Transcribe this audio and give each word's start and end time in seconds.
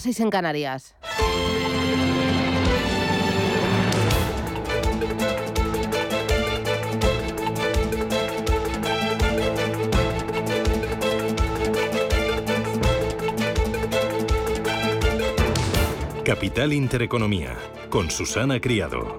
6 0.00 0.20
en 0.20 0.30
Canarias. 0.30 0.94
Capital 16.24 16.72
Intereconomía, 16.72 17.56
con 17.90 18.08
Susana 18.12 18.60
Criado. 18.60 19.18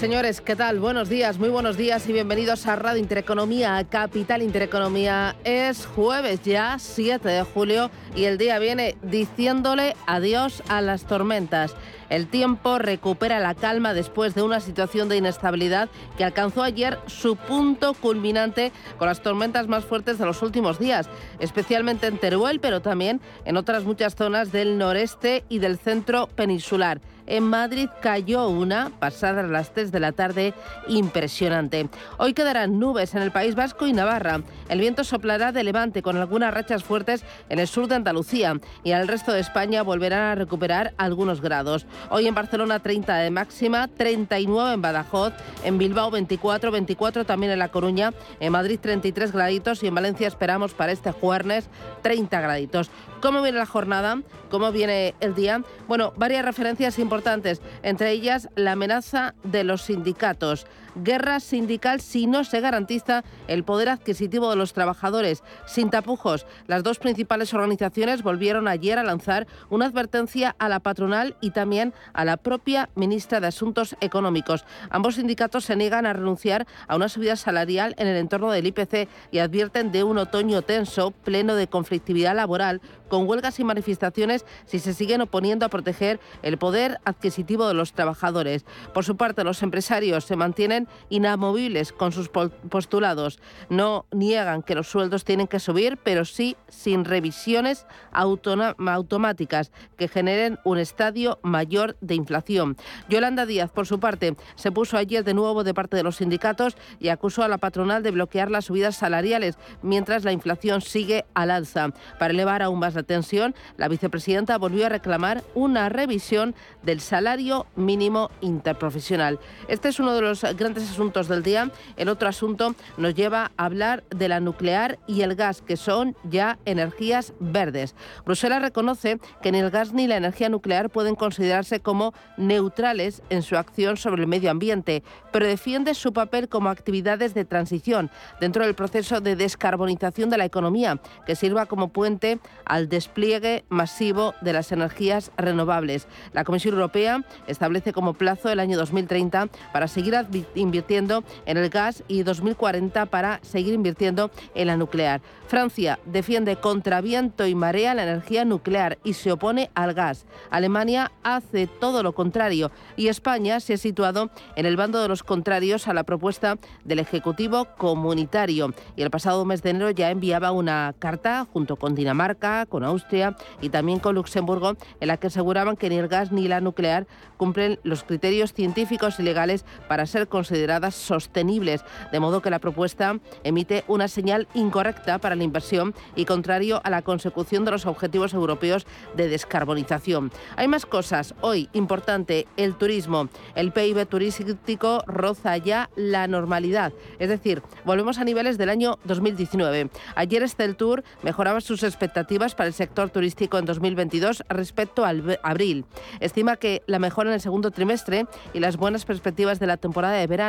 Señores, 0.00 0.40
¿qué 0.40 0.56
tal? 0.56 0.80
Buenos 0.80 1.10
días, 1.10 1.38
muy 1.38 1.50
buenos 1.50 1.76
días 1.76 2.08
y 2.08 2.14
bienvenidos 2.14 2.66
a 2.66 2.74
Radio 2.74 2.98
Intereconomía, 2.98 3.84
Capital 3.86 4.40
Intereconomía. 4.40 5.36
Es 5.44 5.84
jueves 5.84 6.40
ya, 6.42 6.78
7 6.78 7.28
de 7.28 7.42
julio, 7.42 7.90
y 8.16 8.24
el 8.24 8.38
día 8.38 8.58
viene 8.58 8.96
diciéndole 9.02 9.94
adiós 10.06 10.62
a 10.68 10.80
las 10.80 11.04
tormentas. 11.04 11.76
El 12.08 12.28
tiempo 12.28 12.78
recupera 12.78 13.40
la 13.40 13.54
calma 13.54 13.92
después 13.92 14.34
de 14.34 14.42
una 14.42 14.60
situación 14.60 15.10
de 15.10 15.18
inestabilidad 15.18 15.90
que 16.16 16.24
alcanzó 16.24 16.62
ayer 16.62 16.98
su 17.06 17.36
punto 17.36 17.92
culminante 17.92 18.72
con 18.96 19.06
las 19.06 19.22
tormentas 19.22 19.68
más 19.68 19.84
fuertes 19.84 20.18
de 20.18 20.24
los 20.24 20.40
últimos 20.42 20.78
días, 20.78 21.10
especialmente 21.40 22.06
en 22.06 22.16
Teruel, 22.16 22.58
pero 22.58 22.80
también 22.80 23.20
en 23.44 23.58
otras 23.58 23.84
muchas 23.84 24.14
zonas 24.14 24.50
del 24.50 24.78
noreste 24.78 25.44
y 25.50 25.58
del 25.58 25.76
centro 25.76 26.26
peninsular. 26.26 27.02
En 27.30 27.44
Madrid 27.44 27.88
cayó 28.02 28.48
una, 28.48 28.90
pasada 28.98 29.44
las 29.44 29.72
3 29.72 29.92
de 29.92 30.00
la 30.00 30.10
tarde, 30.10 30.52
impresionante. 30.88 31.88
Hoy 32.18 32.34
quedarán 32.34 32.80
nubes 32.80 33.14
en 33.14 33.22
el 33.22 33.30
País 33.30 33.54
Vasco 33.54 33.86
y 33.86 33.92
Navarra. 33.92 34.40
El 34.68 34.80
viento 34.80 35.04
soplará 35.04 35.52
de 35.52 35.62
levante 35.62 36.02
con 36.02 36.16
algunas 36.16 36.52
rachas 36.52 36.82
fuertes 36.82 37.22
en 37.48 37.60
el 37.60 37.68
sur 37.68 37.86
de 37.86 37.94
Andalucía 37.94 38.58
y 38.82 38.90
al 38.90 39.06
resto 39.06 39.30
de 39.30 39.38
España 39.38 39.82
volverán 39.82 40.22
a 40.22 40.34
recuperar 40.34 40.92
algunos 40.96 41.40
grados. 41.40 41.86
Hoy 42.10 42.26
en 42.26 42.34
Barcelona 42.34 42.80
30 42.80 43.18
de 43.18 43.30
máxima, 43.30 43.86
39 43.86 44.74
en 44.74 44.82
Badajoz, 44.82 45.32
en 45.62 45.78
Bilbao 45.78 46.10
24, 46.10 46.72
24 46.72 47.26
también 47.26 47.52
en 47.52 47.60
La 47.60 47.68
Coruña, 47.68 48.12
en 48.40 48.50
Madrid 48.50 48.80
33 48.82 49.30
graditos 49.30 49.84
y 49.84 49.86
en 49.86 49.94
Valencia 49.94 50.26
esperamos 50.26 50.74
para 50.74 50.90
este 50.90 51.12
jueves 51.12 51.68
30 52.02 52.40
graditos. 52.40 52.90
¿Cómo 53.20 53.42
viene 53.42 53.58
la 53.58 53.66
jornada? 53.66 54.22
¿Cómo 54.50 54.72
viene 54.72 55.14
el 55.20 55.34
día? 55.34 55.62
Bueno, 55.86 56.14
varias 56.16 56.42
referencias 56.44 56.98
importantes, 56.98 57.60
entre 57.82 58.12
ellas 58.12 58.48
la 58.54 58.72
amenaza 58.72 59.34
de 59.44 59.62
los 59.62 59.82
sindicatos. 59.82 60.66
Guerra 60.94 61.40
sindical 61.40 62.00
si 62.00 62.26
no 62.26 62.44
se 62.44 62.60
garantiza 62.60 63.24
el 63.48 63.64
poder 63.64 63.88
adquisitivo 63.88 64.50
de 64.50 64.56
los 64.56 64.72
trabajadores. 64.72 65.42
Sin 65.66 65.90
tapujos, 65.90 66.46
las 66.66 66.82
dos 66.82 66.98
principales 66.98 67.54
organizaciones 67.54 68.22
volvieron 68.22 68.68
ayer 68.68 68.98
a 68.98 69.04
lanzar 69.04 69.46
una 69.68 69.86
advertencia 69.86 70.54
a 70.58 70.68
la 70.68 70.80
patronal 70.80 71.36
y 71.40 71.50
también 71.50 71.94
a 72.12 72.24
la 72.24 72.36
propia 72.36 72.88
ministra 72.94 73.40
de 73.40 73.46
Asuntos 73.46 73.96
Económicos. 74.00 74.64
Ambos 74.90 75.16
sindicatos 75.16 75.64
se 75.64 75.76
niegan 75.76 76.06
a 76.06 76.12
renunciar 76.12 76.66
a 76.88 76.96
una 76.96 77.08
subida 77.08 77.36
salarial 77.36 77.94
en 77.98 78.06
el 78.06 78.16
entorno 78.16 78.50
del 78.50 78.66
IPC 78.66 79.08
y 79.30 79.38
advierten 79.38 79.92
de 79.92 80.04
un 80.04 80.18
otoño 80.18 80.62
tenso, 80.62 81.10
pleno 81.10 81.54
de 81.54 81.68
conflictividad 81.68 82.34
laboral, 82.34 82.80
con 83.08 83.28
huelgas 83.28 83.58
y 83.60 83.64
manifestaciones 83.64 84.44
si 84.64 84.78
se 84.78 84.94
siguen 84.94 85.20
oponiendo 85.20 85.66
a 85.66 85.68
proteger 85.68 86.20
el 86.42 86.58
poder 86.58 87.00
adquisitivo 87.04 87.66
de 87.68 87.74
los 87.74 87.92
trabajadores. 87.92 88.64
Por 88.94 89.04
su 89.04 89.16
parte, 89.16 89.44
los 89.44 89.62
empresarios 89.62 90.24
se 90.24 90.36
mantienen 90.36 90.79
inamovibles 91.08 91.92
con 91.92 92.12
sus 92.12 92.28
postulados. 92.28 93.38
No 93.68 94.06
niegan 94.10 94.62
que 94.62 94.74
los 94.74 94.88
sueldos 94.88 95.24
tienen 95.24 95.46
que 95.46 95.60
subir, 95.60 95.98
pero 96.02 96.24
sí 96.24 96.56
sin 96.68 97.04
revisiones 97.04 97.86
automáticas 98.12 99.72
que 99.96 100.08
generen 100.08 100.58
un 100.64 100.78
estadio 100.78 101.38
mayor 101.42 101.96
de 102.00 102.14
inflación. 102.14 102.76
Yolanda 103.08 103.46
Díaz, 103.46 103.70
por 103.70 103.86
su 103.86 104.00
parte, 104.00 104.36
se 104.54 104.72
puso 104.72 104.96
ayer 104.96 105.24
de 105.24 105.34
nuevo 105.34 105.64
de 105.64 105.74
parte 105.74 105.96
de 105.96 106.02
los 106.02 106.16
sindicatos 106.16 106.76
y 106.98 107.08
acusó 107.08 107.42
a 107.42 107.48
la 107.48 107.58
patronal 107.58 108.02
de 108.02 108.10
bloquear 108.10 108.50
las 108.50 108.66
subidas 108.66 108.96
salariales 108.96 109.58
mientras 109.82 110.24
la 110.24 110.32
inflación 110.32 110.80
sigue 110.80 111.24
al 111.34 111.50
alza. 111.50 111.90
Para 112.18 112.32
elevar 112.32 112.62
aún 112.62 112.78
más 112.78 112.94
la 112.94 113.02
tensión, 113.02 113.54
la 113.76 113.88
vicepresidenta 113.88 114.58
volvió 114.58 114.86
a 114.86 114.88
reclamar 114.88 115.42
una 115.54 115.88
revisión 115.88 116.54
del 116.82 117.00
salario 117.00 117.66
mínimo 117.76 118.30
interprofesional. 118.40 119.38
Este 119.68 119.88
es 119.88 120.00
uno 120.00 120.14
de 120.14 120.22
los 120.22 120.42
grandes 120.42 120.69
asuntos 120.78 121.28
del 121.28 121.42
día. 121.42 121.70
El 121.96 122.08
otro 122.08 122.28
asunto 122.28 122.74
nos 122.96 123.14
lleva 123.14 123.50
a 123.56 123.64
hablar 123.64 124.04
de 124.10 124.28
la 124.28 124.40
nuclear 124.40 124.98
y 125.06 125.22
el 125.22 125.34
gas, 125.34 125.62
que 125.62 125.76
son 125.76 126.16
ya 126.24 126.58
energías 126.64 127.32
verdes. 127.40 127.94
Bruselas 128.24 128.62
reconoce 128.62 129.18
que 129.42 129.52
ni 129.52 129.58
el 129.58 129.70
gas 129.70 129.92
ni 129.92 130.06
la 130.06 130.16
energía 130.16 130.48
nuclear 130.48 130.90
pueden 130.90 131.14
considerarse 131.14 131.80
como 131.80 132.14
neutrales 132.36 133.22
en 133.30 133.42
su 133.42 133.56
acción 133.56 133.96
sobre 133.96 134.22
el 134.22 134.28
medio 134.28 134.50
ambiente, 134.50 135.02
pero 135.32 135.46
defiende 135.46 135.94
su 135.94 136.12
papel 136.12 136.48
como 136.48 136.68
actividades 136.68 137.34
de 137.34 137.44
transición 137.44 138.10
dentro 138.40 138.64
del 138.64 138.74
proceso 138.74 139.20
de 139.20 139.36
descarbonización 139.36 140.30
de 140.30 140.38
la 140.38 140.44
economía, 140.44 141.00
que 141.26 141.36
sirva 141.36 141.66
como 141.66 141.88
puente 141.88 142.38
al 142.64 142.88
despliegue 142.88 143.64
masivo 143.68 144.34
de 144.40 144.52
las 144.52 144.72
energías 144.72 145.32
renovables. 145.36 146.06
La 146.32 146.44
Comisión 146.44 146.74
Europea 146.74 147.24
establece 147.46 147.92
como 147.92 148.14
plazo 148.14 148.48
el 148.50 148.60
año 148.60 148.76
2030 148.78 149.48
para 149.72 149.88
seguir 149.88 150.16
invirtiendo 150.60 151.24
en 151.46 151.56
el 151.56 151.68
gas 151.70 152.04
y 152.08 152.22
2040 152.22 153.06
para 153.06 153.40
seguir 153.42 153.74
invirtiendo 153.74 154.30
en 154.54 154.68
la 154.68 154.76
nuclear. 154.76 155.20
Francia 155.48 155.98
defiende 156.04 156.56
contra 156.56 157.00
viento 157.00 157.46
y 157.46 157.56
marea 157.56 157.94
la 157.94 158.04
energía 158.04 158.44
nuclear 158.44 158.98
y 159.02 159.14
se 159.14 159.32
opone 159.32 159.70
al 159.74 159.94
gas. 159.94 160.26
Alemania 160.50 161.10
hace 161.24 161.66
todo 161.66 162.04
lo 162.04 162.12
contrario 162.12 162.70
y 162.96 163.08
España 163.08 163.58
se 163.58 163.74
ha 163.74 163.76
situado 163.76 164.30
en 164.54 164.66
el 164.66 164.76
bando 164.76 165.02
de 165.02 165.08
los 165.08 165.24
contrarios 165.24 165.88
a 165.88 165.94
la 165.94 166.04
propuesta 166.04 166.58
del 166.84 167.00
Ejecutivo 167.00 167.66
Comunitario. 167.76 168.72
Y 168.94 169.02
el 169.02 169.10
pasado 169.10 169.44
mes 169.44 169.62
de 169.62 169.70
enero 169.70 169.90
ya 169.90 170.10
enviaba 170.10 170.52
una 170.52 170.94
carta 170.98 171.46
junto 171.52 171.76
con 171.76 171.94
Dinamarca, 171.94 172.66
con 172.66 172.84
Austria 172.84 173.36
y 173.60 173.70
también 173.70 173.98
con 173.98 174.14
Luxemburgo 174.14 174.76
en 175.00 175.08
la 175.08 175.16
que 175.16 175.26
aseguraban 175.28 175.76
que 175.76 175.88
ni 175.88 175.96
el 175.96 176.08
gas 176.08 176.30
ni 176.30 176.46
la 176.46 176.60
nuclear 176.60 177.06
cumplen 177.36 177.80
los 177.82 178.04
criterios 178.04 178.52
científicos 178.52 179.18
y 179.18 179.22
legales 179.22 179.64
para 179.88 180.06
ser 180.06 180.28
consideradas 180.50 180.96
sostenibles, 180.96 181.84
de 182.10 182.18
modo 182.18 182.42
que 182.42 182.50
la 182.50 182.58
propuesta 182.58 183.20
emite 183.44 183.84
una 183.86 184.08
señal 184.08 184.48
incorrecta 184.54 185.18
para 185.18 185.36
la 185.36 185.44
inversión 185.44 185.94
y 186.16 186.24
contrario 186.24 186.80
a 186.82 186.90
la 186.90 187.02
consecución 187.02 187.64
de 187.64 187.70
los 187.70 187.86
objetivos 187.86 188.34
europeos 188.34 188.84
de 189.16 189.28
descarbonización. 189.28 190.32
Hay 190.56 190.66
más 190.66 190.86
cosas. 190.86 191.36
Hoy, 191.40 191.68
importante, 191.72 192.48
el 192.56 192.74
turismo. 192.74 193.28
El 193.54 193.70
PIB 193.70 194.06
turístico 194.06 195.04
roza 195.06 195.56
ya 195.56 195.88
la 195.94 196.26
normalidad. 196.26 196.92
Es 197.20 197.28
decir, 197.28 197.62
volvemos 197.84 198.18
a 198.18 198.24
niveles 198.24 198.58
del 198.58 198.70
año 198.70 198.98
2019. 199.04 199.88
Ayer 200.16 200.44
Tour 200.76 201.04
mejoraba 201.22 201.60
sus 201.60 201.84
expectativas 201.84 202.56
para 202.56 202.66
el 202.66 202.74
sector 202.74 203.10
turístico 203.10 203.56
en 203.56 203.66
2022 203.66 204.42
respecto 204.48 205.04
al 205.04 205.38
abril. 205.44 205.84
Estima 206.18 206.56
que 206.56 206.82
la 206.86 206.98
mejora 206.98 207.30
en 207.30 207.34
el 207.34 207.40
segundo 207.40 207.70
trimestre 207.70 208.26
y 208.52 208.58
las 208.58 208.76
buenas 208.76 209.04
perspectivas 209.04 209.60
de 209.60 209.68
la 209.68 209.76
temporada 209.76 210.14
de 210.14 210.26
verano 210.26 210.39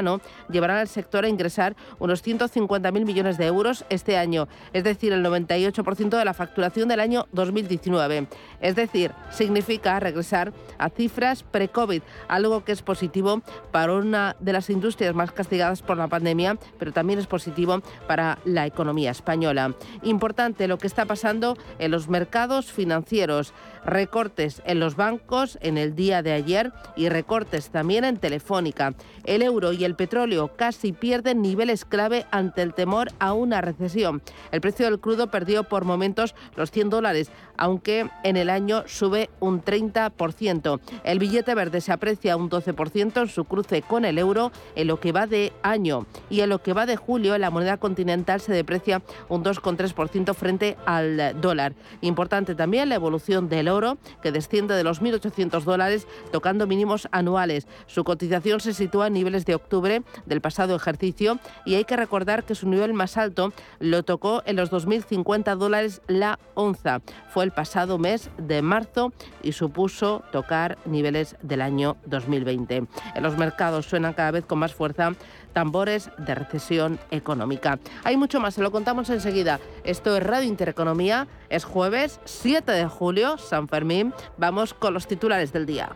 llevarán 0.50 0.78
al 0.78 0.88
sector 0.88 1.26
a 1.26 1.30
ingresar 1.30 1.76
unos 2.00 2.24
150.000 2.24 3.06
millones 3.06 3.38
de 3.38 3.46
euros 3.46 3.86
este 3.90 4.18
año, 4.18 4.48
es 4.74 4.84
decir, 4.84 5.14
el 5.14 5.24
98% 5.26 6.18
de 6.18 6.26
la 6.26 6.34
facturación 6.34 6.88
del 6.88 7.00
año 7.00 7.28
2019. 7.32 8.28
Es 8.62 8.76
decir, 8.76 9.12
significa 9.32 10.00
regresar 10.00 10.54
a 10.78 10.90
cifras 10.90 11.44
pre-COVID, 11.44 12.02
algo 12.28 12.64
que 12.64 12.72
es 12.72 12.82
positivo 12.82 13.42
para 13.72 13.94
una 13.94 14.36
de 14.40 14.54
las 14.54 14.70
industrias 14.70 15.16
más 15.16 15.32
castigadas 15.32 15.82
por 15.82 15.98
la 15.98 16.08
pandemia, 16.08 16.58
pero 16.78 16.92
también 16.92 17.20
es 17.20 17.28
positivo 17.28 17.82
para 18.08 18.40
la 18.46 18.66
economía 18.66 19.12
española. 19.12 19.76
Importante 20.04 20.68
lo 20.68 20.78
que 20.78 20.88
está 20.88 21.06
pasando 21.06 21.58
en 21.80 21.92
los 21.92 22.08
mercados 22.08 22.72
financieros. 22.72 23.54
Recortes 23.86 24.62
en 24.66 24.80
los 24.80 24.96
bancos 24.96 25.58
en 25.62 25.78
el 25.78 25.96
día 25.96 26.22
de 26.22 26.34
ayer 26.34 26.72
y 26.96 27.10
recortes 27.10 27.70
también 27.70 28.06
en 28.06 28.18
Telefónica. 28.18 28.94
El 29.24 29.42
euro 29.42 29.74
y 29.74 29.81
el 29.84 29.96
petróleo 29.96 30.52
casi 30.56 30.92
pierden 30.94 31.42
niveles 31.42 31.86
clave 31.86 32.26
ante 32.32 32.62
el 32.62 32.74
temor 32.74 33.12
a 33.20 33.34
una 33.34 33.62
recesión. 33.62 34.22
El 34.52 34.62
precio 34.62 34.86
del 34.86 35.00
crudo 35.00 35.32
perdió 35.32 35.64
por 35.64 35.86
momentos 35.86 36.36
los 36.56 36.72
100 36.72 36.90
dólares, 36.90 37.32
aunque 37.58 38.10
en 38.24 38.38
el 38.38 38.50
año 38.50 38.84
sube 38.88 39.30
un 39.40 39.64
30%. 39.64 40.80
El 41.04 41.20
billete 41.20 41.56
verde 41.56 41.82
se 41.82 41.92
aprecia 41.92 42.38
un 42.38 42.50
12% 42.50 43.22
en 43.22 43.28
su 43.28 43.46
cruce 43.46 43.82
con 43.82 44.06
el 44.06 44.18
euro 44.18 44.52
en 44.76 44.88
lo 44.88 45.00
que 45.00 45.12
va 45.12 45.28
de 45.28 45.54
año 45.64 46.06
y 46.30 46.42
en 46.42 46.50
lo 46.50 46.62
que 46.62 46.74
va 46.74 46.86
de 46.86 46.96
julio 46.96 47.38
la 47.38 47.50
moneda 47.50 47.78
continental 47.78 48.42
se 48.42 48.54
deprecia 48.54 49.02
un 49.30 49.44
2,3% 49.44 50.34
frente 50.34 50.78
al 50.86 51.40
dólar. 51.42 51.74
Importante 52.02 52.56
también 52.56 52.90
la 52.90 52.96
evolución 52.96 53.50
del 53.50 53.68
oro, 53.68 53.98
que 54.22 54.32
desciende 54.32 54.76
de 54.76 54.84
los 54.84 55.02
1.800 55.02 55.64
dólares, 55.64 56.08
tocando 56.32 56.68
mínimos 56.68 57.08
anuales. 57.12 57.68
Su 57.88 58.04
cotización 58.04 58.60
se 58.60 58.74
sitúa 58.74 59.08
en 59.08 59.14
niveles 59.14 59.46
de 59.46 59.56
octubre 59.56 59.71
octubre 59.72 60.04
del 60.26 60.42
pasado 60.42 60.76
ejercicio 60.76 61.40
y 61.66 61.76
hay 61.76 61.86
que 61.86 61.96
recordar 61.96 62.44
que 62.44 62.56
su 62.56 62.68
nivel 62.68 62.94
más 62.94 63.16
alto 63.16 63.54
lo 63.80 64.04
tocó 64.04 64.44
en 64.46 64.58
los 64.58 64.70
2.050 64.70 65.56
dólares 65.56 66.02
la 66.08 66.40
onza. 66.56 67.00
Fue 67.30 67.46
el 67.46 67.52
pasado 67.52 67.98
mes 67.98 68.30
de 68.38 68.62
marzo 68.62 69.14
y 69.42 69.54
supuso 69.54 70.24
tocar 70.34 70.78
niveles 70.86 71.38
del 71.42 71.62
año 71.62 71.96
2020. 72.06 72.84
En 73.16 73.24
los 73.24 73.38
mercados 73.38 73.86
suenan 73.86 74.14
cada 74.14 74.32
vez 74.32 74.46
con 74.46 74.60
más 74.60 74.74
fuerza 74.74 75.14
tambores 75.54 76.10
de 76.18 76.36
recesión 76.36 77.00
económica. 77.10 77.80
Hay 78.04 78.18
mucho 78.18 78.42
más, 78.42 78.56
se 78.56 78.62
lo 78.62 78.72
contamos 78.72 79.10
enseguida. 79.10 79.62
Esto 79.86 80.18
es 80.18 80.24
Radio 80.24 80.50
Intereconomía, 80.50 81.28
es 81.50 81.64
jueves 81.64 82.20
7 82.26 82.74
de 82.74 82.88
julio, 82.88 83.38
San 83.38 83.70
Fermín. 83.70 84.14
Vamos 84.38 84.74
con 84.74 84.94
los 84.94 85.08
titulares 85.08 85.54
del 85.54 85.66
día. 85.66 85.96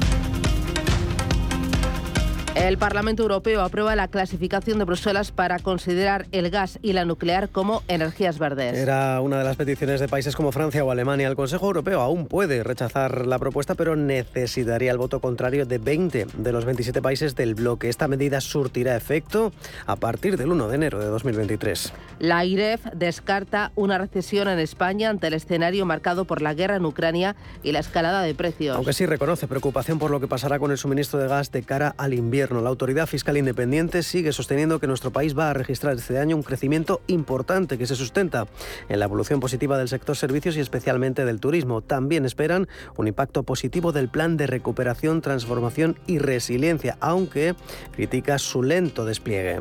El 2.53 2.77
Parlamento 2.77 3.23
Europeo 3.23 3.61
aprueba 3.61 3.95
la 3.95 4.09
clasificación 4.09 4.77
de 4.77 4.83
Bruselas 4.83 5.31
para 5.31 5.57
considerar 5.57 6.27
el 6.33 6.49
gas 6.49 6.79
y 6.81 6.91
la 6.91 7.05
nuclear 7.05 7.47
como 7.47 7.81
energías 7.87 8.39
verdes. 8.39 8.77
Era 8.77 9.21
una 9.21 9.37
de 9.37 9.45
las 9.45 9.55
peticiones 9.55 10.01
de 10.01 10.09
países 10.09 10.35
como 10.35 10.51
Francia 10.51 10.83
o 10.83 10.91
Alemania. 10.91 11.29
El 11.29 11.37
Consejo 11.37 11.67
Europeo 11.67 12.01
aún 12.01 12.27
puede 12.27 12.61
rechazar 12.63 13.25
la 13.25 13.39
propuesta, 13.39 13.75
pero 13.75 13.95
necesitaría 13.95 14.91
el 14.91 14.97
voto 14.97 15.21
contrario 15.21 15.65
de 15.65 15.77
20 15.77 16.27
de 16.33 16.51
los 16.51 16.65
27 16.65 17.01
países 17.01 17.35
del 17.35 17.55
bloque. 17.55 17.87
Esta 17.87 18.09
medida 18.09 18.41
surtirá 18.41 18.97
efecto 18.97 19.53
a 19.85 19.95
partir 19.95 20.35
del 20.35 20.51
1 20.51 20.67
de 20.67 20.75
enero 20.75 20.99
de 20.99 21.05
2023. 21.05 21.93
La 22.19 22.43
IREF 22.43 22.85
descarta 22.93 23.71
una 23.75 23.97
recesión 23.97 24.49
en 24.49 24.59
España 24.59 25.09
ante 25.09 25.27
el 25.27 25.35
escenario 25.35 25.85
marcado 25.85 26.25
por 26.25 26.41
la 26.41 26.53
guerra 26.53 26.75
en 26.75 26.85
Ucrania 26.85 27.37
y 27.63 27.71
la 27.71 27.79
escalada 27.79 28.21
de 28.23 28.35
precios. 28.35 28.75
Aunque 28.75 28.91
sí 28.91 29.05
reconoce 29.05 29.47
preocupación 29.47 29.99
por 29.99 30.11
lo 30.11 30.19
que 30.19 30.27
pasará 30.27 30.59
con 30.59 30.71
el 30.71 30.77
suministro 30.77 31.17
de 31.17 31.29
gas 31.29 31.51
de 31.53 31.63
cara 31.63 31.95
al 31.97 32.13
invierno 32.13 32.40
la 32.49 32.69
Autoridad 32.69 33.07
Fiscal 33.07 33.37
Independiente 33.37 34.01
sigue 34.01 34.33
sosteniendo 34.33 34.79
que 34.79 34.87
nuestro 34.87 35.11
país 35.11 35.37
va 35.37 35.49
a 35.49 35.53
registrar 35.53 35.95
este 35.95 36.17
año 36.17 36.35
un 36.35 36.43
crecimiento 36.43 37.01
importante 37.07 37.77
que 37.77 37.85
se 37.85 37.95
sustenta 37.95 38.47
en 38.89 38.99
la 38.99 39.05
evolución 39.05 39.39
positiva 39.39 39.77
del 39.77 39.87
sector 39.87 40.17
servicios 40.17 40.57
y 40.57 40.59
especialmente 40.59 41.23
del 41.23 41.39
turismo. 41.39 41.81
También 41.81 42.25
esperan 42.25 42.67
un 42.97 43.07
impacto 43.07 43.43
positivo 43.43 43.91
del 43.91 44.09
plan 44.09 44.37
de 44.37 44.47
recuperación, 44.47 45.21
transformación 45.21 45.97
y 46.07 46.17
resiliencia, 46.17 46.97
aunque 46.99 47.55
critica 47.91 48.39
su 48.39 48.63
lento 48.63 49.05
despliegue. 49.05 49.59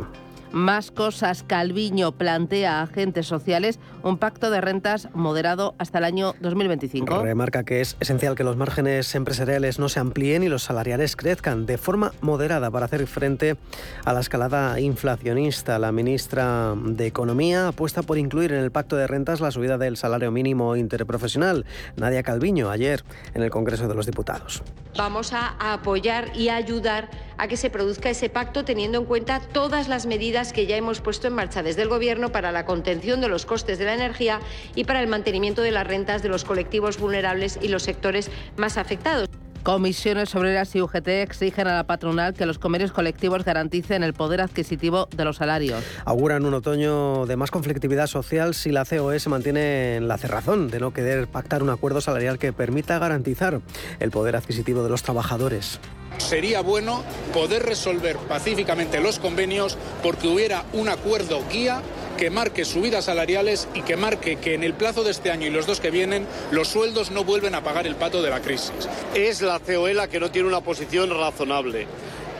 Más 0.52 0.91
cosas. 0.91 1.44
Calviño 1.44 2.12
plantea 2.12 2.81
a 2.81 2.82
agentes 2.82 3.26
sociales 3.26 3.79
un 4.02 4.19
pacto 4.19 4.50
de 4.50 4.61
rentas 4.61 5.08
moderado 5.14 5.75
hasta 5.79 5.99
el 5.99 6.05
año 6.05 6.35
2025. 6.41 7.23
Remarca 7.23 7.62
que 7.62 7.81
es 7.81 7.97
esencial 8.00 8.35
que 8.35 8.44
los 8.44 8.56
márgenes 8.56 9.14
empresariales 9.14 9.79
no 9.79 9.88
se 9.88 10.00
amplíen 10.00 10.43
y 10.43 10.49
los 10.49 10.64
salariales 10.64 11.14
crezcan 11.14 11.67
de 11.67 11.79
forma 11.79 12.12
moderada 12.20 12.70
para 12.70 12.87
hacer 12.87 13.06
frente 13.06 13.56
a 14.05 14.12
la 14.12 14.20
escalada 14.20 14.81
inflacionista. 14.81 15.79
La 15.79 15.93
ministra 15.93 16.75
de 16.76 17.06
Economía 17.06 17.69
apuesta 17.69 18.02
por 18.02 18.19
incluir 18.19 18.52
en 18.52 18.61
el 18.61 18.73
pacto 18.73 18.97
de 18.97 19.06
rentas 19.06 19.41
la 19.41 19.50
subida 19.50 19.79
del 19.79 19.97
salario 19.97 20.31
mínimo 20.31 20.75
interprofesional. 20.76 21.64
Nadia 21.97 22.23
Calviño 22.23 22.70
ayer 22.70 23.05
en 23.35 23.43
el 23.43 23.50
Congreso 23.50 23.87
de 23.87 23.94
los 23.94 24.06
Diputados. 24.06 24.62
Vamos 24.97 25.32
a 25.32 25.55
apoyar 25.73 26.37
y 26.37 26.49
ayudar 26.49 27.08
a 27.40 27.48
que 27.48 27.56
se 27.56 27.70
produzca 27.70 28.10
ese 28.10 28.28
pacto 28.28 28.66
teniendo 28.66 28.98
en 28.98 29.06
cuenta 29.06 29.40
todas 29.40 29.88
las 29.88 30.04
medidas 30.04 30.52
que 30.52 30.66
ya 30.66 30.76
hemos 30.76 31.00
puesto 31.00 31.26
en 31.26 31.32
marcha 31.32 31.62
desde 31.62 31.81
el 31.81 31.88
Gobierno 31.88 32.31
para 32.32 32.52
la 32.52 32.66
contención 32.66 33.22
de 33.22 33.28
los 33.28 33.46
costes 33.46 33.78
de 33.78 33.87
la 33.87 33.94
energía 33.94 34.40
y 34.75 34.84
para 34.84 35.00
el 35.00 35.08
mantenimiento 35.08 35.62
de 35.62 35.70
las 35.70 35.87
rentas 35.87 36.22
de 36.22 36.28
los 36.28 36.44
colectivos 36.44 36.98
vulnerables 36.98 37.58
y 37.62 37.69
los 37.69 37.82
sectores 37.82 38.31
más 38.58 38.76
afectados. 38.76 39.26
Comisiones 39.62 40.34
Obreras 40.34 40.75
y 40.75 40.82
UGT 40.82 41.08
exigen 41.08 41.66
a 41.66 41.76
la 41.76 41.84
patronal 41.84 42.34
que 42.34 42.44
los 42.44 42.58
convenios 42.58 42.92
colectivos 42.92 43.44
garanticen 43.44 44.02
el 44.02 44.12
poder 44.12 44.42
adquisitivo 44.42 45.08
de 45.14 45.25
los 45.25 45.37
salarios. 45.37 45.82
Auguran 46.04 46.44
un 46.44 46.54
otoño 46.54 47.25
de 47.25 47.37
más 47.37 47.50
conflictividad 47.50 48.06
social 48.06 48.54
si 48.54 48.70
la 48.70 48.84
COE 48.84 49.19
se 49.19 49.28
mantiene 49.31 49.96
en 49.96 50.08
la 50.08 50.19
cerrazón 50.19 50.69
de 50.69 50.81
no 50.81 50.92
querer 50.92 51.26
pactar 51.26 51.62
un 51.62 51.70
acuerdo 51.70 52.00
salarial 52.00 52.38
que 52.38 52.52
permita 52.52 52.98
garantizar 52.98 53.60
el 53.98 54.10
poder 54.10 54.37
adquisitivo 54.37 54.82
de 54.82 54.90
los 54.90 55.02
trabajadores. 55.02 55.78
Sería 56.20 56.61
bueno 56.61 57.02
poder 57.32 57.64
resolver 57.64 58.17
pacíficamente 58.17 59.00
los 59.00 59.19
convenios 59.19 59.76
porque 60.02 60.28
hubiera 60.28 60.64
un 60.72 60.88
acuerdo 60.88 61.43
guía 61.50 61.82
que 62.19 62.31
marque 62.31 62.64
subidas 62.64 63.06
salariales 63.06 63.67
y 63.75 63.81
que 63.81 63.96
marque 63.96 64.37
que 64.37 64.55
en 64.55 64.62
el 64.62 64.75
plazo 64.75 65.02
de 65.02 65.11
este 65.11 65.31
año 65.31 65.46
y 65.46 65.50
los 65.50 65.67
dos 65.67 65.81
que 65.81 65.90
vienen 65.90 66.26
los 66.50 66.69
sueldos 66.69 67.11
no 67.11 67.25
vuelven 67.25 67.55
a 67.55 67.64
pagar 67.64 67.87
el 67.87 67.96
pato 67.96 68.22
de 68.22 68.31
la 68.31 68.40
crisis. 68.40 68.88
Es 69.14 69.40
la 69.40 69.58
COE 69.58 69.94
la 69.94 70.08
que 70.08 70.20
no 70.20 70.31
tiene 70.31 70.46
una 70.46 70.61
posición 70.61 71.11
razonable. 71.11 71.87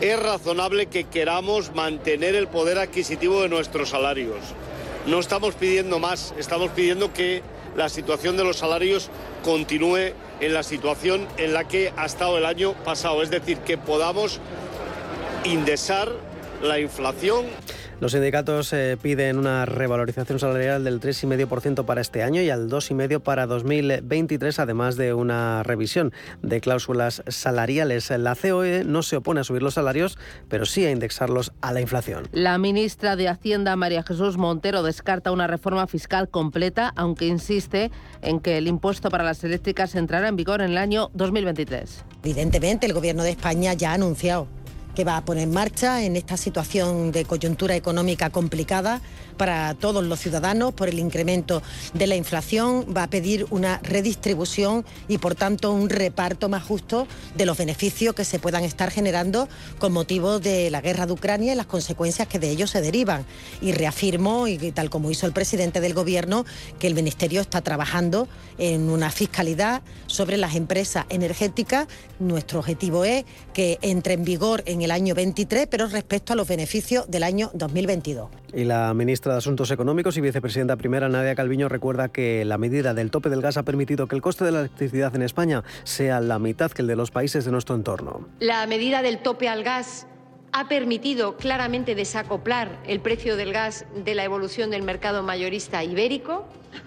Es 0.01 0.23
razonable 0.23 0.87
que 0.87 1.05
queramos 1.05 1.75
mantener 1.75 2.35
el 2.35 2.47
poder 2.47 2.79
adquisitivo 2.79 3.43
de 3.43 3.49
nuestros 3.49 3.89
salarios. 3.89 4.39
No 5.07 5.19
estamos 5.19 5.55
pidiendo 5.55 5.99
más, 5.99 6.35
estamos 6.39 6.71
pidiendo 6.71 7.13
que 7.13 7.43
la 7.77 7.89
situación 7.89 8.37
de 8.37 8.45
los 8.45 8.59
salarios 8.59 9.09
continúe 9.43 10.13
en 10.41 10.55
la 10.55 10.63
situación 10.63 11.27
en 11.37 11.53
la 11.53 11.69
que 11.69 11.93
ha 11.97 12.07
estado 12.07 12.39
el 12.39 12.47
año 12.47 12.73
pasado, 12.85 13.23
es 13.23 13.31
decir, 13.31 13.59
que 13.59 13.79
podamos 13.79 14.41
indexar 15.45 16.11
la 16.63 16.79
inflación 16.79 17.47
los 18.01 18.13
sindicatos 18.13 18.73
eh, 18.73 18.97
piden 19.01 19.37
una 19.37 19.67
revalorización 19.67 20.39
salarial 20.39 20.85
del 20.85 21.03
3,5% 21.03 21.85
para 21.85 22.01
este 22.01 22.23
año 22.23 22.41
y 22.41 22.49
al 22.49 22.71
2,5% 22.71 23.21
para 23.21 23.47
2023, 23.47 24.59
además 24.59 24.97
de 24.97 25.13
una 25.13 25.63
revisión 25.65 26.11
de 26.41 26.63
cláusulas 26.63 27.23
salariales. 27.29 28.09
La 28.09 28.35
COE 28.35 28.85
no 28.87 29.03
se 29.03 29.17
opone 29.17 29.41
a 29.41 29.45
subir 29.45 29.63
los 29.63 29.75
salarios, 29.75 30.17
pero 30.49 30.65
sí 30.65 30.87
a 30.87 30.91
indexarlos 30.91 31.53
a 31.61 31.75
la 31.75 31.83
inflación. 31.83 32.27
La 32.33 32.57
ministra 32.57 33.17
de 33.17 33.29
Hacienda, 33.29 33.77
María 33.77 34.03
Jesús 34.03 34.39
Montero, 34.39 34.83
descarta 34.83 35.31
una 35.31 35.47
reforma 35.47 35.87
fiscal 35.87 36.31
completa, 36.31 36.95
aunque 36.97 37.27
insiste 37.27 37.91
en 38.23 38.41
que 38.41 38.57
el 38.57 38.67
impuesto 38.67 39.11
para 39.11 39.25
las 39.25 39.45
eléctricas 39.45 39.95
entrará 39.95 40.29
en 40.29 40.37
vigor 40.37 40.63
en 40.63 40.71
el 40.71 40.79
año 40.79 41.11
2023. 41.13 42.03
Evidentemente, 42.23 42.87
el 42.87 42.95
Gobierno 42.95 43.25
de 43.25 43.31
España 43.33 43.75
ya 43.75 43.91
ha 43.91 43.95
anunciado 43.95 44.49
que 45.01 45.05
va 45.05 45.17
a 45.17 45.25
poner 45.25 45.45
en 45.45 45.55
marcha 45.55 46.03
en 46.03 46.15
esta 46.15 46.37
situación 46.37 47.11
de 47.11 47.25
coyuntura 47.25 47.75
económica 47.75 48.29
complicada 48.29 49.01
para 49.41 49.73
todos 49.73 50.05
los 50.05 50.21
ciudadanos 50.21 50.75
por 50.75 50.91
el 50.91 50.99
incremento 50.99 51.63
de 51.95 52.07
la 52.07 52.15
inflación, 52.15 52.85
va 52.95 53.05
a 53.05 53.07
pedir 53.07 53.47
una 53.49 53.81
redistribución 53.83 54.85
y 55.09 55.17
por 55.17 55.35
tanto 55.35 55.73
un 55.73 55.89
reparto 55.89 56.51
más 56.51 56.63
justo 56.63 57.07
de 57.39 57.47
los 57.47 57.57
beneficios 57.57 58.15
que 58.15 58.27
se 58.27 58.39
puedan 58.39 58.65
estar 58.65 58.91
generando 58.91 59.49
con 59.79 59.95
motivo 59.95 60.41
de 60.41 60.71
la 60.71 60.83
guerra 60.83 61.07
de 61.07 61.15
Ucrania 61.15 61.55
y 61.55 61.57
las 61.57 61.65
consecuencias 61.65 62.29
que 62.29 62.39
de 62.39 62.51
ello 62.51 62.67
se 62.67 62.83
derivan. 62.83 63.25
Y 63.63 63.73
reafirmo, 63.73 64.47
y 64.47 64.59
tal 64.73 64.91
como 64.91 65.11
hizo 65.11 65.25
el 65.25 65.33
presidente 65.33 65.81
del 65.81 65.95
Gobierno, 65.95 66.45
que 66.79 66.87
el 66.87 66.95
Ministerio 66.95 67.41
está 67.41 67.63
trabajando 67.63 68.29
en 68.59 68.91
una 68.91 69.11
fiscalidad 69.11 69.81
sobre 70.07 70.37
las 70.37 70.55
empresas 70.55 71.07
energéticas. 71.09 71.89
Nuestro 72.19 72.59
objetivo 72.59 73.07
es 73.07 73.25
que 73.55 73.79
entre 73.81 74.13
en 74.13 74.25
vigor 74.25 74.63
en 74.67 74.83
el 74.83 74.91
año 74.91 75.15
23, 75.15 75.67
pero 75.71 75.87
respecto 75.87 76.35
a 76.35 76.37
los 76.37 76.47
beneficios 76.47 77.11
del 77.11 77.23
año 77.23 77.51
2022. 77.55 78.29
Y 78.53 78.65
la 78.65 78.93
ministra 78.95 79.33
de 79.33 79.39
Asuntos 79.39 79.71
Económicos 79.71 80.17
y 80.17 80.21
vicepresidenta 80.21 80.77
primera, 80.77 81.09
Nadia 81.09 81.35
Calviño, 81.35 81.69
recuerda 81.69 82.09
que 82.09 82.45
la 82.45 82.59
medida 82.59 82.95
del 82.95 83.11
tope 83.11 83.29
del 83.29 83.43
gas 83.43 83.57
ha 83.57 83.63
permitido 83.63 84.09
que 84.09 84.17
el 84.17 84.23
coste 84.23 84.45
de 84.45 84.51
la 84.51 84.61
electricidad 84.61 85.15
en 85.15 85.23
España 85.23 85.63
sea 85.85 86.21
la 86.21 86.39
mitad 86.39 86.71
que 86.73 86.83
el 86.83 86.89
de 86.89 86.97
los 86.97 87.11
países 87.11 87.45
de 87.45 87.53
nuestro 87.53 87.77
entorno. 87.77 88.27
La 88.41 88.67
medida 88.67 89.03
del 89.03 89.19
tope 89.19 89.49
al 89.49 89.63
gas 89.63 90.07
ha 90.53 90.69
permitido 90.69 91.37
claramente 91.37 91.95
desacoplar 91.95 92.81
el 92.87 93.01
precio 93.01 93.37
del 93.37 93.53
gas 93.53 93.87
de 94.05 94.15
la 94.15 94.25
evolución 94.25 94.71
del 94.71 94.83
mercado 94.83 95.23
mayorista 95.23 95.85
ibérico. 95.85 96.45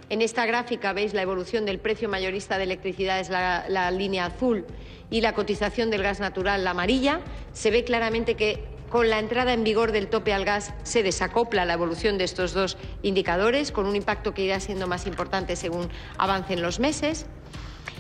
En 0.10 0.22
esta 0.22 0.46
gráfica 0.46 0.92
veis 0.92 1.14
la 1.14 1.22
evolución 1.22 1.66
del 1.66 1.80
precio 1.80 2.10
mayorista 2.10 2.58
de 2.58 2.64
electricidad, 2.66 3.20
es 3.20 3.30
la, 3.30 3.92
línea 3.92 4.26
azul, 4.26 4.66
y 5.10 5.22
la 5.22 5.34
cotización 5.34 5.90
del 5.92 6.04
gas 6.04 6.20
natural, 6.20 6.64
la 6.64 6.72
amarilla. 6.72 7.22
Se 7.54 7.72
ve 7.72 7.84
claramente 7.84 8.36
que 8.36 8.73
con 8.94 9.10
la 9.10 9.18
entrada 9.18 9.54
en 9.54 9.64
vigor 9.64 9.92
del 9.92 10.08
tope 10.08 10.34
al 10.34 10.46
gas 10.46 10.72
se 10.84 11.02
desacopla 11.02 11.66
la 11.66 11.74
evolución 11.74 12.20
de 12.20 12.26
estos 12.26 12.54
dos 12.54 12.78
indicadores, 13.02 13.72
con 13.72 13.88
un 13.88 13.96
impacto 13.96 14.36
que 14.36 14.44
irá 14.44 14.60
siendo 14.60 14.86
más 14.86 15.08
importante 15.08 15.56
según 15.56 15.90
avancen 16.20 16.62
los 16.62 16.80
meses. 16.80 17.26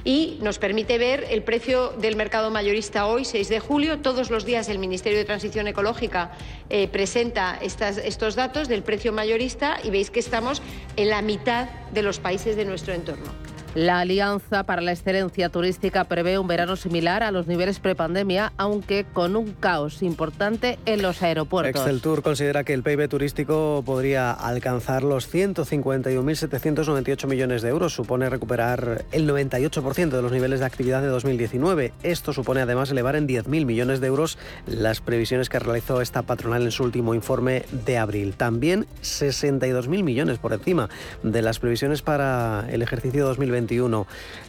Y 0.04 0.38
nos 0.44 0.60
permite 0.60 1.00
ver 1.00 1.26
el 1.32 1.42
precio 1.42 1.94
del 1.94 2.16
mercado 2.16 2.52
mayorista 2.52 3.08
hoy, 3.08 3.26
6 3.26 3.50
de 3.50 3.60
julio. 3.60 4.02
Todos 4.02 4.30
los 4.30 4.46
días 4.46 4.70
el 4.70 4.78
Ministerio 4.78 5.18
de 5.18 5.26
Transición 5.26 5.68
Ecológica 5.68 6.34
eh, 6.70 6.88
presenta 6.88 7.58
estos 7.60 8.36
datos 8.36 8.68
del 8.68 8.84
precio 8.84 9.12
mayorista 9.12 9.80
y 9.84 9.90
veis 9.90 10.12
que 10.12 10.20
estamos 10.20 10.62
en 10.96 11.10
la 11.10 11.24
mitad 11.24 11.70
de 11.92 12.04
los 12.04 12.20
países 12.20 12.56
de 12.56 12.66
nuestro 12.66 12.94
entorno. 12.94 13.53
La 13.76 14.02
Alianza 14.02 14.64
para 14.66 14.84
la 14.84 14.92
Excelencia 14.92 15.50
Turística 15.50 16.04
prevé 16.04 16.38
un 16.38 16.46
verano 16.46 16.76
similar 16.76 17.24
a 17.24 17.32
los 17.32 17.48
niveles 17.48 17.80
prepandemia, 17.80 18.54
aunque 18.56 19.04
con 19.14 19.36
un 19.36 19.54
caos 19.54 20.04
importante 20.04 20.78
en 20.86 21.02
los 21.02 21.24
aeropuertos. 21.24 21.82
Excel 21.82 22.00
Tour 22.00 22.22
considera 22.22 22.64
que 22.64 22.76
el 22.76 22.84
PIB 22.84 23.10
turístico 23.10 23.82
podría 23.84 24.30
alcanzar 24.32 25.02
los 25.02 25.28
151.798 25.34 27.26
millones 27.26 27.64
de 27.64 27.70
euros. 27.70 27.96
Supone 27.96 28.30
recuperar 28.30 29.06
el 29.12 29.28
98% 29.28 30.10
de 30.10 30.22
los 30.22 30.32
niveles 30.32 30.60
de 30.60 30.68
actividad 30.68 31.02
de 31.02 31.08
2019. 31.08 31.94
Esto 32.04 32.32
supone 32.32 32.62
además 32.62 32.92
elevar 32.92 33.16
en 33.16 33.28
10.000 33.28 33.66
millones 33.66 34.02
de 34.02 34.08
euros 34.08 34.38
las 34.68 35.02
previsiones 35.02 35.50
que 35.50 35.58
realizó 35.58 36.00
esta 36.00 36.22
patronal 36.22 36.62
en 36.62 36.72
su 36.72 36.84
último 36.84 37.16
informe 37.16 37.66
de 37.72 37.98
abril. 37.98 38.36
También 38.36 38.86
62.000 39.02 40.04
millones 40.04 40.38
por 40.38 40.54
encima 40.54 40.90
de 41.24 41.42
las 41.42 41.58
previsiones 41.58 42.04
para 42.04 42.68
el 42.70 42.84
ejercicio 42.84 43.26
2020 43.26 43.63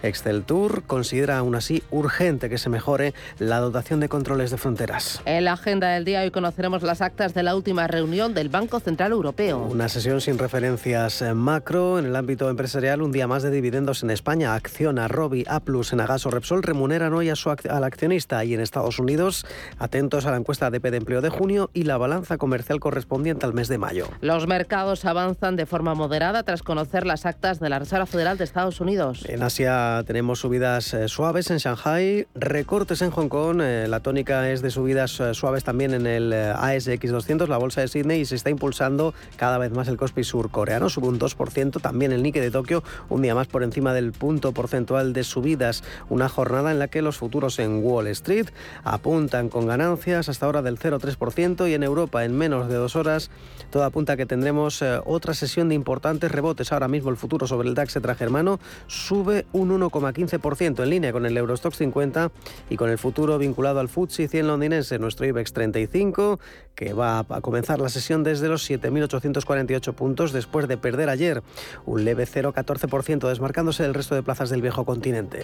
Excel 0.02 0.44
Tour 0.44 0.84
considera 0.84 1.38
aún 1.38 1.56
así 1.56 1.82
urgente 1.90 2.48
que 2.48 2.56
se 2.56 2.68
mejore 2.68 3.12
la 3.38 3.58
dotación 3.58 4.00
de 4.00 4.08
controles 4.08 4.50
de 4.50 4.56
fronteras. 4.56 5.20
En 5.24 5.44
la 5.44 5.54
agenda 5.54 5.88
del 5.88 6.04
día 6.04 6.22
hoy 6.22 6.30
conoceremos 6.30 6.82
las 6.82 7.00
actas 7.00 7.34
de 7.34 7.42
la 7.42 7.56
última 7.56 7.86
reunión 7.86 8.34
del 8.34 8.48
Banco 8.48 8.78
Central 8.80 9.12
Europeo. 9.12 9.58
Una 9.58 9.88
sesión 9.88 10.20
sin 10.20 10.38
referencias 10.38 11.24
macro 11.34 11.98
en 11.98 12.06
el 12.06 12.16
ámbito 12.16 12.48
empresarial, 12.48 13.02
un 13.02 13.10
día 13.10 13.26
más 13.26 13.42
de 13.42 13.50
dividendos 13.50 14.02
en 14.04 14.10
España. 14.10 14.54
Acciona, 14.54 15.08
Robi, 15.08 15.44
Aplus, 15.48 15.92
Enagas 15.92 16.24
o 16.26 16.30
Repsol 16.30 16.62
remuneran 16.62 17.12
hoy 17.14 17.30
a 17.30 17.36
su, 17.36 17.50
al 17.50 17.84
accionista 17.84 18.44
y 18.44 18.54
en 18.54 18.60
Estados 18.60 18.98
Unidos, 18.98 19.44
atentos 19.78 20.24
a 20.26 20.30
la 20.30 20.36
encuesta 20.36 20.70
de 20.70 20.84
de 20.90 20.98
empleo 20.98 21.20
de 21.20 21.28
junio 21.28 21.70
y 21.72 21.84
la 21.84 21.96
balanza 21.96 22.36
comercial 22.38 22.80
correspondiente 22.80 23.46
al 23.46 23.54
mes 23.54 23.68
de 23.68 23.78
mayo. 23.78 24.08
Los 24.20 24.46
mercados 24.46 25.04
avanzan 25.04 25.56
de 25.56 25.66
forma 25.66 25.94
moderada 25.94 26.42
tras 26.42 26.62
conocer 26.62 27.06
las 27.06 27.26
actas 27.26 27.60
de 27.60 27.68
la 27.68 27.78
Reserva 27.78 28.06
Federal 28.06 28.38
de 28.38 28.44
Estados 28.44 28.80
Unidos. 28.80 29.03
En 29.26 29.42
Asia 29.42 30.02
tenemos 30.06 30.38
subidas 30.38 30.94
eh, 30.94 31.08
suaves 31.08 31.50
en 31.50 31.58
Shanghai, 31.58 32.26
recortes 32.34 33.02
en 33.02 33.10
Hong 33.10 33.28
Kong, 33.28 33.60
eh, 33.60 33.86
la 33.86 34.00
tónica 34.00 34.50
es 34.50 34.62
de 34.62 34.70
subidas 34.70 35.20
eh, 35.20 35.34
suaves 35.34 35.62
también 35.62 35.92
en 35.92 36.06
el 36.06 36.32
ASX 36.32 37.10
200, 37.10 37.50
la 37.50 37.58
bolsa 37.58 37.82
de 37.82 37.88
Sydney, 37.88 38.22
y 38.22 38.24
se 38.24 38.34
está 38.34 38.48
impulsando 38.48 39.12
cada 39.36 39.58
vez 39.58 39.72
más 39.72 39.88
el 39.88 39.98
Kospi 39.98 40.24
surcoreano, 40.24 40.88
sube 40.88 41.08
un 41.08 41.18
2%, 41.18 41.82
también 41.82 42.12
el 42.12 42.22
Nikkei 42.22 42.40
de 42.40 42.50
Tokio, 42.50 42.82
un 43.10 43.20
día 43.20 43.34
más 43.34 43.46
por 43.46 43.62
encima 43.62 43.92
del 43.92 44.12
punto 44.12 44.52
porcentual 44.52 45.12
de 45.12 45.22
subidas, 45.24 45.84
una 46.08 46.30
jornada 46.30 46.70
en 46.70 46.78
la 46.78 46.88
que 46.88 47.02
los 47.02 47.18
futuros 47.18 47.58
en 47.58 47.84
Wall 47.84 48.06
Street 48.06 48.46
apuntan 48.84 49.50
con 49.50 49.66
ganancias 49.66 50.30
hasta 50.30 50.46
ahora 50.46 50.62
del 50.62 50.78
0,3% 50.78 51.68
y 51.68 51.74
en 51.74 51.82
Europa 51.82 52.24
en 52.24 52.38
menos 52.38 52.68
de 52.68 52.76
dos 52.76 52.96
horas 52.96 53.30
todo 53.70 53.84
apunta 53.84 54.14
a 54.14 54.16
que 54.16 54.24
tendremos 54.24 54.82
otra 55.04 55.34
sesión 55.34 55.68
de 55.68 55.74
importantes 55.74 56.30
rebotes. 56.30 56.72
Ahora 56.72 56.86
mismo 56.86 57.10
el 57.10 57.16
futuro 57.16 57.46
sobre 57.46 57.68
el 57.68 57.74
DAX 57.74 57.98
germano 58.16 58.60
sube 58.94 59.46
un 59.52 59.70
1,15% 59.70 60.82
en 60.82 60.90
línea 60.90 61.12
con 61.12 61.26
el 61.26 61.36
Eurostox 61.36 61.76
50 61.78 62.30
y 62.70 62.76
con 62.76 62.90
el 62.90 62.98
futuro 62.98 63.38
vinculado 63.38 63.80
al 63.80 63.88
FTSE 63.88 64.28
100 64.28 64.46
londinense, 64.46 64.98
nuestro 64.98 65.26
IBEX 65.26 65.52
35, 65.52 66.40
que 66.74 66.92
va 66.92 67.26
a 67.28 67.40
comenzar 67.40 67.80
la 67.80 67.88
sesión 67.88 68.22
desde 68.22 68.48
los 68.48 68.68
7.848 68.68 69.94
puntos 69.94 70.32
después 70.32 70.68
de 70.68 70.76
perder 70.76 71.08
ayer 71.08 71.42
un 71.84 72.04
leve 72.04 72.24
0,14% 72.24 73.28
desmarcándose 73.28 73.82
del 73.82 73.94
resto 73.94 74.14
de 74.14 74.22
plazas 74.22 74.50
del 74.50 74.62
viejo 74.62 74.84
continente. 74.84 75.42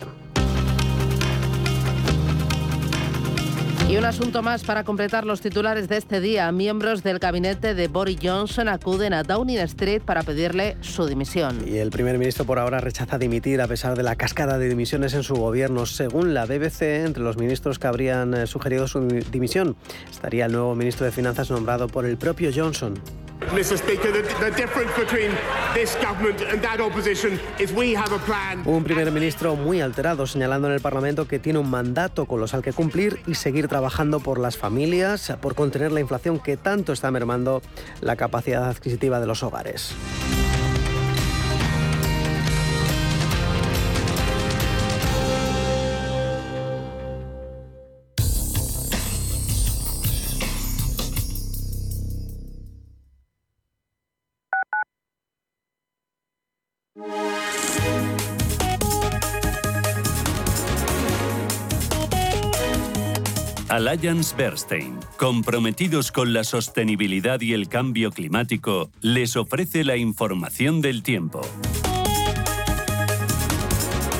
Y 3.90 3.96
un 3.96 4.04
asunto 4.04 4.40
más 4.40 4.62
para 4.62 4.84
completar 4.84 5.26
los 5.26 5.40
titulares 5.40 5.88
de 5.88 5.96
este 5.96 6.20
día. 6.20 6.52
Miembros 6.52 7.02
del 7.02 7.18
gabinete 7.18 7.74
de 7.74 7.88
Boris 7.88 8.20
Johnson 8.22 8.68
acuden 8.68 9.12
a 9.12 9.24
Downing 9.24 9.58
Street 9.58 10.00
para 10.02 10.22
pedirle 10.22 10.76
su 10.80 11.06
dimisión. 11.06 11.66
Y 11.66 11.78
el 11.78 11.90
primer 11.90 12.16
ministro 12.16 12.44
por 12.44 12.60
ahora 12.60 12.78
rechaza 12.78 13.18
dimitir 13.18 13.60
a 13.60 13.66
pesar 13.66 13.96
de 13.96 14.04
la 14.04 14.14
cascada 14.14 14.58
de 14.58 14.68
dimisiones 14.68 15.12
en 15.14 15.24
su 15.24 15.34
gobierno. 15.34 15.86
Según 15.86 16.34
la 16.34 16.46
BBC, 16.46 17.04
entre 17.04 17.24
los 17.24 17.36
ministros 17.36 17.80
que 17.80 17.88
habrían 17.88 18.32
eh, 18.32 18.46
sugerido 18.46 18.86
su 18.86 19.00
dimisión 19.32 19.74
estaría 20.08 20.46
el 20.46 20.52
nuevo 20.52 20.76
ministro 20.76 21.04
de 21.04 21.10
Finanzas 21.10 21.50
nombrado 21.50 21.88
por 21.88 22.06
el 22.06 22.16
propio 22.16 22.52
Johnson. 22.54 22.94
Un 28.64 28.84
primer 28.84 29.10
ministro 29.10 29.56
muy 29.56 29.80
alterado, 29.80 30.26
señalando 30.26 30.68
en 30.68 30.74
el 30.74 30.80
Parlamento 30.80 31.26
que 31.26 31.38
tiene 31.38 31.58
un 31.58 31.70
mandato 31.70 32.26
con 32.26 32.40
los 32.40 32.54
al 32.54 32.62
que 32.62 32.72
cumplir 32.72 33.20
y 33.26 33.34
seguir 33.34 33.66
trabajando 33.66 34.20
por 34.20 34.38
las 34.38 34.56
familias, 34.56 35.32
por 35.40 35.54
contener 35.54 35.90
la 35.90 36.00
inflación 36.00 36.38
que 36.38 36.56
tanto 36.56 36.92
está 36.92 37.10
mermando 37.10 37.62
la 38.00 38.16
capacidad 38.16 38.68
adquisitiva 38.68 39.20
de 39.20 39.26
los 39.26 39.42
hogares. 39.42 39.94
Alliance 63.90 64.36
Bernstein, 64.36 65.00
comprometidos 65.16 66.12
con 66.12 66.32
la 66.32 66.44
sostenibilidad 66.44 67.40
y 67.40 67.54
el 67.54 67.68
cambio 67.68 68.12
climático, 68.12 68.88
les 69.00 69.34
ofrece 69.34 69.82
la 69.82 69.96
información 69.96 70.80
del 70.80 71.02
tiempo. 71.02 71.40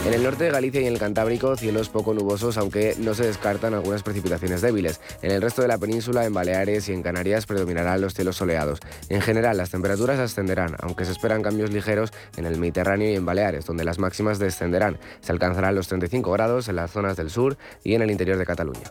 En 0.05 0.13
el 0.13 0.25
norte 0.25 0.43
de 0.43 0.51
Galicia 0.51 0.81
y 0.81 0.87
en 0.89 0.95
el 0.95 0.99
Cantábrico, 0.99 1.55
cielos 1.55 1.89
poco 1.89 2.15
nubosos, 2.15 2.59
aunque 2.59 2.97
no 2.99 3.15
se 3.15 3.25
descartan 3.25 3.75
algunas 3.75 4.03
precipitaciones 4.03 4.61
débiles. 4.61 5.01
En 5.23 5.31
el 5.31 5.41
resto 5.41 5.63
de 5.63 5.69
la 5.69 5.79
península, 5.79 6.25
en 6.25 6.35
Baleares 6.35 6.89
y 6.89 6.93
en 6.93 7.05
Canarias, 7.05 7.47
predominarán 7.47 8.01
los 8.01 8.15
cielos 8.15 8.35
soleados. 8.35 8.81
En 9.09 9.21
general, 9.21 9.57
las 9.57 9.71
temperaturas 9.71 10.19
ascenderán, 10.19 10.75
aunque 10.81 11.05
se 11.05 11.13
esperan 11.13 11.43
cambios 11.43 11.71
ligeros 11.71 12.13
en 12.37 12.45
el 12.45 12.59
Mediterráneo 12.59 13.09
y 13.09 13.15
en 13.15 13.25
Baleares, 13.25 13.67
donde 13.67 13.85
las 13.85 14.01
máximas 14.01 14.41
descenderán. 14.41 14.99
Se 15.21 15.31
alcanzarán 15.31 15.77
los 15.77 15.87
35 15.87 16.33
grados 16.33 16.69
en 16.69 16.75
las 16.75 16.91
zonas 16.91 17.17
del 17.17 17.31
sur 17.31 17.57
y 17.85 17.95
en 17.95 18.03
el 18.03 18.11
interior 18.11 18.37
de 18.37 18.47
Cataluña. 18.47 18.91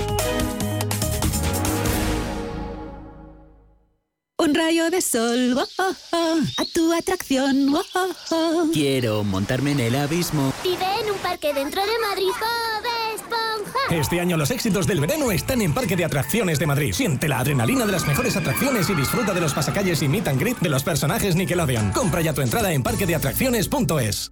Un 4.41 4.55
rayo 4.55 4.89
de 4.89 5.01
sol, 5.01 5.55
a 5.77 6.65
tu 6.73 6.91
atracción. 6.93 7.75
Quiero 8.73 9.23
montarme 9.23 9.73
en 9.73 9.79
el 9.81 9.95
abismo. 9.95 10.51
Vive 10.63 10.83
en 10.99 11.11
un 11.11 11.17
parque 11.19 11.53
dentro 11.53 11.79
de 11.83 11.91
Madrid, 12.09 12.31
Bob 12.39 13.13
Esponja. 13.13 13.95
Este 13.95 14.19
año 14.19 14.37
los 14.37 14.49
éxitos 14.49 14.87
del 14.87 14.99
verano 14.99 15.31
están 15.31 15.61
en 15.61 15.75
Parque 15.75 15.95
de 15.95 16.05
Atracciones 16.05 16.57
de 16.57 16.65
Madrid. 16.65 16.91
Siente 16.91 17.27
la 17.27 17.37
adrenalina 17.37 17.85
de 17.85 17.91
las 17.91 18.07
mejores 18.07 18.35
atracciones 18.35 18.89
y 18.89 18.95
disfruta 18.95 19.31
de 19.35 19.41
los 19.41 19.53
pasacalles 19.53 20.01
y 20.01 20.07
meet 20.07 20.27
and 20.27 20.39
greet 20.39 20.57
de 20.57 20.69
los 20.69 20.81
personajes 20.81 21.35
Nickelodeon. 21.35 21.91
Compra 21.91 22.21
ya 22.21 22.33
tu 22.33 22.41
entrada 22.41 22.73
en 22.73 22.81
parquedeatracciones.es. 22.81 24.31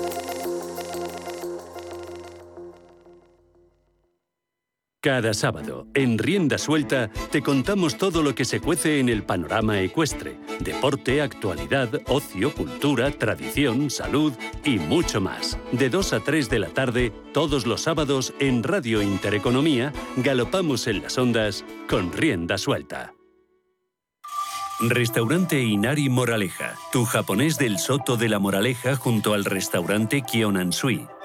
Cada 5.03 5.33
sábado, 5.33 5.87
en 5.95 6.19
Rienda 6.19 6.59
Suelta, 6.59 7.09
te 7.31 7.41
contamos 7.41 7.97
todo 7.97 8.21
lo 8.21 8.35
que 8.35 8.45
se 8.45 8.59
cuece 8.59 8.99
en 8.99 9.09
el 9.09 9.23
panorama 9.23 9.81
ecuestre. 9.81 10.37
Deporte, 10.59 11.23
actualidad, 11.23 11.89
ocio, 12.05 12.53
cultura, 12.53 13.09
tradición, 13.09 13.89
salud 13.89 14.31
y 14.63 14.77
mucho 14.77 15.19
más. 15.19 15.57
De 15.71 15.89
2 15.89 16.13
a 16.13 16.19
3 16.19 16.49
de 16.51 16.59
la 16.59 16.67
tarde, 16.67 17.11
todos 17.33 17.65
los 17.65 17.81
sábados, 17.81 18.35
en 18.39 18.61
Radio 18.61 19.01
Intereconomía, 19.01 19.91
galopamos 20.17 20.85
en 20.85 21.01
las 21.01 21.17
ondas 21.17 21.65
con 21.89 22.13
Rienda 22.13 22.59
Suelta. 22.59 23.11
Restaurante 24.81 25.63
Inari 25.63 26.09
Moraleja, 26.09 26.75
tu 26.91 27.05
japonés 27.05 27.57
del 27.57 27.79
Soto 27.79 28.17
de 28.17 28.29
la 28.29 28.37
Moraleja 28.37 28.95
junto 28.95 29.33
al 29.33 29.45
restaurante 29.45 30.21
Kionansui. 30.21 31.07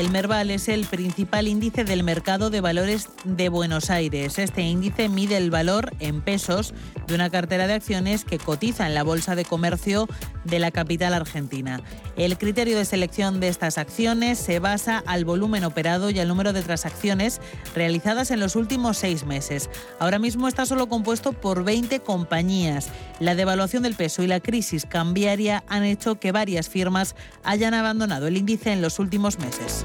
El 0.00 0.08
Merval 0.10 0.50
es 0.50 0.70
el 0.70 0.86
principal 0.86 1.46
índice 1.46 1.84
del 1.84 2.02
mercado 2.04 2.48
de 2.48 2.62
valores 2.62 3.10
de 3.24 3.50
Buenos 3.50 3.90
Aires. 3.90 4.38
Este 4.38 4.62
índice 4.62 5.10
mide 5.10 5.36
el 5.36 5.50
valor 5.50 5.92
en 6.00 6.22
pesos 6.22 6.72
de 7.06 7.14
una 7.14 7.28
cartera 7.28 7.66
de 7.66 7.74
acciones 7.74 8.24
que 8.24 8.38
cotiza 8.38 8.86
en 8.86 8.94
la 8.94 9.02
Bolsa 9.02 9.34
de 9.34 9.44
Comercio 9.44 10.08
de 10.44 10.58
la 10.58 10.70
capital 10.70 11.12
argentina. 11.12 11.82
El 12.16 12.38
criterio 12.38 12.78
de 12.78 12.86
selección 12.86 13.40
de 13.40 13.48
estas 13.48 13.76
acciones 13.76 14.38
se 14.38 14.58
basa 14.58 15.02
al 15.04 15.26
volumen 15.26 15.64
operado 15.64 16.08
y 16.08 16.18
al 16.18 16.28
número 16.28 16.54
de 16.54 16.62
transacciones 16.62 17.42
realizadas 17.74 18.30
en 18.30 18.40
los 18.40 18.56
últimos 18.56 18.96
seis 18.96 19.26
meses. 19.26 19.68
Ahora 19.98 20.18
mismo 20.18 20.48
está 20.48 20.64
solo 20.64 20.88
compuesto 20.88 21.34
por 21.34 21.62
20 21.62 22.00
compañías. 22.00 22.88
La 23.18 23.34
devaluación 23.34 23.82
del 23.82 23.96
peso 23.96 24.22
y 24.22 24.28
la 24.28 24.40
crisis 24.40 24.86
cambiaria 24.86 25.62
han 25.68 25.84
hecho 25.84 26.18
que 26.18 26.32
varias 26.32 26.70
firmas 26.70 27.16
hayan 27.44 27.74
abandonado 27.74 28.28
el 28.28 28.38
índice 28.38 28.72
en 28.72 28.80
los 28.80 28.98
últimos 28.98 29.38
meses. 29.38 29.84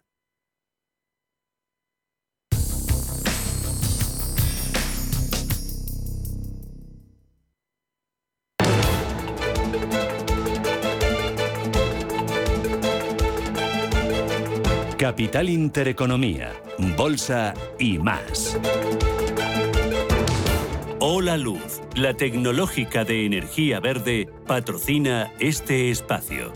Capital 15.01 15.49
Intereconomía, 15.49 16.53
Bolsa 16.95 17.55
y 17.79 17.97
más. 17.97 18.55
Hola 20.99 21.37
Luz, 21.37 21.81
la 21.95 22.13
tecnológica 22.13 23.03
de 23.03 23.25
energía 23.25 23.79
verde, 23.79 24.29
patrocina 24.45 25.33
este 25.39 25.89
espacio. 25.89 26.53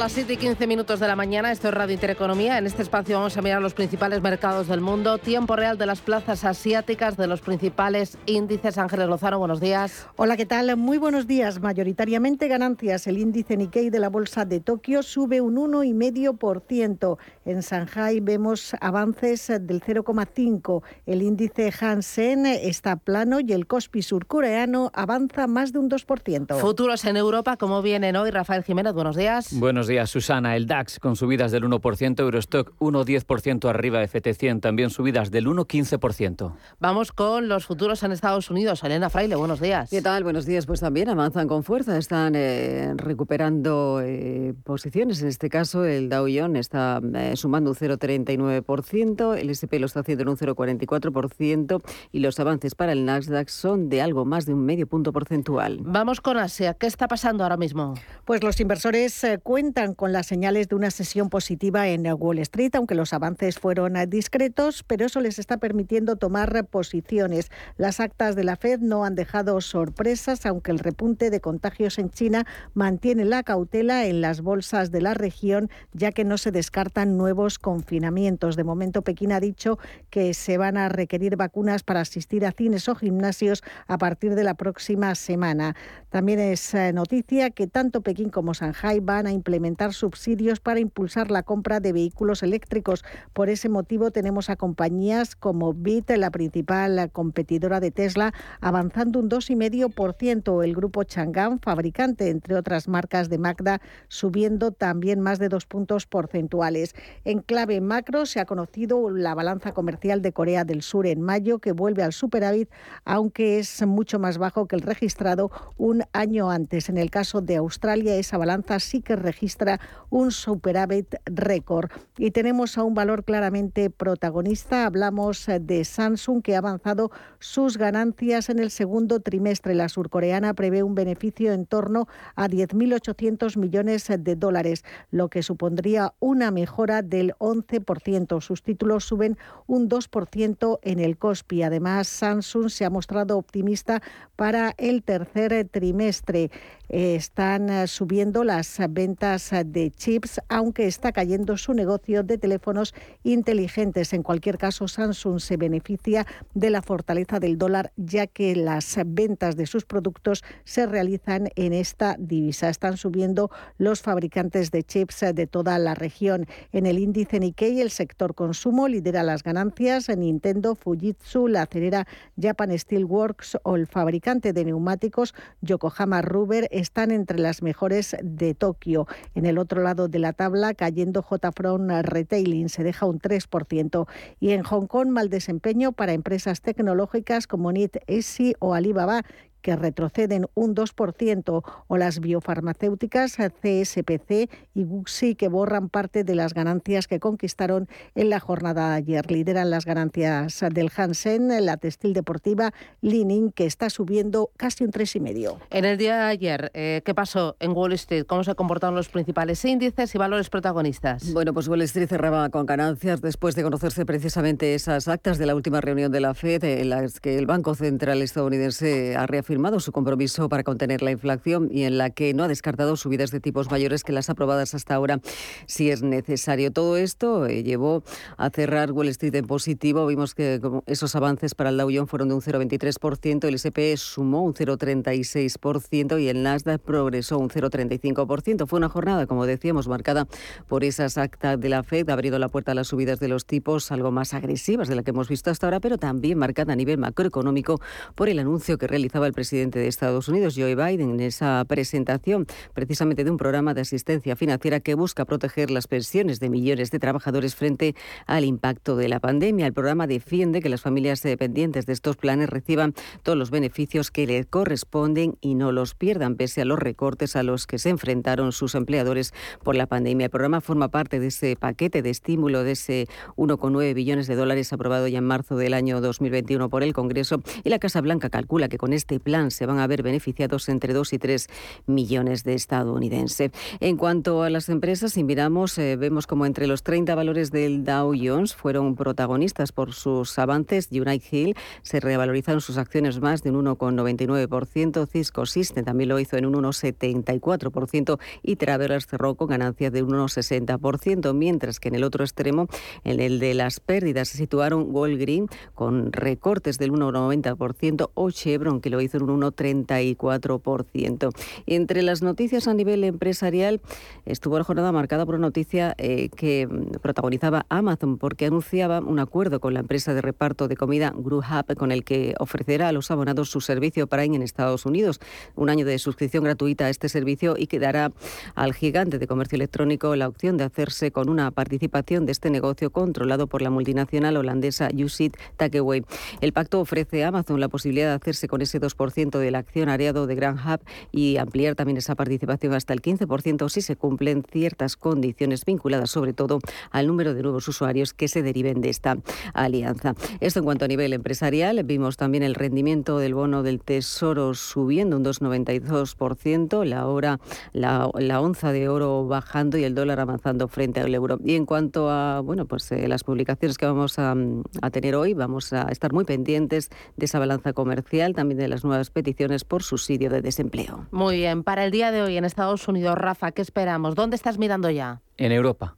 Las 0.00 0.12
7 0.12 0.32
y 0.32 0.36
15 0.38 0.66
minutos 0.66 0.98
de 0.98 1.06
la 1.06 1.14
mañana, 1.14 1.52
esto 1.52 1.68
es 1.68 1.74
Radio 1.74 1.92
Intereconomía. 1.92 2.56
En 2.56 2.66
este 2.66 2.80
espacio 2.80 3.18
vamos 3.18 3.36
a 3.36 3.42
mirar 3.42 3.60
los 3.60 3.74
principales 3.74 4.22
mercados 4.22 4.66
del 4.66 4.80
mundo, 4.80 5.18
tiempo 5.18 5.56
real 5.56 5.76
de 5.76 5.84
las 5.84 6.00
plazas 6.00 6.42
asiáticas, 6.46 7.18
de 7.18 7.26
los 7.26 7.42
principales 7.42 8.16
índices. 8.24 8.78
Ángeles 8.78 9.08
Lozano, 9.08 9.38
buenos 9.38 9.60
días. 9.60 10.06
Hola, 10.16 10.38
¿qué 10.38 10.46
tal? 10.46 10.74
Muy 10.78 10.96
buenos 10.96 11.26
días. 11.26 11.60
Mayoritariamente 11.60 12.48
ganancias. 12.48 13.06
El 13.08 13.18
índice 13.18 13.58
Nikkei 13.58 13.90
de 13.90 13.98
la 13.98 14.08
Bolsa 14.08 14.46
de 14.46 14.60
Tokio 14.60 15.02
sube 15.02 15.42
un 15.42 15.56
1,5%. 15.56 17.18
En 17.44 17.60
Shanghai 17.60 18.20
vemos 18.20 18.74
avances 18.80 19.48
del 19.48 19.82
0,5%. 19.82 20.82
El 21.04 21.20
índice 21.20 21.74
Hansen 21.78 22.46
está 22.46 22.96
plano 22.96 23.40
y 23.40 23.52
el 23.52 23.66
Kospi 23.66 24.00
surcoreano 24.00 24.90
avanza 24.94 25.46
más 25.46 25.74
de 25.74 25.78
un 25.78 25.90
2%. 25.90 26.58
Futuros 26.58 27.04
en 27.04 27.18
Europa, 27.18 27.58
¿cómo 27.58 27.82
vienen 27.82 28.16
hoy? 28.16 28.30
Rafael 28.30 28.64
Jiménez, 28.64 28.94
buenos 28.94 29.14
días. 29.14 29.52
Buenos 29.52 29.86
días, 29.86 29.89
Susana. 30.06 30.56
El 30.56 30.66
DAX 30.66 31.00
con 31.00 31.16
subidas 31.16 31.50
del 31.50 31.64
1%, 31.64 32.20
Eurostock 32.20 32.72
1,10% 32.78 33.68
arriba, 33.68 34.02
FT100 34.02 34.60
también 34.60 34.90
subidas 34.90 35.30
del 35.30 35.46
1,15%. 35.46 36.52
Vamos 36.78 37.12
con 37.12 37.48
los 37.48 37.66
futuros 37.66 38.02
en 38.04 38.12
Estados 38.12 38.50
Unidos. 38.50 38.84
Elena 38.84 39.10
Fraile, 39.10 39.34
buenos 39.34 39.60
días. 39.60 39.90
¿Qué 39.90 40.00
tal? 40.00 40.22
Buenos 40.22 40.46
días. 40.46 40.66
Pues 40.66 40.80
también 40.80 41.08
avanzan 41.08 41.48
con 41.48 41.64
fuerza, 41.64 41.98
están 41.98 42.34
eh, 42.36 42.92
recuperando 42.96 44.00
eh, 44.02 44.54
posiciones. 44.64 45.22
En 45.22 45.28
este 45.28 45.48
caso, 45.48 45.84
el 45.84 46.08
Dow 46.08 46.28
Jones 46.32 46.60
está 46.60 47.00
eh, 47.14 47.32
sumando 47.36 47.70
un 47.70 47.76
0,39%, 47.76 49.36
el 49.36 49.50
SP 49.50 49.80
lo 49.80 49.86
está 49.86 50.00
haciendo 50.00 50.22
en 50.22 50.28
un 50.28 50.36
0,44% 50.36 51.82
y 52.12 52.20
los 52.20 52.38
avances 52.38 52.74
para 52.74 52.92
el 52.92 53.04
Nasdaq 53.04 53.48
son 53.48 53.88
de 53.88 54.02
algo 54.02 54.24
más 54.24 54.46
de 54.46 54.54
un 54.54 54.64
medio 54.64 54.86
punto 54.86 55.12
porcentual. 55.12 55.78
Vamos 55.82 56.20
con 56.20 56.38
Asia. 56.38 56.74
¿Qué 56.74 56.86
está 56.86 57.08
pasando 57.08 57.42
ahora 57.42 57.56
mismo? 57.56 57.94
Pues 58.24 58.42
los 58.44 58.60
inversores 58.60 59.26
cuentan 59.42 59.79
con 59.96 60.12
las 60.12 60.26
señales 60.26 60.68
de 60.68 60.74
una 60.74 60.90
sesión 60.90 61.30
positiva 61.30 61.88
en 61.88 62.06
Wall 62.06 62.38
Street, 62.40 62.74
aunque 62.74 62.94
los 62.94 63.12
avances 63.12 63.58
fueron 63.58 63.94
discretos, 64.08 64.82
pero 64.82 65.06
eso 65.06 65.20
les 65.20 65.38
está 65.38 65.56
permitiendo 65.56 66.16
tomar 66.16 66.66
posiciones. 66.66 67.50
Las 67.78 67.98
actas 67.98 68.36
de 68.36 68.44
la 68.44 68.56
Fed 68.56 68.80
no 68.80 69.04
han 69.04 69.14
dejado 69.14 69.60
sorpresas, 69.62 70.44
aunque 70.44 70.70
el 70.70 70.78
repunte 70.78 71.30
de 71.30 71.40
contagios 71.40 71.98
en 71.98 72.10
China 72.10 72.46
mantiene 72.74 73.24
la 73.24 73.42
cautela 73.42 74.04
en 74.04 74.20
las 74.20 74.42
bolsas 74.42 74.90
de 74.90 75.00
la 75.00 75.14
región, 75.14 75.70
ya 75.92 76.12
que 76.12 76.24
no 76.24 76.36
se 76.36 76.50
descartan 76.50 77.16
nuevos 77.16 77.58
confinamientos. 77.58 78.56
De 78.56 78.64
momento, 78.64 79.02
Pekín 79.02 79.32
ha 79.32 79.40
dicho 79.40 79.78
que 80.10 80.34
se 80.34 80.58
van 80.58 80.76
a 80.76 80.90
requerir 80.90 81.36
vacunas 81.36 81.82
para 81.82 82.00
asistir 82.00 82.44
a 82.44 82.52
cines 82.52 82.88
o 82.88 82.94
gimnasios 82.94 83.62
a 83.86 83.96
partir 83.96 84.34
de 84.34 84.44
la 84.44 84.54
próxima 84.54 85.14
semana. 85.14 85.74
También 86.10 86.38
es 86.38 86.74
eh, 86.74 86.92
noticia 86.92 87.50
que 87.50 87.66
tanto 87.66 88.02
Pekín 88.02 88.30
como 88.30 88.52
Shanghai 88.52 89.00
van 89.00 89.26
a 89.26 89.32
implementar 89.32 89.69
subsidios 89.92 90.60
para 90.60 90.80
impulsar 90.80 91.30
la 91.30 91.42
compra 91.42 91.80
de 91.80 91.92
vehículos 91.92 92.42
eléctricos. 92.42 93.04
Por 93.32 93.48
ese 93.48 93.68
motivo 93.68 94.10
tenemos 94.10 94.50
a 94.50 94.56
compañías 94.56 95.36
como 95.36 95.72
BIT, 95.72 96.10
la 96.16 96.30
principal 96.30 97.10
competidora 97.12 97.80
de 97.80 97.90
Tesla, 97.90 98.32
avanzando 98.60 99.18
un 99.18 99.28
2,5%. 99.28 100.64
El 100.64 100.74
grupo 100.74 101.04
Chang'an, 101.04 101.60
fabricante 101.60 102.30
entre 102.30 102.56
otras 102.56 102.88
marcas 102.88 103.28
de 103.28 103.38
Magda, 103.38 103.80
subiendo 104.08 104.72
también 104.72 105.20
más 105.20 105.38
de 105.38 105.48
dos 105.48 105.66
puntos 105.66 106.06
porcentuales. 106.06 106.94
En 107.24 107.40
clave 107.40 107.80
macro 107.80 108.26
se 108.26 108.40
ha 108.40 108.44
conocido 108.44 109.10
la 109.10 109.34
balanza 109.34 109.72
comercial 109.72 110.22
de 110.22 110.32
Corea 110.32 110.64
del 110.64 110.82
Sur 110.82 111.06
en 111.06 111.20
mayo, 111.20 111.58
que 111.58 111.72
vuelve 111.72 112.02
al 112.02 112.12
superávit, 112.12 112.70
aunque 113.04 113.58
es 113.58 113.86
mucho 113.86 114.18
más 114.18 114.38
bajo 114.38 114.66
que 114.66 114.76
el 114.76 114.82
registrado 114.82 115.50
un 115.76 116.02
año 116.12 116.50
antes. 116.50 116.88
En 116.88 116.98
el 116.98 117.10
caso 117.10 117.40
de 117.40 117.56
Australia, 117.56 118.16
esa 118.16 118.38
balanza 118.38 118.78
sí 118.80 119.02
que 119.02 119.16
registra 119.16 119.59
un 120.08 120.32
superávit 120.32 121.16
récord. 121.24 121.90
Y 122.18 122.30
tenemos 122.30 122.78
a 122.78 122.84
un 122.84 122.94
valor 122.94 123.24
claramente 123.24 123.90
protagonista. 123.90 124.86
Hablamos 124.86 125.46
de 125.60 125.84
Samsung, 125.84 126.42
que 126.42 126.54
ha 126.54 126.58
avanzado 126.58 127.10
sus 127.38 127.76
ganancias 127.76 128.48
en 128.48 128.58
el 128.58 128.70
segundo 128.70 129.20
trimestre. 129.20 129.74
La 129.74 129.88
surcoreana 129.88 130.54
prevé 130.54 130.82
un 130.82 130.94
beneficio 130.94 131.52
en 131.52 131.66
torno 131.66 132.08
a 132.34 132.48
10.800 132.48 133.56
millones 133.56 134.10
de 134.18 134.36
dólares, 134.36 134.84
lo 135.10 135.28
que 135.28 135.42
supondría 135.42 136.14
una 136.20 136.50
mejora 136.50 137.02
del 137.02 137.34
11%. 137.38 138.40
Sus 138.40 138.62
títulos 138.62 139.04
suben 139.04 139.38
un 139.66 139.88
2% 139.88 140.78
en 140.82 141.00
el 141.00 141.16
COSPI. 141.16 141.62
Además, 141.62 142.08
Samsung 142.08 142.70
se 142.70 142.84
ha 142.84 142.90
mostrado 142.90 143.38
optimista 143.38 144.02
para 144.36 144.74
el 144.78 145.02
tercer 145.02 145.68
trimestre. 145.70 146.50
Están 146.88 147.86
subiendo 147.86 148.42
las 148.44 148.78
ventas 148.90 149.49
de 149.50 149.90
chips, 149.90 150.40
aunque 150.48 150.86
está 150.86 151.12
cayendo 151.12 151.56
su 151.56 151.74
negocio 151.74 152.22
de 152.22 152.38
teléfonos 152.38 152.94
inteligentes. 153.24 154.12
En 154.12 154.22
cualquier 154.22 154.58
caso, 154.58 154.88
Samsung 154.88 155.40
se 155.40 155.56
beneficia 155.56 156.26
de 156.54 156.70
la 156.70 156.82
fortaleza 156.82 157.40
del 157.40 157.58
dólar, 157.58 157.92
ya 157.96 158.26
que 158.26 158.54
las 158.54 158.96
ventas 159.06 159.56
de 159.56 159.66
sus 159.66 159.84
productos 159.84 160.44
se 160.64 160.86
realizan 160.86 161.48
en 161.56 161.72
esta 161.72 162.16
divisa. 162.18 162.68
Están 162.68 162.96
subiendo 162.96 163.50
los 163.78 164.02
fabricantes 164.02 164.70
de 164.70 164.82
chips 164.84 165.24
de 165.34 165.46
toda 165.46 165.78
la 165.78 165.94
región. 165.94 166.46
En 166.72 166.86
el 166.86 166.98
índice 166.98 167.40
Nikkei, 167.40 167.80
el 167.80 167.90
sector 167.90 168.34
consumo 168.34 168.88
lidera 168.88 169.22
las 169.22 169.42
ganancias. 169.42 170.08
Nintendo, 170.16 170.74
Fujitsu, 170.74 171.48
la 171.48 171.62
acerera 171.62 172.06
Japan 172.40 172.78
Steel 172.78 173.04
Works 173.04 173.58
o 173.64 173.76
el 173.76 173.86
fabricante 173.86 174.52
de 174.52 174.64
neumáticos 174.64 175.34
Yokohama 175.60 176.22
Rubber 176.22 176.68
están 176.70 177.10
entre 177.10 177.38
las 177.38 177.62
mejores 177.62 178.16
de 178.22 178.54
Tokio. 178.54 179.06
En 179.40 179.46
el 179.46 179.56
otro 179.56 179.82
lado 179.82 180.06
de 180.06 180.18
la 180.18 180.34
tabla, 180.34 180.74
cayendo 180.74 181.22
J-Front 181.22 181.90
Retailing, 182.02 182.68
se 182.68 182.84
deja 182.84 183.06
un 183.06 183.18
3%. 183.18 184.06
Y 184.38 184.50
en 184.50 184.62
Hong 184.64 184.86
Kong, 184.86 185.08
mal 185.08 185.30
desempeño 185.30 185.92
para 185.92 186.12
empresas 186.12 186.60
tecnológicas 186.60 187.46
como 187.46 187.72
NIT, 187.72 187.96
ESI 188.06 188.52
o 188.58 188.74
Alibaba, 188.74 189.22
que 189.60 189.76
retroceden 189.76 190.46
un 190.54 190.74
2%, 190.74 191.62
o 191.86 191.96
las 191.96 192.20
biofarmacéuticas 192.20 193.36
CSPC 193.36 194.50
y 194.74 194.84
Guxi, 194.84 195.34
que 195.34 195.48
borran 195.48 195.88
parte 195.88 196.24
de 196.24 196.34
las 196.34 196.54
ganancias 196.54 197.06
que 197.06 197.20
conquistaron 197.20 197.88
en 198.14 198.30
la 198.30 198.40
jornada 198.40 198.90
de 198.90 198.96
ayer. 198.96 199.30
Lideran 199.30 199.70
las 199.70 199.84
ganancias 199.84 200.64
del 200.72 200.90
Hansen, 200.94 201.64
la 201.64 201.76
textil 201.76 202.12
deportiva 202.12 202.72
Lining, 203.00 203.52
que 203.52 203.66
está 203.66 203.90
subiendo 203.90 204.50
casi 204.56 204.84
un 204.84 204.90
3,5. 204.90 205.58
En 205.70 205.84
el 205.84 205.98
día 205.98 206.16
de 206.16 206.22
ayer, 206.22 206.70
eh, 206.74 207.02
¿qué 207.04 207.14
pasó 207.14 207.56
en 207.60 207.72
Wall 207.72 207.92
Street? 207.92 208.24
¿Cómo 208.26 208.44
se 208.44 208.54
comportaron 208.54 208.94
los 208.94 209.08
principales 209.08 209.64
índices 209.64 210.14
y 210.14 210.18
valores 210.18 210.50
protagonistas? 210.50 211.32
Bueno, 211.32 211.52
pues 211.52 211.68
Wall 211.68 211.82
Street 211.82 212.08
cerraba 212.08 212.48
con 212.50 212.66
ganancias 212.66 213.20
después 213.20 213.54
de 213.54 213.62
conocerse 213.62 214.04
precisamente 214.06 214.74
esas 214.74 215.08
actas 215.08 215.38
de 215.38 215.46
la 215.46 215.54
última 215.54 215.80
reunión 215.80 216.12
de 216.12 216.20
la 216.20 216.34
FED, 216.34 216.64
en 216.64 216.90
las 216.90 217.20
que 217.20 217.38
el 217.38 217.46
Banco 217.46 217.74
Central 217.74 218.22
estadounidense 218.22 219.16
ha 219.16 219.26
reafirmado 219.26 219.49
reafirmado 219.50 219.80
su 219.80 219.90
compromiso 219.90 220.48
para 220.48 220.62
contener 220.62 221.02
la 221.02 221.10
inflación 221.10 221.70
y 221.72 221.82
en 221.82 221.98
la 221.98 222.10
que 222.10 222.34
no 222.34 222.44
ha 222.44 222.48
descartado 222.48 222.94
subidas 222.96 223.32
de 223.32 223.40
tipos 223.40 223.68
mayores 223.68 224.04
que 224.04 224.12
las 224.12 224.30
aprobadas 224.30 224.74
hasta 224.74 224.94
ahora 224.94 225.18
si 225.66 225.90
es 225.90 226.02
necesario. 226.02 226.70
Todo 226.70 226.96
esto 226.96 227.46
eh, 227.46 227.64
llevó 227.64 228.04
a 228.36 228.50
cerrar 228.50 228.92
Wall 228.92 229.08
Street 229.08 229.34
en 229.34 229.48
positivo. 229.48 230.06
Vimos 230.06 230.36
que 230.36 230.60
esos 230.86 231.16
avances 231.16 231.56
para 231.56 231.70
el 231.70 231.78
Dow 231.78 231.90
Jones 231.92 232.08
fueron 232.08 232.28
de 232.28 232.34
un 232.34 232.42
0,23%, 232.42 233.48
el 233.48 233.54
S&P 233.56 233.96
sumó 233.96 234.44
un 234.44 234.54
0,36% 234.54 236.22
y 236.22 236.28
el 236.28 236.44
Nasdaq 236.44 236.80
progresó 236.80 237.38
un 237.38 237.48
0,35%. 237.48 238.68
Fue 238.68 238.76
una 238.76 238.88
jornada, 238.88 239.26
como 239.26 239.46
decíamos, 239.46 239.88
marcada 239.88 240.28
por 240.68 240.84
esas 240.84 241.18
actas 241.18 241.58
de 241.58 241.68
la 241.68 241.82
Fed, 241.82 242.08
ha 242.08 242.12
abrido 242.12 242.38
la 242.38 242.48
puerta 242.48 242.70
a 242.70 242.76
las 242.76 242.86
subidas 242.86 243.18
de 243.18 243.26
los 243.26 243.46
tipos 243.46 243.90
algo 243.90 244.12
más 244.12 244.32
agresivas 244.32 244.86
de 244.86 244.94
la 244.94 245.02
que 245.02 245.10
hemos 245.10 245.28
visto 245.28 245.50
hasta 245.50 245.66
ahora, 245.66 245.80
pero 245.80 245.98
también 245.98 246.38
marcada 246.38 246.72
a 246.74 246.76
nivel 246.76 246.98
macroeconómico 246.98 247.80
por 248.14 248.28
el 248.28 248.38
anuncio 248.38 248.78
que 248.78 248.86
realizaba 248.86 249.26
el 249.26 249.32
presidente 249.32 249.39
de 249.48 249.88
Estados 249.88 250.28
Unidos, 250.28 250.54
Joe 250.54 250.74
Biden, 250.74 251.12
en 251.12 251.20
esa 251.20 251.64
presentación 251.66 252.46
precisamente 252.74 253.24
de 253.24 253.30
un 253.30 253.38
programa 253.38 253.72
de 253.72 253.80
asistencia 253.80 254.36
financiera 254.36 254.80
que 254.80 254.94
busca 254.94 255.24
proteger 255.24 255.70
las 255.70 255.86
pensiones 255.86 256.40
de 256.40 256.50
millones 256.50 256.90
de 256.90 256.98
trabajadores 256.98 257.54
frente 257.54 257.94
al 258.26 258.44
impacto 258.44 258.96
de 258.96 259.08
la 259.08 259.18
pandemia. 259.18 259.66
El 259.66 259.72
programa 259.72 260.06
defiende 260.06 260.60
que 260.60 260.68
las 260.68 260.82
familias 260.82 261.22
dependientes 261.22 261.86
de 261.86 261.94
estos 261.94 262.18
planes 262.18 262.50
reciban 262.50 262.92
todos 263.22 263.38
los 263.38 263.50
beneficios 263.50 264.10
que 264.10 264.26
les 264.26 264.44
corresponden 264.44 265.38
y 265.40 265.54
no 265.54 265.72
los 265.72 265.94
pierdan, 265.94 266.34
pese 266.34 266.60
a 266.60 266.66
los 266.66 266.78
recortes 266.78 267.34
a 267.34 267.42
los 267.42 267.66
que 267.66 267.78
se 267.78 267.88
enfrentaron 267.88 268.52
sus 268.52 268.74
empleadores 268.74 269.32
por 269.64 269.74
la 269.74 269.86
pandemia. 269.86 270.26
El 270.26 270.30
programa 270.30 270.60
forma 270.60 270.88
parte 270.88 271.18
de 271.18 271.28
ese 271.28 271.56
paquete 271.56 272.02
de 272.02 272.10
estímulo 272.10 272.62
de 272.62 272.72
ese 272.72 273.08
1,9 273.36 273.94
billones 273.94 274.26
de 274.26 274.36
dólares 274.36 274.70
aprobado 274.74 275.08
ya 275.08 275.18
en 275.18 275.24
marzo 275.24 275.56
del 275.56 275.72
año 275.72 276.02
2021 276.02 276.68
por 276.68 276.82
el 276.82 276.92
Congreso 276.92 277.40
y 277.64 277.70
la 277.70 277.78
Casa 277.78 278.02
Blanca 278.02 278.28
calcula 278.28 278.68
que 278.68 278.76
con 278.76 278.92
este 278.92 279.18
plan 279.18 279.29
se 279.50 279.66
van 279.66 279.78
a 279.78 279.86
ver 279.86 280.02
beneficiados 280.02 280.68
entre 280.68 280.92
2 280.92 281.12
y 281.12 281.18
3 281.18 281.46
millones 281.86 282.42
de 282.44 282.54
estadounidenses. 282.54 283.52
En 283.78 283.96
cuanto 283.96 284.42
a 284.42 284.50
las 284.50 284.68
empresas, 284.68 285.12
si 285.12 285.24
miramos, 285.24 285.78
eh, 285.78 285.96
vemos 285.96 286.26
como 286.26 286.46
entre 286.46 286.66
los 286.66 286.82
30 286.82 287.14
valores 287.14 287.50
del 287.50 287.84
Dow 287.84 288.12
Jones 288.20 288.54
fueron 288.54 288.96
protagonistas 288.96 289.70
por 289.72 289.92
sus 289.92 290.38
avances. 290.38 290.88
United 290.90 291.22
Hill 291.30 291.56
se 291.82 292.00
revalorizaron 292.00 292.60
sus 292.60 292.76
acciones 292.76 293.20
más 293.20 293.42
de 293.42 293.50
un 293.50 293.64
1,99%. 293.64 295.06
Cisco 295.06 295.46
System 295.46 295.84
también 295.84 296.08
lo 296.08 296.18
hizo 296.18 296.36
en 296.36 296.46
un 296.46 296.54
1,74% 296.54 298.18
y 298.42 298.56
Travelers 298.56 299.06
cerró 299.06 299.36
con 299.36 299.48
ganancias 299.48 299.92
de 299.92 300.02
un 300.02 300.10
1,60%, 300.10 301.34
mientras 301.34 301.78
que 301.78 301.88
en 301.88 301.94
el 301.94 302.04
otro 302.04 302.24
extremo, 302.24 302.66
en 303.04 303.20
el 303.20 303.38
de 303.38 303.54
las 303.54 303.78
pérdidas, 303.80 304.28
se 304.28 304.38
situaron 304.38 304.86
Walgreen 304.90 305.46
con 305.74 306.12
recortes 306.12 306.78
del 306.78 306.92
1,90% 306.92 308.10
o 308.14 308.30
Chevron 308.30 308.80
que 308.80 308.90
lo 308.90 309.00
hizo 309.00 309.19
un 309.22 309.40
1,34%. 309.40 311.30
Entre 311.66 312.02
las 312.02 312.22
noticias 312.22 312.68
a 312.68 312.74
nivel 312.74 313.04
empresarial 313.04 313.80
estuvo 314.26 314.58
la 314.58 314.64
jornada 314.64 314.92
marcada 314.92 315.26
por 315.26 315.34
una 315.34 315.48
noticia 315.48 315.94
eh, 315.98 316.28
que 316.36 316.68
protagonizaba 317.02 317.66
Amazon 317.68 318.18
porque 318.18 318.46
anunciaba 318.46 319.00
un 319.00 319.18
acuerdo 319.18 319.58
con 319.60 319.74
la 319.74 319.80
empresa 319.80 320.14
de 320.14 320.22
reparto 320.22 320.68
de 320.68 320.76
comida 320.76 321.12
Grubhub 321.16 321.74
con 321.76 321.90
el 321.92 322.04
que 322.04 322.34
ofrecerá 322.38 322.88
a 322.88 322.92
los 322.92 323.10
abonados 323.10 323.50
su 323.50 323.60
servicio 323.60 324.06
Prime 324.06 324.36
en 324.36 324.42
Estados 324.42 324.86
Unidos, 324.86 325.20
un 325.56 325.70
año 325.70 325.84
de 325.84 325.98
suscripción 325.98 326.44
gratuita 326.44 326.86
a 326.86 326.90
este 326.90 327.08
servicio 327.08 327.56
y 327.58 327.66
que 327.66 327.78
dará 327.78 328.12
al 328.54 328.74
gigante 328.74 329.18
de 329.18 329.26
comercio 329.26 329.56
electrónico 329.56 330.14
la 330.16 330.28
opción 330.28 330.56
de 330.56 330.64
hacerse 330.64 331.10
con 331.10 331.28
una 331.28 331.50
participación 331.50 332.26
de 332.26 332.32
este 332.32 332.50
negocio 332.50 332.90
controlado 332.90 333.46
por 333.46 333.62
la 333.62 333.70
multinacional 333.70 334.36
holandesa 334.36 334.88
Usit 334.94 335.36
Takeway. 335.56 336.04
El 336.40 336.52
pacto 336.52 336.80
ofrece 336.80 337.24
a 337.24 337.28
Amazon 337.28 337.60
la 337.60 337.68
posibilidad 337.68 338.08
de 338.08 338.14
hacerse 338.14 338.48
con 338.48 338.62
ese 338.62 338.80
2% 338.80 339.09
del 339.14 339.54
accionariado 339.54 340.26
de 340.26 340.34
Grand 340.34 340.58
Hub 340.58 340.80
y 341.12 341.36
ampliar 341.36 341.74
también 341.74 341.96
esa 341.96 342.14
participación 342.14 342.74
hasta 342.74 342.92
el 342.92 343.02
15% 343.02 343.68
si 343.68 343.80
se 343.80 343.96
cumplen 343.96 344.44
ciertas 344.44 344.96
condiciones 344.96 345.64
vinculadas 345.64 346.10
sobre 346.10 346.32
todo 346.32 346.60
al 346.90 347.06
número 347.06 347.34
de 347.34 347.42
nuevos 347.42 347.66
usuarios 347.68 348.14
que 348.14 348.28
se 348.28 348.42
deriven 348.42 348.80
de 348.80 348.88
esta 348.90 349.18
alianza. 349.54 350.14
Esto 350.40 350.60
en 350.60 350.64
cuanto 350.64 350.84
a 350.84 350.88
nivel 350.88 351.12
empresarial, 351.12 351.82
vimos 351.84 352.16
también 352.16 352.42
el 352.42 352.54
rendimiento 352.54 353.18
del 353.18 353.34
bono 353.34 353.62
del 353.62 353.80
Tesoro 353.80 354.54
subiendo 354.54 355.16
un 355.16 355.24
2,92%, 355.24 356.84
la 356.84 357.06
hora 357.06 357.40
la, 357.72 358.10
la 358.14 358.40
onza 358.40 358.72
de 358.72 358.88
oro 358.88 359.26
bajando 359.26 359.78
y 359.78 359.84
el 359.84 359.94
dólar 359.94 360.20
avanzando 360.20 360.68
frente 360.68 361.00
al 361.00 361.14
euro. 361.14 361.38
Y 361.44 361.54
en 361.56 361.66
cuanto 361.66 362.10
a 362.10 362.40
bueno, 362.40 362.66
pues 362.66 362.90
eh, 362.92 363.08
las 363.08 363.24
publicaciones 363.24 363.78
que 363.78 363.86
vamos 363.86 364.18
a, 364.18 364.34
a 364.82 364.90
tener 364.90 365.14
hoy, 365.14 365.34
vamos 365.34 365.72
a 365.72 365.82
estar 365.90 366.12
muy 366.12 366.24
pendientes 366.24 366.90
de 367.16 367.26
esa 367.26 367.38
balanza 367.38 367.72
comercial, 367.72 368.34
también 368.34 368.58
de 368.58 368.68
las 368.68 368.84
nuevas 368.84 368.99
peticiones 369.08 369.64
por 369.64 369.82
subsidio 369.82 370.28
de 370.28 370.42
desempleo. 370.42 371.06
Muy 371.10 371.38
bien, 371.38 371.62
para 371.62 371.86
el 371.86 371.90
día 371.90 372.12
de 372.12 372.20
hoy 372.20 372.36
en 372.36 372.44
Estados 372.44 372.86
Unidos, 372.88 373.16
Rafa, 373.16 373.52
¿qué 373.52 373.62
esperamos? 373.62 374.14
¿Dónde 374.14 374.36
estás 374.36 374.58
mirando 374.58 374.90
ya? 374.90 375.22
En 375.38 375.52
Europa 375.52 375.96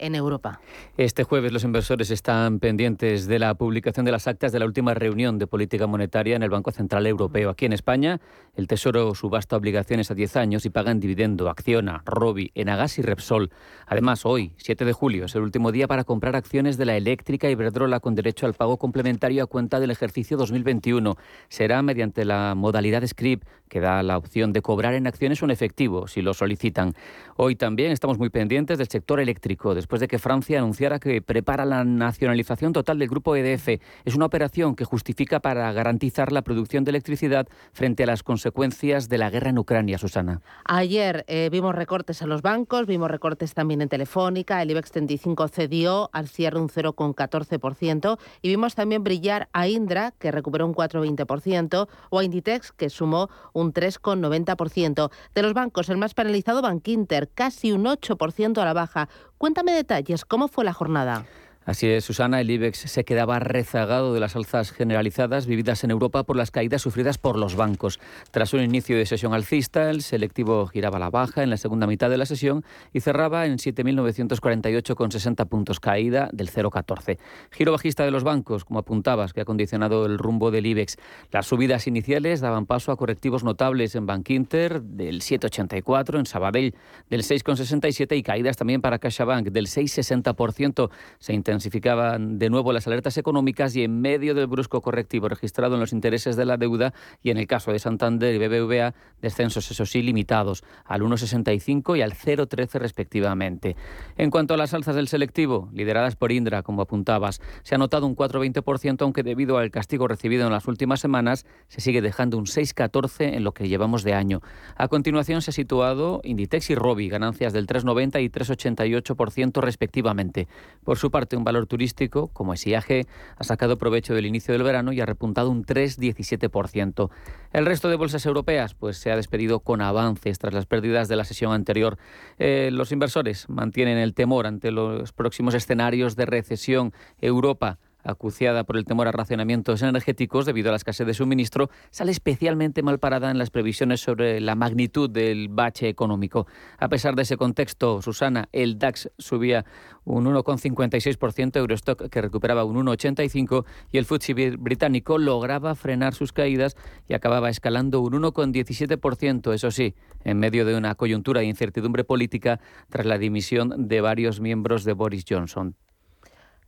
en 0.00 0.14
Europa. 0.14 0.60
Este 0.96 1.24
jueves 1.24 1.52
los 1.52 1.64
inversores 1.64 2.10
están 2.10 2.58
pendientes 2.58 3.26
de 3.26 3.38
la 3.38 3.54
publicación 3.54 4.04
de 4.04 4.12
las 4.12 4.26
actas 4.26 4.50
de 4.50 4.58
la 4.58 4.64
última 4.64 4.94
reunión 4.94 5.38
de 5.38 5.46
política 5.46 5.86
monetaria 5.86 6.36
en 6.36 6.42
el 6.42 6.50
Banco 6.50 6.72
Central 6.72 7.06
Europeo. 7.06 7.50
Aquí 7.50 7.66
en 7.66 7.72
España, 7.72 8.20
el 8.56 8.66
Tesoro 8.66 9.14
subasta 9.14 9.56
obligaciones 9.56 10.10
a 10.10 10.14
10 10.14 10.36
años 10.36 10.66
y 10.66 10.70
pagan 10.70 11.00
dividendo 11.00 11.48
Acciona, 11.48 12.02
Robi, 12.04 12.50
Enagas 12.54 12.98
y 12.98 13.02
Repsol. 13.02 13.50
Además, 13.86 14.26
hoy, 14.26 14.54
7 14.56 14.84
de 14.84 14.92
julio, 14.92 15.26
es 15.26 15.34
el 15.34 15.42
último 15.42 15.72
día 15.72 15.86
para 15.86 16.04
comprar 16.04 16.36
acciones 16.36 16.76
de 16.76 16.86
la 16.86 16.96
eléctrica 16.96 17.50
Iberdrola 17.50 18.00
con 18.00 18.14
derecho 18.14 18.46
al 18.46 18.54
pago 18.54 18.78
complementario 18.78 19.44
a 19.44 19.46
cuenta 19.46 19.80
del 19.80 19.90
ejercicio 19.90 20.36
2021. 20.36 21.16
Será 21.48 21.82
mediante 21.82 22.24
la 22.24 22.54
modalidad 22.54 23.06
script 23.06 23.46
que 23.68 23.80
da 23.80 24.02
la 24.02 24.18
opción 24.18 24.52
de 24.52 24.62
cobrar 24.62 24.94
en 24.94 25.06
acciones 25.06 25.42
un 25.42 25.50
efectivo 25.50 26.08
si 26.08 26.22
lo 26.22 26.34
solicitan. 26.34 26.94
Hoy 27.36 27.54
también 27.56 27.92
estamos 27.92 28.18
muy 28.18 28.28
pendientes 28.28 28.78
del 28.78 28.88
sector 28.88 29.20
eléctrico 29.20 29.74
después 29.74 29.89
de 29.98 30.06
que 30.06 30.20
Francia 30.20 30.58
anunciara 30.58 31.00
que 31.00 31.20
prepara 31.20 31.64
la 31.64 31.82
nacionalización 31.82 32.72
total 32.72 33.00
del 33.00 33.08
grupo 33.08 33.34
EDF. 33.34 33.80
Es 34.04 34.14
una 34.14 34.26
operación 34.26 34.76
que 34.76 34.84
justifica 34.84 35.40
para 35.40 35.72
garantizar 35.72 36.30
la 36.30 36.42
producción 36.42 36.84
de 36.84 36.90
electricidad 36.90 37.48
frente 37.72 38.04
a 38.04 38.06
las 38.06 38.22
consecuencias 38.22 39.08
de 39.08 39.18
la 39.18 39.30
guerra 39.30 39.50
en 39.50 39.58
Ucrania, 39.58 39.98
Susana. 39.98 40.42
Ayer 40.66 41.24
eh, 41.26 41.48
vimos 41.50 41.74
recortes 41.74 42.22
en 42.22 42.28
los 42.28 42.42
bancos, 42.42 42.86
vimos 42.86 43.10
recortes 43.10 43.54
también 43.54 43.82
en 43.82 43.88
Telefónica, 43.88 44.62
el 44.62 44.70
IBEX 44.70 44.92
35 44.92 45.48
cedió 45.48 46.10
al 46.12 46.28
cierre 46.28 46.60
un 46.60 46.68
0,14% 46.68 48.18
y 48.42 48.48
vimos 48.48 48.74
también 48.74 49.02
brillar 49.02 49.48
a 49.52 49.66
Indra, 49.66 50.12
que 50.18 50.30
recuperó 50.30 50.66
un 50.66 50.74
4,20%, 50.74 51.88
o 52.10 52.18
a 52.18 52.24
Inditex, 52.24 52.72
que 52.72 52.90
sumó 52.90 53.30
un 53.52 53.72
3,90%. 53.72 55.10
De 55.34 55.42
los 55.42 55.54
bancos, 55.54 55.88
el 55.88 55.96
más 55.96 56.14
penalizado, 56.14 56.62
Bankinter, 56.62 57.28
casi 57.32 57.72
un 57.72 57.84
8% 57.84 58.58
a 58.58 58.64
la 58.64 58.72
baja. 58.72 59.08
Cuéntame 59.40 59.72
detalles, 59.72 60.26
¿cómo 60.26 60.48
fue 60.48 60.66
la 60.66 60.74
jornada? 60.74 61.24
Así 61.70 61.86
es, 61.86 62.04
Susana, 62.04 62.40
el 62.40 62.50
IBEX 62.50 62.78
se 62.78 63.04
quedaba 63.04 63.38
rezagado 63.38 64.12
de 64.12 64.18
las 64.18 64.34
alzas 64.34 64.72
generalizadas 64.72 65.46
vividas 65.46 65.84
en 65.84 65.92
Europa 65.92 66.24
por 66.24 66.34
las 66.34 66.50
caídas 66.50 66.82
sufridas 66.82 67.16
por 67.16 67.38
los 67.38 67.54
bancos. 67.54 68.00
Tras 68.32 68.52
un 68.54 68.60
inicio 68.62 68.96
de 68.96 69.06
sesión 69.06 69.34
alcista, 69.34 69.88
el 69.88 70.02
selectivo 70.02 70.66
giraba 70.66 70.96
a 70.96 70.98
la 70.98 71.10
baja 71.10 71.44
en 71.44 71.50
la 71.50 71.56
segunda 71.56 71.86
mitad 71.86 72.10
de 72.10 72.16
la 72.16 72.26
sesión 72.26 72.64
y 72.92 72.98
cerraba 72.98 73.46
en 73.46 73.58
7.948,60 73.58 75.46
puntos, 75.46 75.78
caída 75.78 76.28
del 76.32 76.50
0,14. 76.50 77.18
Giro 77.52 77.70
bajista 77.70 78.04
de 78.04 78.10
los 78.10 78.24
bancos, 78.24 78.64
como 78.64 78.80
apuntabas, 78.80 79.32
que 79.32 79.42
ha 79.42 79.44
condicionado 79.44 80.06
el 80.06 80.18
rumbo 80.18 80.50
del 80.50 80.66
IBEX. 80.66 80.96
Las 81.30 81.46
subidas 81.46 81.86
iniciales 81.86 82.40
daban 82.40 82.66
paso 82.66 82.90
a 82.90 82.96
correctivos 82.96 83.44
notables 83.44 83.94
en 83.94 84.06
Bankinter 84.06 84.82
del 84.82 85.20
7,84, 85.20 86.18
en 86.18 86.26
Sabadell 86.26 86.74
del 87.08 87.22
6,67 87.22 88.16
y 88.16 88.24
caídas 88.24 88.56
también 88.56 88.80
para 88.80 88.98
CaixaBank 88.98 89.50
del 89.50 89.68
6,60%. 89.68 90.90
Se 91.20 91.32
intensificaban 91.60 92.38
de 92.38 92.48
nuevo 92.48 92.72
las 92.72 92.86
alertas 92.86 93.18
económicas 93.18 93.76
y 93.76 93.84
en 93.84 94.00
medio 94.00 94.34
del 94.34 94.46
brusco 94.46 94.80
correctivo 94.80 95.28
registrado 95.28 95.74
en 95.74 95.80
los 95.80 95.92
intereses 95.92 96.34
de 96.34 96.46
la 96.46 96.56
deuda 96.56 96.94
y 97.22 97.30
en 97.30 97.36
el 97.36 97.46
caso 97.46 97.70
de 97.70 97.78
Santander 97.78 98.34
y 98.34 98.38
BBVA, 98.38 98.94
descensos, 99.20 99.70
eso 99.70 99.84
sí, 99.84 100.00
limitados 100.00 100.64
al 100.86 101.02
1,65 101.02 101.98
y 101.98 102.02
al 102.02 102.14
0,13 102.14 102.78
respectivamente. 102.78 103.76
En 104.16 104.30
cuanto 104.30 104.54
a 104.54 104.56
las 104.56 104.72
alzas 104.72 104.96
del 104.96 105.08
selectivo, 105.08 105.68
lideradas 105.74 106.16
por 106.16 106.32
Indra, 106.32 106.62
como 106.62 106.80
apuntabas, 106.80 107.42
se 107.62 107.74
ha 107.74 107.78
notado 107.78 108.06
un 108.06 108.16
4,20%, 108.16 109.02
aunque 109.02 109.22
debido 109.22 109.58
al 109.58 109.70
castigo 109.70 110.08
recibido 110.08 110.46
en 110.46 110.52
las 110.52 110.66
últimas 110.66 111.00
semanas, 111.00 111.44
se 111.68 111.82
sigue 111.82 112.00
dejando 112.00 112.38
un 112.38 112.46
6,14 112.46 113.34
en 113.34 113.44
lo 113.44 113.52
que 113.52 113.68
llevamos 113.68 114.02
de 114.02 114.14
año. 114.14 114.40
A 114.76 114.88
continuación 114.88 115.42
se 115.42 115.50
ha 115.50 115.52
situado 115.52 116.22
Inditex 116.24 116.70
y 116.70 116.74
Robi, 116.74 117.10
ganancias 117.10 117.52
del 117.52 117.66
3,90 117.66 118.22
y 118.22 118.30
3,88% 118.30 119.60
respectivamente. 119.60 120.48
Por 120.84 120.96
su 120.96 121.10
parte, 121.10 121.36
un 121.36 121.44
valor 121.50 121.66
turístico 121.66 122.28
como 122.28 122.54
es 122.54 122.66
IAG 122.66 123.06
ha 123.36 123.44
sacado 123.44 123.76
provecho 123.76 124.14
del 124.14 124.26
inicio 124.26 124.52
del 124.52 124.62
verano 124.62 124.92
y 124.92 125.00
ha 125.00 125.06
repuntado 125.06 125.50
un 125.50 125.64
3,17%. 125.64 127.10
El 127.52 127.66
resto 127.66 127.88
de 127.88 127.96
bolsas 127.96 128.24
europeas 128.24 128.74
pues, 128.74 128.98
se 128.98 129.10
ha 129.10 129.16
despedido 129.16 129.60
con 129.60 129.82
avances 129.82 130.38
tras 130.38 130.54
las 130.54 130.66
pérdidas 130.66 131.08
de 131.08 131.16
la 131.16 131.24
sesión 131.24 131.52
anterior. 131.52 131.98
Eh, 132.38 132.70
los 132.72 132.92
inversores 132.92 133.48
mantienen 133.48 133.98
el 133.98 134.14
temor 134.14 134.46
ante 134.46 134.70
los 134.70 135.12
próximos 135.12 135.54
escenarios 135.54 136.16
de 136.16 136.26
recesión. 136.26 136.92
Europa 137.20 137.78
acuciada 138.02 138.64
por 138.64 138.76
el 138.76 138.84
temor 138.84 139.08
a 139.08 139.12
racionamientos 139.12 139.82
energéticos 139.82 140.46
debido 140.46 140.68
a 140.68 140.72
la 140.72 140.76
escasez 140.76 141.06
de 141.06 141.14
suministro, 141.14 141.70
sale 141.90 142.12
especialmente 142.12 142.82
mal 142.82 142.98
parada 142.98 143.30
en 143.30 143.38
las 143.38 143.50
previsiones 143.50 144.00
sobre 144.00 144.40
la 144.40 144.54
magnitud 144.54 145.08
del 145.08 145.48
bache 145.48 145.88
económico. 145.88 146.46
A 146.78 146.88
pesar 146.88 147.14
de 147.14 147.22
ese 147.22 147.36
contexto, 147.36 148.02
Susana, 148.02 148.48
el 148.52 148.78
DAX 148.78 149.10
subía 149.18 149.64
un 150.04 150.24
1,56%, 150.26 151.56
Eurostock 151.56 152.08
que 152.08 152.20
recuperaba 152.22 152.64
un 152.64 152.76
1,85% 152.86 153.64
y 153.92 153.98
el 153.98 154.04
FTSE 154.04 154.56
británico 154.56 155.18
lograba 155.18 155.74
frenar 155.74 156.14
sus 156.14 156.32
caídas 156.32 156.76
y 157.08 157.14
acababa 157.14 157.50
escalando 157.50 158.00
un 158.00 158.14
1,17%, 158.14 159.52
eso 159.54 159.70
sí, 159.70 159.94
en 160.24 160.38
medio 160.38 160.64
de 160.64 160.76
una 160.76 160.94
coyuntura 160.94 161.40
de 161.40 161.46
incertidumbre 161.46 162.04
política 162.04 162.60
tras 162.88 163.06
la 163.06 163.18
dimisión 163.18 163.88
de 163.88 164.00
varios 164.00 164.40
miembros 164.40 164.84
de 164.84 164.92
Boris 164.92 165.24
Johnson. 165.28 165.76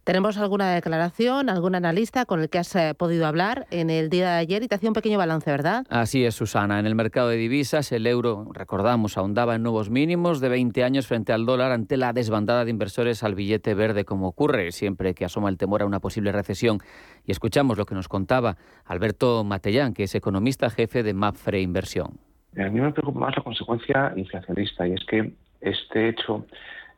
¿Tenemos 0.04 0.36
alguna 0.36 0.74
declaración, 0.74 1.48
algún 1.48 1.76
analista 1.76 2.24
con 2.24 2.40
el 2.40 2.50
que 2.50 2.58
has 2.58 2.74
eh, 2.74 2.92
podido 2.92 3.24
hablar 3.24 3.66
en 3.70 3.88
el 3.88 4.10
día 4.10 4.32
de 4.32 4.38
ayer 4.38 4.64
y 4.64 4.66
te 4.66 4.74
hacía 4.74 4.90
un 4.90 4.94
pequeño 4.94 5.16
balance, 5.16 5.48
verdad? 5.48 5.86
Así 5.90 6.24
es, 6.24 6.34
Susana. 6.34 6.80
En 6.80 6.86
el 6.86 6.96
mercado 6.96 7.28
de 7.28 7.36
divisas, 7.36 7.92
el 7.92 8.08
euro, 8.08 8.48
recordamos, 8.52 9.16
ahondaba 9.16 9.54
en 9.54 9.62
nuevos 9.62 9.90
mínimos 9.90 10.40
de 10.40 10.48
20 10.48 10.82
años 10.82 11.06
frente 11.06 11.32
al 11.32 11.46
dólar 11.46 11.70
ante 11.70 11.96
la 11.96 12.12
desbandada 12.12 12.64
de 12.64 12.72
inversores 12.72 13.22
al 13.22 13.36
billete 13.36 13.74
verde, 13.74 14.04
como 14.04 14.26
ocurre 14.26 14.72
siempre 14.72 15.14
que 15.14 15.24
asoma 15.24 15.48
el 15.50 15.56
temor 15.56 15.82
a 15.82 15.86
una 15.86 16.00
posible 16.00 16.32
recesión. 16.32 16.78
Y 17.24 17.30
escuchamos 17.30 17.78
lo 17.78 17.86
que 17.86 17.94
nos 17.94 18.08
contaba 18.08 18.56
Alberto 18.84 19.44
Matellán, 19.44 19.94
que 19.94 20.02
es 20.02 20.16
economista 20.16 20.68
jefe 20.68 21.04
de 21.04 21.14
Mapfre 21.14 21.60
Inversión. 21.60 22.18
A 22.58 22.68
mí 22.68 22.80
me 22.80 22.90
preocupa 22.90 23.20
más 23.20 23.36
la 23.36 23.44
consecuencia 23.44 24.12
inflacionista 24.16 24.84
y 24.84 24.94
es 24.94 25.04
que 25.04 25.32
este 25.60 26.08
hecho 26.08 26.44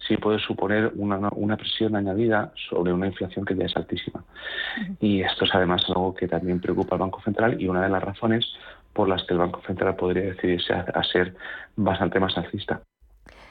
sí 0.07 0.17
puede 0.17 0.39
suponer 0.39 0.93
una, 0.97 1.57
presión 1.57 1.97
añadida 1.97 2.53
sobre 2.69 2.93
una 2.93 3.07
inflación 3.07 3.45
que 3.45 3.57
ya 3.57 3.67
es 3.67 3.77
altísima. 3.77 4.25
Y 5.01 5.23
esto 5.23 5.45
es 5.45 5.55
además 5.55 5.85
algo 5.89 6.15
que 6.15 6.29
también 6.29 6.61
preocupa 6.61 6.95
al 6.97 7.01
Banco 7.01 7.21
Central 7.23 7.61
y 7.61 7.69
una 7.69 7.83
de 7.83 7.89
las 7.89 8.03
razones 8.03 8.47
por 8.93 9.09
las 9.09 9.25
que 9.25 9.35
el 9.35 9.41
Banco 9.41 9.63
Central 9.67 9.97
podría 9.97 10.25
decidirse 10.25 10.73
a 10.73 11.03
ser 11.05 11.35
bastante 11.77 12.21
más 12.21 12.37
alcista. 12.37 12.81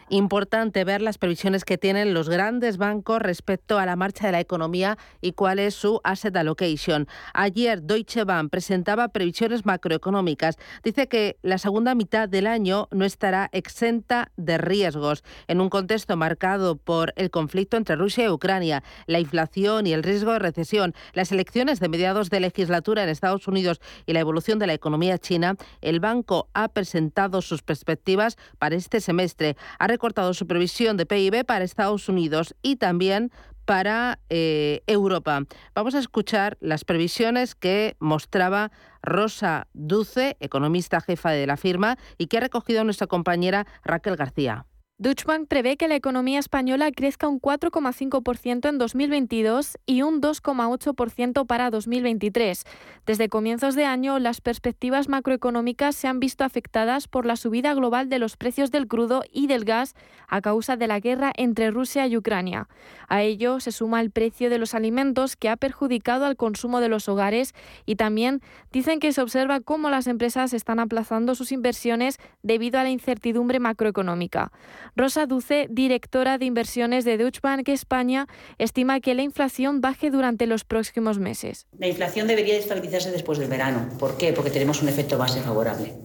Importante 0.10 0.84
ver 0.84 1.02
las 1.02 1.18
previsiones 1.18 1.66
que 1.66 1.78
tienen 1.78 2.14
los 2.14 2.30
grandes 2.30 2.78
bancos 2.78 3.22
respecto 3.22 3.80
a 3.80 3.86
la 3.86 3.96
marcha 3.96 4.26
de 4.26 4.34
la 4.34 4.40
economía 4.40 4.98
y 5.22 5.34
cuál 5.34 5.60
es 5.60 5.76
su 5.76 6.02
asset 6.04 6.36
allocation. 6.36 7.08
Ayer 7.34 7.82
Deutsche 7.82 8.24
Bank 8.24 8.52
presentaba 8.52 9.08
previsiones 9.10 9.66
macroeconómicas. 9.66 10.58
Dice 10.84 11.08
que 11.08 11.38
la 11.42 11.58
segunda 11.58 11.96
mitad 11.96 12.28
del 12.28 12.48
año 12.48 12.88
no 12.92 13.06
estará 13.06 13.50
exenta 13.54 14.32
de 14.36 14.58
riesgos 14.58 15.24
en 15.48 15.62
un 15.62 15.70
contexto 15.70 16.18
marcado 16.18 16.76
por 16.76 17.14
el 17.16 17.32
conflicto 17.32 17.78
entre 17.78 17.96
Rusia 17.96 18.26
y 18.26 18.30
Ucrania, 18.30 18.84
la 19.08 19.20
inflación 19.20 19.88
y 19.88 19.94
el 19.94 20.04
riesgo 20.04 20.34
de 20.34 20.40
recesión, 20.40 20.94
las 21.14 21.32
elecciones 21.32 21.80
de 21.80 21.90
mediados 21.90 22.30
de 22.30 22.40
legislatura 22.40 23.04
en 23.04 23.10
Estados 23.10 23.48
Unidos 23.48 23.82
y 24.06 24.14
la 24.14 24.20
evolución 24.20 24.60
de 24.60 24.68
la 24.68 24.74
economía 24.74 25.18
china. 25.18 25.56
El 25.82 26.00
banco 26.00 26.50
ha 26.54 26.68
presentado 26.70 27.42
sus 27.42 27.62
perspectivas 27.62 28.38
para 28.60 28.76
este 28.76 29.00
semestre 29.00 29.56
recortado 29.94 30.34
su 30.34 30.48
previsión 30.48 30.98
de 30.98 31.06
PIB 31.06 31.46
para 31.46 31.64
Estados 31.64 32.10
Unidos 32.10 32.56
y 32.62 32.78
también 32.78 33.32
para 33.66 34.20
eh, 34.30 34.82
Europa. 34.88 35.44
Vamos 35.76 35.96
a 35.96 36.00
escuchar 36.00 36.58
las 36.60 36.84
previsiones 36.84 37.56
que 37.56 37.96
mostraba 38.00 38.72
Rosa 39.02 39.68
Duce, 39.74 40.36
economista 40.40 41.00
jefa 41.00 41.32
de 41.32 41.48
la 41.48 41.58
firma, 41.58 41.98
y 42.18 42.28
que 42.28 42.38
ha 42.38 42.42
recogido 42.42 42.84
nuestra 42.84 43.08
compañera 43.08 43.68
Raquel 43.84 44.16
García. 44.16 44.66
Deutsche 45.04 45.26
Bank 45.28 45.50
prevé 45.50 45.76
que 45.76 45.90
la 45.90 45.98
economía 45.98 46.40
española 46.40 46.90
crezca 46.90 47.28
un 47.28 47.42
4,5% 47.42 48.70
en 48.70 48.78
2022 48.78 49.78
y 49.86 50.02
un 50.02 50.22
2,8% 50.22 51.46
para 51.46 51.70
2023. 51.70 52.64
Desde 53.06 53.28
comienzos 53.28 53.76
de 53.76 53.84
año, 53.84 54.18
las 54.20 54.40
perspectivas 54.40 55.10
macroeconómicas 55.10 55.98
se 55.98 56.08
han 56.08 56.22
visto 56.22 56.46
afectadas 56.46 57.10
por 57.10 57.26
la 57.26 57.36
subida 57.36 57.74
global 57.74 58.08
de 58.08 58.18
los 58.18 58.38
precios 58.38 58.72
del 58.72 58.88
crudo 58.88 59.24
y 59.30 59.48
del 59.48 59.66
gas 59.66 59.94
a 60.30 60.40
causa 60.40 60.78
de 60.78 60.88
la 60.88 61.02
guerra 61.02 61.34
entre 61.36 61.70
Rusia 61.70 62.08
y 62.08 62.16
Ucrania. 62.16 62.70
A 63.10 63.24
ello 63.24 63.60
se 63.60 63.74
suma 63.74 64.00
el 64.00 64.10
precio 64.10 64.50
de 64.50 64.58
los 64.58 64.74
alimentos 64.74 65.36
que 65.36 65.50
ha 65.50 65.58
perjudicado 65.58 66.24
al 66.24 66.38
consumo 66.38 66.80
de 66.80 66.88
los 66.88 67.10
hogares 67.10 67.54
y 67.86 67.98
también 67.98 68.40
dicen 68.72 69.02
que 69.02 69.12
se 69.12 69.22
observa 69.22 69.60
cómo 69.60 69.90
las 69.90 70.08
empresas 70.08 70.54
están 70.54 70.80
aplazando 70.80 71.36
sus 71.36 71.52
inversiones 71.52 72.20
debido 72.42 72.80
a 72.80 72.84
la 72.84 72.90
incertidumbre 72.90 73.60
macroeconómica. 73.60 74.54
Rosa 74.96 75.26
Duce, 75.26 75.68
directora 75.72 76.38
de 76.38 76.46
inversiones 76.46 77.04
de 77.04 77.18
Deutsche 77.18 77.40
Bank 77.42 77.68
España, 77.70 78.28
estima 78.60 79.00
que 79.00 79.16
la 79.16 79.24
inflación 79.24 79.82
baje 79.82 80.12
durante 80.12 80.46
los 80.46 80.66
próximos 80.66 81.18
meses. 81.18 81.66
La 81.80 81.88
inflación 81.88 82.28
debería 82.28 82.56
estabilizarse 82.58 83.10
después 83.10 83.40
del 83.40 83.50
verano. 83.50 83.90
¿Por 83.98 84.18
qué? 84.18 84.34
Porque 84.34 84.52
tenemos 84.52 84.84
un 84.84 84.90
efecto 84.90 85.18
base 85.18 85.42
favorable. 85.42 85.96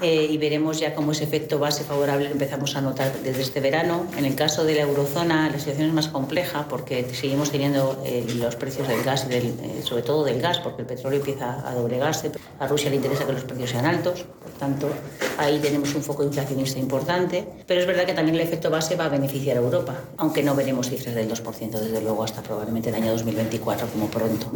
Eh, 0.00 0.28
y 0.30 0.38
veremos 0.38 0.80
ya 0.80 0.94
cómo 0.94 1.12
ese 1.12 1.24
efecto 1.24 1.58
base 1.58 1.84
favorable 1.84 2.30
empezamos 2.30 2.74
a 2.74 2.80
notar 2.80 3.12
desde 3.22 3.42
este 3.42 3.60
verano. 3.60 4.06
En 4.16 4.24
el 4.24 4.34
caso 4.34 4.64
de 4.64 4.76
la 4.76 4.82
eurozona, 4.82 5.50
la 5.50 5.58
situación 5.58 5.88
es 5.88 5.92
más 5.92 6.08
compleja 6.08 6.66
porque 6.68 7.04
seguimos 7.12 7.50
teniendo 7.50 8.02
eh, 8.06 8.24
los 8.36 8.56
precios 8.56 8.88
del 8.88 9.02
gas, 9.02 9.28
del, 9.28 9.46
eh, 9.46 9.82
sobre 9.82 10.02
todo 10.02 10.24
del 10.24 10.40
gas, 10.40 10.58
porque 10.60 10.82
el 10.82 10.88
petróleo 10.88 11.18
empieza 11.18 11.68
a 11.68 11.74
doblegarse. 11.74 12.32
A 12.58 12.66
Rusia 12.66 12.88
le 12.88 12.96
interesa 12.96 13.26
que 13.26 13.32
los 13.32 13.44
precios 13.44 13.68
sean 13.70 13.84
altos, 13.84 14.22
por 14.22 14.52
tanto, 14.52 14.88
ahí 15.36 15.58
tenemos 15.58 15.94
un 15.94 16.02
foco 16.02 16.24
inflacionista 16.24 16.78
importante. 16.78 17.46
Pero 17.66 17.80
es 17.80 17.86
verdad 17.86 18.06
que 18.06 18.14
también 18.14 18.37
el 18.38 18.46
efecto 18.46 18.70
base 18.70 18.94
va 18.94 19.06
a 19.06 19.08
beneficiar 19.08 19.56
a 19.56 19.60
Europa, 19.60 19.94
aunque 20.16 20.42
no 20.42 20.54
veremos 20.54 20.88
cifras 20.88 21.14
del 21.14 21.28
2% 21.28 21.70
desde 21.70 22.00
luego 22.00 22.22
hasta 22.22 22.40
probablemente 22.40 22.88
el 22.88 22.94
año 22.94 23.10
2024 23.12 23.88
como 23.88 24.06
pronto. 24.08 24.52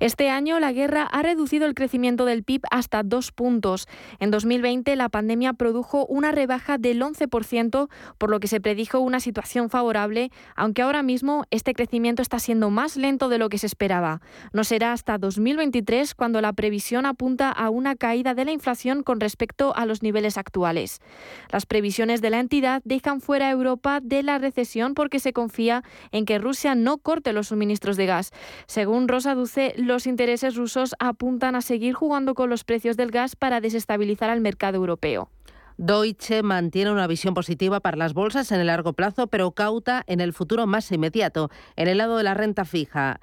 Este 0.00 0.30
año 0.30 0.58
la 0.58 0.72
guerra 0.72 1.04
ha 1.04 1.22
reducido 1.22 1.64
el 1.66 1.74
crecimiento 1.74 2.24
del 2.24 2.42
PIB 2.42 2.62
hasta 2.70 3.02
dos 3.02 3.30
puntos. 3.30 3.86
En 4.18 4.30
2020 4.30 4.96
la 4.96 5.08
pandemia 5.08 5.52
produjo 5.52 6.06
una 6.06 6.32
rebaja 6.32 6.76
del 6.76 7.00
11%, 7.00 7.88
por 8.18 8.30
lo 8.30 8.40
que 8.40 8.48
se 8.48 8.60
predijo 8.60 8.98
una 8.98 9.20
situación 9.20 9.70
favorable, 9.70 10.30
aunque 10.56 10.82
ahora 10.82 11.02
mismo 11.02 11.44
este 11.50 11.72
crecimiento 11.72 12.20
está 12.20 12.40
siendo 12.40 12.68
más 12.70 12.96
lento 12.96 13.28
de 13.28 13.38
lo 13.38 13.48
que 13.48 13.58
se 13.58 13.66
esperaba. 13.66 14.20
No 14.52 14.64
será 14.64 14.92
hasta 14.92 15.18
2023 15.18 16.14
cuando 16.14 16.40
la 16.40 16.52
previsión 16.52 17.06
apunta 17.06 17.50
a 17.50 17.70
una 17.70 17.94
caída 17.94 18.34
de 18.34 18.44
la 18.44 18.52
inflación 18.52 19.02
con 19.02 19.20
respecto 19.20 19.74
a 19.76 19.86
los 19.86 20.02
niveles 20.02 20.36
actuales. 20.36 21.00
Las 21.50 21.64
previsiones 21.64 22.20
de 22.20 22.30
la 22.30 22.40
entidad 22.40 22.82
dejan 22.84 23.20
fuera 23.20 23.46
a 23.48 23.52
Europa 23.52 24.00
de 24.02 24.22
la 24.22 24.38
recesión 24.38 24.94
porque 24.94 25.20
se 25.20 25.32
confía 25.32 25.84
en 26.10 26.24
que 26.24 26.38
Rusia 26.38 26.74
no 26.74 26.98
corte 26.98 27.32
los 27.32 27.48
suministros 27.48 27.96
de 27.96 28.06
gas. 28.06 28.32
Según 28.66 29.08
Rosa 29.08 29.34
Duce, 29.34 29.74
los 29.76 30.06
intereses 30.06 30.56
rusos 30.56 30.94
apuntan 30.98 31.54
a 31.54 31.60
seguir 31.60 31.94
jugando 31.94 32.34
con 32.34 32.50
los 32.50 32.64
precios 32.64 32.96
del 32.96 33.10
gas 33.10 33.36
para 33.36 33.60
desestabilizar 33.60 34.30
al 34.30 34.40
mercado 34.40 34.76
europeo. 34.76 35.30
Deutsche 35.78 36.42
mantiene 36.42 36.90
una 36.90 37.06
visión 37.06 37.34
positiva 37.34 37.80
para 37.80 37.98
las 37.98 38.14
bolsas 38.14 38.50
en 38.50 38.60
el 38.60 38.68
largo 38.68 38.94
plazo, 38.94 39.26
pero 39.26 39.50
cauta 39.50 40.02
en 40.06 40.20
el 40.20 40.32
futuro 40.32 40.66
más 40.66 40.90
inmediato, 40.90 41.50
en 41.76 41.88
el 41.88 41.98
lado 41.98 42.16
de 42.16 42.24
la 42.24 42.34
renta 42.34 42.64
fija 42.64 43.20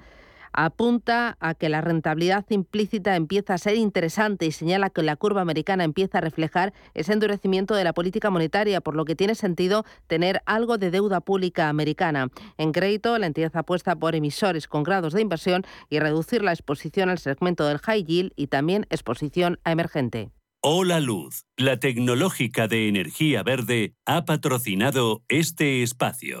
apunta 0.54 1.36
a 1.40 1.54
que 1.54 1.68
la 1.68 1.80
rentabilidad 1.80 2.46
implícita 2.48 3.16
empieza 3.16 3.54
a 3.54 3.58
ser 3.58 3.76
interesante 3.76 4.46
y 4.46 4.52
señala 4.52 4.90
que 4.90 5.02
la 5.02 5.16
curva 5.16 5.42
americana 5.42 5.84
empieza 5.84 6.18
a 6.18 6.20
reflejar 6.20 6.72
ese 6.94 7.12
endurecimiento 7.12 7.74
de 7.74 7.84
la 7.84 7.92
política 7.92 8.30
monetaria, 8.30 8.80
por 8.80 8.96
lo 8.96 9.04
que 9.04 9.16
tiene 9.16 9.34
sentido 9.34 9.84
tener 10.06 10.42
algo 10.46 10.78
de 10.78 10.90
deuda 10.90 11.20
pública 11.20 11.68
americana. 11.68 12.28
En 12.56 12.72
crédito, 12.72 13.18
la 13.18 13.26
entidad 13.26 13.54
apuesta 13.56 13.96
por 13.96 14.14
emisores 14.14 14.68
con 14.68 14.84
grados 14.84 15.12
de 15.12 15.20
inversión 15.20 15.64
y 15.90 15.98
reducir 15.98 16.42
la 16.42 16.52
exposición 16.52 17.10
al 17.10 17.18
segmento 17.18 17.66
del 17.66 17.78
high 17.78 18.04
yield 18.04 18.32
y 18.36 18.46
también 18.46 18.86
exposición 18.90 19.58
a 19.64 19.72
emergente. 19.72 20.30
Hola 20.66 20.98
Luz, 20.98 21.44
la 21.58 21.78
tecnológica 21.78 22.68
de 22.68 22.88
energía 22.88 23.42
verde, 23.42 23.96
ha 24.06 24.24
patrocinado 24.24 25.22
este 25.28 25.82
espacio. 25.82 26.40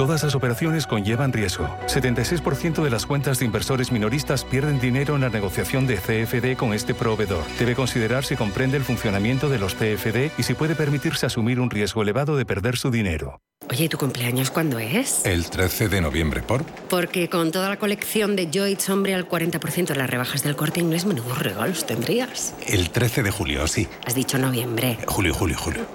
Todas 0.00 0.22
las 0.22 0.34
operaciones 0.34 0.86
conllevan 0.86 1.30
riesgo. 1.30 1.68
76% 1.86 2.82
de 2.82 2.88
las 2.88 3.04
cuentas 3.04 3.38
de 3.38 3.44
inversores 3.44 3.92
minoristas 3.92 4.46
pierden 4.46 4.80
dinero 4.80 5.14
en 5.14 5.20
la 5.20 5.28
negociación 5.28 5.86
de 5.86 5.96
CFD 5.96 6.56
con 6.56 6.72
este 6.72 6.94
proveedor. 6.94 7.44
Debe 7.58 7.74
considerar 7.74 8.24
si 8.24 8.34
comprende 8.34 8.78
el 8.78 8.82
funcionamiento 8.82 9.50
de 9.50 9.58
los 9.58 9.74
CFD 9.74 10.30
y 10.38 10.42
si 10.42 10.54
puede 10.54 10.74
permitirse 10.74 11.26
asumir 11.26 11.60
un 11.60 11.68
riesgo 11.68 12.00
elevado 12.00 12.38
de 12.38 12.46
perder 12.46 12.78
su 12.78 12.90
dinero. 12.90 13.42
Oye, 13.68 13.84
¿y 13.84 13.88
tu 13.90 13.98
cumpleaños 13.98 14.50
cuándo 14.50 14.78
es? 14.78 15.26
El 15.26 15.50
13 15.50 15.90
de 15.90 16.00
noviembre, 16.00 16.40
¿por? 16.40 16.64
Porque 16.88 17.28
con 17.28 17.52
toda 17.52 17.68
la 17.68 17.78
colección 17.78 18.36
de 18.36 18.48
Joyce 18.50 18.90
Hombre 18.90 19.14
al 19.14 19.28
40% 19.28 19.88
de 19.88 19.96
las 19.96 20.08
rebajas 20.08 20.42
del 20.42 20.56
corte 20.56 20.80
inglés, 20.80 21.04
menudos 21.04 21.40
regalos 21.40 21.84
tendrías. 21.84 22.54
El 22.66 22.88
13 22.88 23.22
de 23.22 23.30
julio, 23.30 23.66
sí. 23.68 23.86
Has 24.06 24.14
dicho 24.14 24.38
noviembre. 24.38 24.96
Julio, 25.06 25.34
julio, 25.34 25.58
julio. 25.58 25.86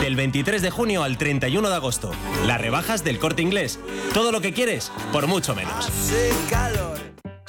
Del 0.00 0.16
23 0.16 0.62
de 0.62 0.70
junio 0.70 1.02
al 1.02 1.18
31 1.18 1.68
de 1.68 1.74
agosto. 1.74 2.10
Las 2.46 2.60
rebajas 2.60 3.04
del 3.04 3.18
corte 3.18 3.42
inglés. 3.42 3.78
Todo 4.14 4.32
lo 4.32 4.40
que 4.40 4.52
quieres, 4.52 4.90
por 5.12 5.26
mucho 5.26 5.54
menos. 5.54 5.90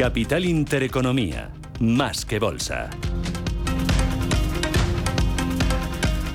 Capital 0.00 0.46
Intereconomía, 0.46 1.50
más 1.78 2.24
que 2.24 2.38
bolsa. 2.38 2.88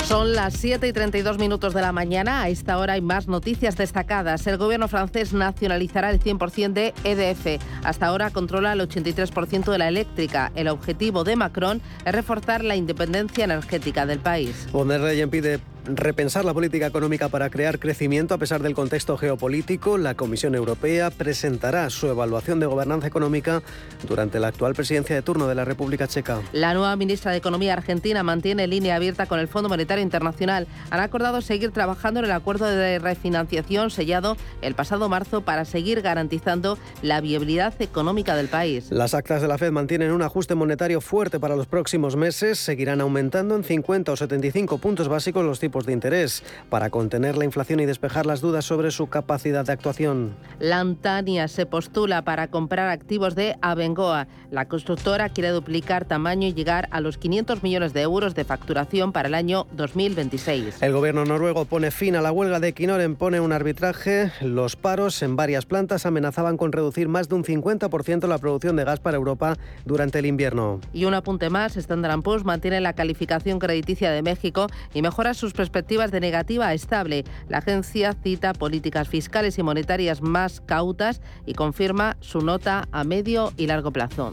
Son 0.03 0.35
las 0.35 0.53
7 0.53 0.87
y 0.87 0.93
32 0.93 1.39
minutos 1.39 1.73
de 1.73 1.81
la 1.81 1.91
mañana. 1.91 2.43
A 2.43 2.49
esta 2.49 2.77
hora 2.77 2.93
hay 2.93 3.01
más 3.01 3.27
noticias 3.27 3.75
destacadas. 3.75 4.45
El 4.45 4.57
gobierno 4.57 4.87
francés 4.87 5.33
nacionalizará 5.33 6.11
el 6.11 6.19
100% 6.19 6.73
de 6.73 6.93
EDF. 7.03 7.59
Hasta 7.83 8.05
ahora 8.05 8.29
controla 8.29 8.73
el 8.73 8.81
83% 8.81 9.71
de 9.71 9.77
la 9.79 9.87
eléctrica. 9.87 10.51
El 10.53 10.67
objetivo 10.67 11.23
de 11.23 11.35
Macron 11.35 11.81
es 12.05 12.13
reforzar 12.13 12.63
la 12.63 12.75
independencia 12.75 13.45
energética 13.45 14.05
del 14.05 14.19
país. 14.19 14.67
Von 14.71 14.89
der 14.89 15.01
Leyen 15.01 15.31
pide 15.31 15.59
repensar 15.85 16.45
la 16.45 16.53
política 16.53 16.87
económica 16.87 17.29
para 17.29 17.49
crear 17.49 17.79
crecimiento 17.79 18.33
a 18.33 18.37
pesar 18.37 18.61
del 18.61 18.73
contexto 18.73 19.17
geopolítico. 19.17 19.97
La 19.97 20.15
Comisión 20.15 20.55
Europea 20.55 21.11
presentará 21.11 21.89
su 21.89 22.07
evaluación 22.07 22.59
de 22.59 22.65
gobernanza 22.65 23.07
económica 23.07 23.61
durante 24.07 24.39
la 24.39 24.47
actual 24.47 24.73
presidencia 24.73 25.15
de 25.15 25.21
turno 25.21 25.47
de 25.47 25.55
la 25.55 25.65
República 25.65 26.07
Checa. 26.07 26.41
La 26.51 26.73
nueva 26.73 26.95
ministra 26.95 27.31
de 27.31 27.37
Economía 27.37 27.73
argentina 27.73 28.23
mantiene 28.23 28.67
línea 28.67 28.95
abierta 28.95 29.25
con 29.25 29.39
el 29.39 29.47
Fondo 29.47 29.69
Monetario 29.69 30.03
Internacional. 30.03 30.67
Han 30.89 30.99
acordado 30.99 31.41
seguir 31.41 31.71
trabajando 31.71 32.19
en 32.19 32.25
el 32.25 32.31
acuerdo 32.31 32.65
de 32.65 32.99
refinanciación 32.99 33.91
sellado 33.91 34.37
el 34.61 34.75
pasado 34.75 35.09
marzo 35.09 35.41
para 35.41 35.65
seguir 35.65 36.01
garantizando 36.01 36.77
la 37.01 37.21
viabilidad 37.21 37.73
económica 37.81 38.35
del 38.35 38.47
país. 38.47 38.91
Las 38.91 39.13
actas 39.13 39.41
de 39.41 39.47
la 39.47 39.57
Fed 39.57 39.71
mantienen 39.71 40.11
un 40.11 40.21
ajuste 40.21 40.55
monetario 40.55 41.01
fuerte 41.01 41.39
para 41.39 41.55
los 41.55 41.67
próximos 41.67 42.15
meses. 42.15 42.59
Seguirán 42.59 43.01
aumentando 43.01 43.55
en 43.55 43.63
50 43.63 44.11
o 44.11 44.15
75 44.15 44.77
puntos 44.77 45.07
básicos 45.07 45.45
los 45.45 45.59
tipos 45.59 45.74
de 45.83 45.91
interés 45.91 46.43
para 46.69 46.89
contener 46.89 47.35
la 47.35 47.43
inflación 47.43 47.81
y 47.81 47.85
despejar 47.85 48.25
las 48.25 48.39
dudas 48.39 48.63
sobre 48.63 48.91
su 48.91 49.07
capacidad 49.07 49.65
de 49.65 49.73
actuación. 49.73 50.35
Lantania 50.59 51.49
se 51.49 51.65
postula 51.65 52.21
para 52.21 52.47
comprar 52.47 52.87
activos 52.87 53.35
de 53.35 53.57
Abengoa. 53.61 54.27
La 54.51 54.69
constructora 54.69 55.27
quiere 55.29 55.49
duplicar 55.49 56.05
tamaño 56.05 56.47
y 56.47 56.53
llegar 56.53 56.87
a 56.91 57.01
los 57.01 57.17
500 57.17 57.63
millones 57.63 57.93
de 57.93 58.01
euros 58.01 58.35
de 58.35 58.45
facturación 58.45 59.11
para 59.11 59.27
el 59.27 59.33
año 59.33 59.67
2026. 59.73 60.81
El 60.81 60.93
gobierno 60.93 61.25
noruego 61.25 61.65
pone 61.65 61.91
fin 61.91 62.15
a 62.15 62.21
la 62.21 62.31
huelga 62.31 62.59
de 62.59 62.69
Equinor, 62.69 63.01
impone 63.01 63.41
un 63.41 63.51
arbitraje. 63.51 64.31
Los 64.41 64.75
paros 64.75 65.21
en 65.23 65.35
varias 65.35 65.65
plantas 65.65 66.05
amenazaban 66.05 66.55
con 66.55 66.71
reducir 66.71 67.09
más 67.09 67.27
de 67.27 67.35
un 67.35 67.43
50% 67.43 68.27
la 68.27 68.37
producción 68.37 68.75
de 68.75 68.85
gas 68.85 68.99
para 68.99 69.17
Europa 69.17 69.57
durante 69.83 70.19
el 70.19 70.25
invierno. 70.27 70.79
Y 70.93 71.05
un 71.05 71.13
apunte 71.13 71.49
más, 71.49 71.75
Standard 71.75 72.21
Poor's 72.21 72.45
mantiene 72.45 72.79
la 72.81 72.93
calificación 72.93 73.59
crediticia 73.59 74.11
de 74.11 74.21
México 74.21 74.67
y 74.93 75.01
mejora 75.01 75.33
sus 75.33 75.53
perspectivas 75.65 76.11
de 76.11 76.19
negativa 76.19 76.71
estable. 76.73 77.23
La 77.49 77.57
agencia 77.57 78.13
cita 78.13 78.53
políticas 78.53 79.09
fiscales 79.09 79.57
y 79.57 79.63
monetarias 79.63 80.21
más 80.21 80.61
cautas 80.61 81.21
y 81.47 81.55
confirma 81.55 82.17
su 82.19 82.41
nota 82.41 82.87
a 82.91 83.03
medio 83.03 83.51
y 83.57 83.65
largo 83.65 83.91
plazo. 83.91 84.31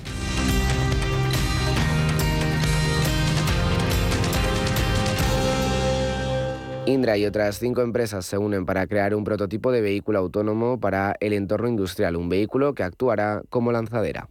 Indra 6.85 7.17
y 7.17 7.25
otras 7.25 7.59
cinco 7.59 7.81
empresas 7.81 8.27
se 8.27 8.37
unen 8.37 8.67
para 8.67 8.87
crear 8.87 9.15
un 9.15 9.25
prototipo 9.25 9.73
de 9.73 9.81
vehículo 9.81 10.19
autónomo 10.19 10.81
para 10.81 11.15
el 11.21 11.33
entorno 11.33 11.69
industrial, 11.69 12.17
un 12.17 12.29
vehículo 12.29 12.75
que 12.75 12.83
actuará 12.83 13.41
como 13.49 13.73
lanzadera. 13.73 14.29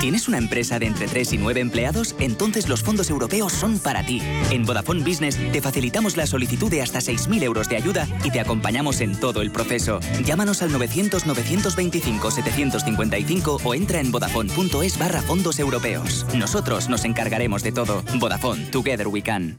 ¿Tienes 0.00 0.28
una 0.28 0.38
empresa 0.38 0.78
de 0.78 0.86
entre 0.86 1.08
3 1.08 1.32
y 1.32 1.38
9 1.38 1.60
empleados? 1.60 2.14
Entonces 2.20 2.68
los 2.68 2.84
fondos 2.84 3.10
europeos 3.10 3.52
son 3.52 3.80
para 3.80 4.06
ti. 4.06 4.22
En 4.50 4.64
Vodafone 4.64 5.02
Business 5.02 5.36
te 5.50 5.60
facilitamos 5.60 6.16
la 6.16 6.28
solicitud 6.28 6.70
de 6.70 6.82
hasta 6.82 7.00
6.000 7.00 7.42
euros 7.42 7.68
de 7.68 7.74
ayuda 7.76 8.06
y 8.22 8.30
te 8.30 8.38
acompañamos 8.38 9.00
en 9.00 9.18
todo 9.18 9.42
el 9.42 9.50
proceso. 9.50 9.98
Llámanos 10.24 10.62
al 10.62 10.70
900-925-755 10.70 13.60
o 13.64 13.74
entra 13.74 13.98
en 13.98 14.12
vodafone.es 14.12 14.98
barra 14.98 15.20
fondos 15.20 15.58
europeos. 15.58 16.24
Nosotros 16.32 16.88
nos 16.88 17.04
encargaremos 17.04 17.64
de 17.64 17.72
todo. 17.72 18.04
Vodafone, 18.20 18.66
Together 18.66 19.08
We 19.08 19.22
Can. 19.22 19.58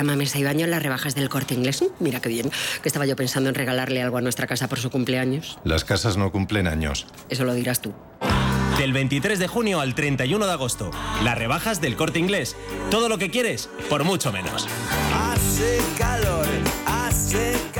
cama, 0.00 0.16
mesa 0.16 0.38
y 0.38 0.44
baño 0.44 0.64
en 0.64 0.70
las 0.70 0.82
rebajas 0.82 1.14
del 1.14 1.28
corte 1.28 1.52
inglés. 1.52 1.84
Mira 1.98 2.20
qué 2.20 2.30
bien, 2.30 2.50
que 2.82 2.88
estaba 2.88 3.04
yo 3.04 3.16
pensando 3.16 3.50
en 3.50 3.54
regalarle 3.54 4.00
algo 4.00 4.16
a 4.16 4.22
nuestra 4.22 4.46
casa 4.46 4.66
por 4.66 4.78
su 4.78 4.88
cumpleaños. 4.88 5.58
Las 5.62 5.84
casas 5.84 6.16
no 6.16 6.32
cumplen 6.32 6.66
años. 6.66 7.06
Eso 7.28 7.44
lo 7.44 7.52
dirás 7.52 7.82
tú. 7.82 7.92
Del 8.78 8.94
23 8.94 9.38
de 9.38 9.46
junio 9.46 9.78
al 9.80 9.94
31 9.94 10.46
de 10.46 10.52
agosto. 10.52 10.90
Las 11.22 11.36
rebajas 11.36 11.82
del 11.82 11.96
corte 11.96 12.18
inglés. 12.18 12.56
Todo 12.90 13.10
lo 13.10 13.18
que 13.18 13.30
quieres, 13.30 13.68
por 13.90 14.04
mucho 14.04 14.32
menos. 14.32 14.66
Hace 15.12 15.80
calor, 15.98 16.46
hace 16.86 17.52
calor. 17.74 17.79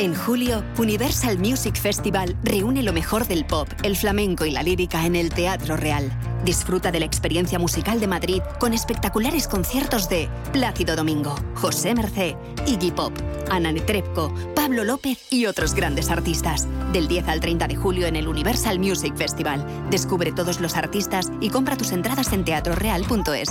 En 0.00 0.14
julio, 0.14 0.62
Universal 0.78 1.38
Music 1.38 1.74
Festival 1.74 2.36
reúne 2.44 2.84
lo 2.84 2.92
mejor 2.92 3.26
del 3.26 3.44
pop, 3.44 3.68
el 3.82 3.96
flamenco 3.96 4.44
y 4.44 4.52
la 4.52 4.62
lírica 4.62 5.04
en 5.04 5.16
el 5.16 5.30
Teatro 5.30 5.76
Real. 5.76 6.08
Disfruta 6.44 6.92
de 6.92 7.00
la 7.00 7.06
experiencia 7.06 7.58
musical 7.58 7.98
de 7.98 8.06
Madrid 8.06 8.40
con 8.60 8.72
espectaculares 8.74 9.48
conciertos 9.48 10.08
de 10.08 10.28
Plácido 10.52 10.94
Domingo, 10.94 11.34
José 11.56 11.96
Mercé, 11.96 12.36
Iggy 12.64 12.92
Pop, 12.92 13.12
Ana 13.50 13.72
Netrebko, 13.72 14.32
Pablo 14.54 14.84
López 14.84 15.18
y 15.30 15.46
otros 15.46 15.74
grandes 15.74 16.10
artistas. 16.10 16.68
Del 16.92 17.08
10 17.08 17.26
al 17.26 17.40
30 17.40 17.66
de 17.66 17.74
julio 17.74 18.06
en 18.06 18.14
el 18.14 18.28
Universal 18.28 18.78
Music 18.78 19.16
Festival. 19.16 19.66
Descubre 19.90 20.30
todos 20.30 20.60
los 20.60 20.76
artistas 20.76 21.32
y 21.40 21.50
compra 21.50 21.76
tus 21.76 21.90
entradas 21.90 22.32
en 22.32 22.44
teatroreal.es. 22.44 23.50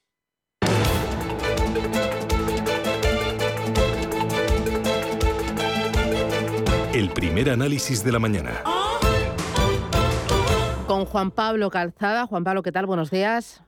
El 7.01 7.09
primer 7.09 7.49
análisis 7.49 8.03
de 8.03 8.11
la 8.11 8.19
mañana. 8.19 8.61
Con 10.85 11.05
Juan 11.05 11.31
Pablo 11.31 11.71
Calzada. 11.71 12.27
Juan 12.27 12.43
Pablo, 12.43 12.61
¿qué 12.61 12.71
tal? 12.71 12.85
Buenos 12.85 13.09
días. 13.09 13.63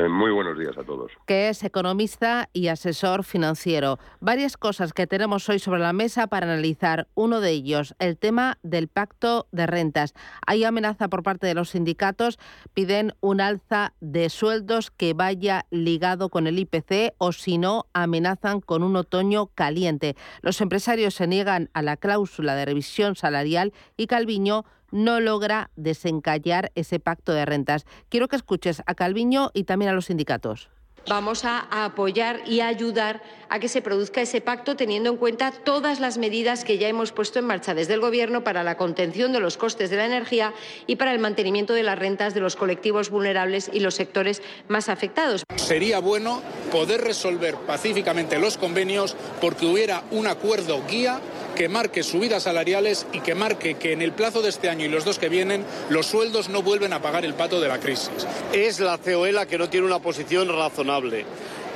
Eh, 0.00 0.08
muy 0.08 0.30
buenos 0.30 0.58
días 0.58 0.78
a 0.78 0.82
todos. 0.82 1.12
Que 1.26 1.50
es 1.50 1.62
economista 1.62 2.48
y 2.54 2.68
asesor 2.68 3.22
financiero. 3.22 3.98
Varias 4.20 4.56
cosas 4.56 4.94
que 4.94 5.06
tenemos 5.06 5.46
hoy 5.50 5.58
sobre 5.58 5.80
la 5.80 5.92
mesa 5.92 6.26
para 6.26 6.46
analizar. 6.46 7.08
Uno 7.14 7.40
de 7.40 7.50
ellos, 7.50 7.94
el 7.98 8.16
tema 8.16 8.58
del 8.62 8.88
pacto 8.88 9.46
de 9.52 9.66
rentas. 9.66 10.14
Hay 10.46 10.64
amenaza 10.64 11.08
por 11.08 11.22
parte 11.22 11.46
de 11.46 11.54
los 11.54 11.70
sindicatos, 11.70 12.38
piden 12.72 13.12
un 13.20 13.42
alza 13.42 13.92
de 14.00 14.30
sueldos 14.30 14.90
que 14.90 15.12
vaya 15.12 15.66
ligado 15.70 16.30
con 16.30 16.46
el 16.46 16.58
IPC 16.58 17.12
o 17.18 17.32
si 17.32 17.58
no, 17.58 17.84
amenazan 17.92 18.62
con 18.62 18.82
un 18.82 18.96
otoño 18.96 19.48
caliente. 19.48 20.16
Los 20.40 20.62
empresarios 20.62 21.12
se 21.12 21.26
niegan 21.26 21.68
a 21.74 21.82
la 21.82 21.98
cláusula 21.98 22.54
de 22.54 22.64
revisión 22.64 23.16
salarial 23.16 23.74
y 23.98 24.06
Calviño 24.06 24.64
no 24.90 25.20
logra 25.20 25.70
desencallar 25.76 26.72
ese 26.74 27.00
pacto 27.00 27.32
de 27.32 27.44
rentas. 27.44 27.86
Quiero 28.08 28.28
que 28.28 28.36
escuches 28.36 28.82
a 28.86 28.94
Calviño 28.94 29.50
y 29.54 29.64
también 29.64 29.90
a 29.90 29.94
los 29.94 30.06
sindicatos. 30.06 30.68
Vamos 31.08 31.44
a 31.44 31.66
apoyar 31.84 32.42
y 32.46 32.60
a 32.60 32.68
ayudar 32.68 33.22
a 33.48 33.58
que 33.58 33.68
se 33.68 33.82
produzca 33.82 34.20
ese 34.20 34.40
pacto 34.40 34.76
teniendo 34.76 35.10
en 35.10 35.16
cuenta 35.16 35.50
todas 35.50 35.98
las 35.98 36.18
medidas 36.18 36.62
que 36.62 36.78
ya 36.78 36.88
hemos 36.88 37.10
puesto 37.10 37.38
en 37.38 37.46
marcha 37.46 37.74
desde 37.74 37.94
el 37.94 38.00
Gobierno 38.00 38.44
para 38.44 38.62
la 38.62 38.76
contención 38.76 39.32
de 39.32 39.40
los 39.40 39.56
costes 39.56 39.90
de 39.90 39.96
la 39.96 40.06
energía 40.06 40.52
y 40.86 40.96
para 40.96 41.12
el 41.12 41.18
mantenimiento 41.18 41.72
de 41.72 41.82
las 41.82 41.98
rentas 41.98 42.34
de 42.34 42.40
los 42.40 42.54
colectivos 42.54 43.10
vulnerables 43.10 43.70
y 43.72 43.80
los 43.80 43.94
sectores 43.94 44.42
más 44.68 44.88
afectados. 44.88 45.42
Sería 45.56 46.00
bueno 46.00 46.42
poder 46.70 47.00
resolver 47.00 47.56
pacíficamente 47.56 48.38
los 48.38 48.58
convenios 48.58 49.16
porque 49.40 49.66
hubiera 49.66 50.04
un 50.10 50.26
acuerdo 50.26 50.82
guía 50.88 51.20
que 51.60 51.68
marque 51.68 52.02
subidas 52.02 52.44
salariales 52.44 53.06
y 53.12 53.20
que 53.20 53.34
marque 53.34 53.74
que 53.74 53.92
en 53.92 54.00
el 54.00 54.12
plazo 54.12 54.40
de 54.40 54.48
este 54.48 54.70
año 54.70 54.86
y 54.86 54.88
los 54.88 55.04
dos 55.04 55.18
que 55.18 55.28
vienen 55.28 55.62
los 55.90 56.06
sueldos 56.06 56.48
no 56.48 56.62
vuelven 56.62 56.94
a 56.94 57.02
pagar 57.02 57.26
el 57.26 57.34
pato 57.34 57.60
de 57.60 57.68
la 57.68 57.78
crisis. 57.78 58.26
Es 58.54 58.80
la 58.80 58.96
COE 58.96 59.30
la 59.30 59.44
que 59.44 59.58
no 59.58 59.68
tiene 59.68 59.84
una 59.84 59.98
posición 59.98 60.48
razonable. 60.48 61.26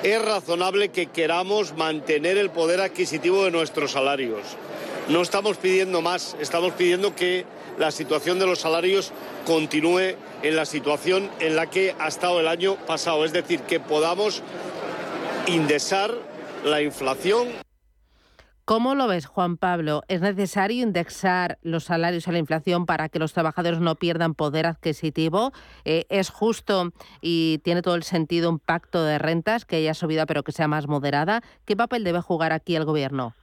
Es 0.02 0.24
razonable 0.24 0.88
que 0.88 1.08
queramos 1.08 1.76
mantener 1.76 2.38
el 2.38 2.48
poder 2.48 2.80
adquisitivo 2.80 3.44
de 3.44 3.50
nuestros 3.50 3.90
salarios. 3.90 4.40
No 5.10 5.20
estamos 5.20 5.58
pidiendo 5.58 6.00
más, 6.00 6.34
estamos 6.40 6.72
pidiendo 6.72 7.14
que 7.14 7.44
la 7.76 7.90
situación 7.90 8.38
de 8.38 8.46
los 8.46 8.60
salarios 8.60 9.12
continúe 9.44 10.16
en 10.42 10.56
la 10.56 10.64
situación 10.64 11.30
en 11.40 11.56
la 11.56 11.68
que 11.68 11.94
ha 11.98 12.08
estado 12.08 12.40
el 12.40 12.48
año 12.48 12.76
pasado, 12.86 13.22
es 13.26 13.34
decir, 13.34 13.60
que 13.60 13.80
podamos 13.80 14.40
indexar 15.46 16.14
la 16.64 16.80
inflación 16.80 17.63
¿Cómo 18.66 18.94
lo 18.94 19.06
ves, 19.08 19.26
Juan 19.26 19.58
Pablo? 19.58 20.00
¿Es 20.08 20.22
necesario 20.22 20.82
indexar 20.82 21.58
los 21.62 21.84
salarios 21.84 22.28
a 22.28 22.32
la 22.32 22.38
inflación 22.38 22.86
para 22.86 23.10
que 23.10 23.18
los 23.18 23.34
trabajadores 23.34 23.78
no 23.78 23.94
pierdan 23.96 24.32
poder 24.34 24.64
adquisitivo? 24.64 25.52
Eh, 25.84 26.06
¿Es 26.08 26.30
justo 26.30 26.92
y 27.20 27.58
tiene 27.58 27.82
todo 27.82 27.94
el 27.94 28.04
sentido 28.04 28.48
un 28.48 28.58
pacto 28.58 29.04
de 29.04 29.18
rentas 29.18 29.66
que 29.66 29.76
haya 29.76 29.92
subida 29.92 30.24
pero 30.24 30.44
que 30.44 30.52
sea 30.52 30.66
más 30.66 30.88
moderada? 30.88 31.42
¿Qué 31.66 31.76
papel 31.76 32.04
debe 32.04 32.22
jugar 32.22 32.52
aquí 32.52 32.74
el 32.74 32.86
Gobierno? 32.86 33.34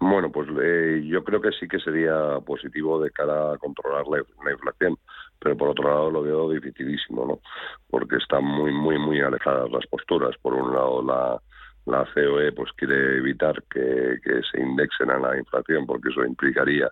Bueno, 0.00 0.30
pues 0.30 0.48
eh, 0.62 1.02
yo 1.06 1.24
creo 1.24 1.40
que 1.40 1.52
sí 1.52 1.66
que 1.66 1.78
sería 1.78 2.38
positivo 2.44 3.00
de 3.00 3.10
cara 3.10 3.54
a 3.54 3.56
controlar 3.56 4.06
la, 4.06 4.18
la, 4.44 4.52
inflación, 4.52 4.98
pero 5.38 5.56
por 5.56 5.70
otro 5.70 5.88
lado 5.88 6.10
lo 6.10 6.22
veo 6.22 6.50
dificilísimo, 6.50 7.24
¿no? 7.24 7.40
Porque 7.88 8.16
están 8.16 8.44
muy, 8.44 8.70
muy, 8.70 8.98
muy 8.98 9.22
alejadas 9.22 9.70
las 9.70 9.86
posturas. 9.86 10.36
Por 10.42 10.52
un 10.52 10.74
lado, 10.74 11.02
la 11.02 11.40
la 11.86 12.04
COE 12.12 12.52
pues 12.52 12.72
quiere 12.72 13.18
evitar 13.18 13.62
que, 13.70 14.18
se 14.50 14.60
indexen 14.60 15.10
a 15.10 15.18
la 15.18 15.38
inflación 15.38 15.86
porque 15.86 16.08
eso 16.10 16.24
implicaría 16.24 16.90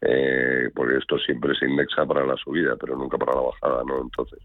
eh, 0.00 0.70
porque 0.74 0.96
esto 0.96 1.18
siempre 1.18 1.54
se 1.54 1.66
indexa 1.66 2.06
para 2.06 2.26
la 2.26 2.36
subida 2.36 2.74
pero 2.76 2.96
nunca 2.96 3.18
para 3.18 3.34
la 3.34 3.42
bajada 3.42 3.84
no 3.84 4.00
entonces 4.02 4.38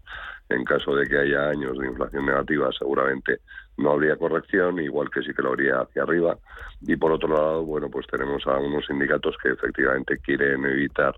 en 0.48 0.64
caso 0.64 0.94
de 0.94 1.06
que 1.06 1.18
haya 1.18 1.48
años 1.48 1.78
de 1.78 1.86
inflación 1.86 2.26
negativa 2.26 2.70
seguramente 2.78 3.40
no 3.78 3.92
habría 3.92 4.16
corrección 4.16 4.78
igual 4.80 5.10
que 5.10 5.22
sí 5.22 5.32
que 5.34 5.42
lo 5.42 5.50
habría 5.50 5.80
hacia 5.80 6.02
arriba. 6.02 6.38
Y 6.82 6.96
por 6.96 7.12
otro 7.12 7.28
lado 7.28 7.64
bueno 7.64 7.90
pues 7.90 8.06
tenemos 8.06 8.46
a 8.46 8.58
unos 8.58 8.86
sindicatos 8.86 9.36
que 9.42 9.50
efectivamente 9.50 10.18
quieren 10.18 10.64
evitar 10.66 11.16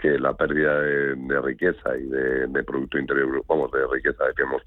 que 0.00 0.18
la 0.18 0.32
pérdida 0.34 0.80
de, 0.80 1.40
riqueza 1.42 1.96
y 1.96 2.04
de, 2.04 2.62
Producto 2.64 2.98
Interior, 2.98 3.42
vamos, 3.46 3.70
de 3.72 3.86
riqueza 3.86 4.24
que 4.34 4.42
hemos 4.42 4.62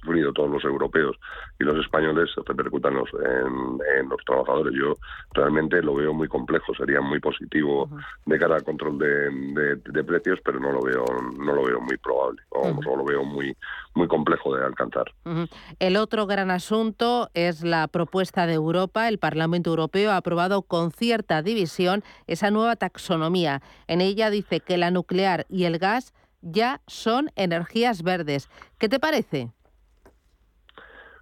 sufrido 0.00 0.32
todos 0.32 0.50
los 0.50 0.64
europeos 0.64 1.16
y 1.58 1.64
los 1.64 1.78
españoles 1.84 2.30
se 2.34 2.42
repercutan 2.44 2.94
los, 2.94 3.08
en, 3.12 4.08
los 4.08 4.24
trabajadores. 4.24 4.74
Yo 4.78 4.94
realmente 5.32 5.82
lo 5.82 5.94
veo 5.94 6.12
muy 6.12 6.28
complejo, 6.28 6.74
sería 6.74 7.00
muy 7.00 7.20
positivo 7.20 7.88
de 8.24 8.38
cara 8.38 8.56
al 8.56 8.64
control 8.64 8.98
de, 8.98 10.04
precios, 10.04 10.38
pero 10.44 10.60
no 10.60 10.70
lo 10.70 10.82
veo 10.82 11.04
no 11.36 11.52
lo 11.52 11.64
veo 11.64 11.80
muy 11.80 11.96
probable, 11.96 12.40
vamos, 12.52 12.84
lo 12.84 13.04
veo 13.04 13.24
muy 13.24 13.56
muy 13.94 14.06
complejo 14.08 14.54
de 14.54 14.64
alcanzar. 14.64 15.06
El 15.78 15.96
otro 15.96 16.26
gran 16.26 16.50
asunto 16.50 17.30
es 17.34 17.64
la 17.64 17.88
propuesta 17.88 18.46
de 18.46 18.54
Europa. 18.54 19.08
El 19.08 19.18
Parlamento 19.18 19.70
Europeo 19.70 20.10
ha 20.12 20.18
aprobado 20.18 20.62
con 20.62 20.92
cierta 20.92 21.42
división 21.42 22.04
esa 22.26 22.50
nueva 22.50 22.76
taxonomía. 22.76 23.62
En 23.88 24.00
ella 24.00 24.30
dice 24.30 24.60
que 24.60 24.76
la 24.76 24.90
nuclear 24.90 25.46
y 25.48 25.64
el 25.64 25.78
gas 25.78 26.12
ya 26.46 26.80
son 26.86 27.30
energías 27.36 28.02
verdes. 28.02 28.48
¿Qué 28.78 28.88
te 28.88 28.98
parece? 28.98 29.50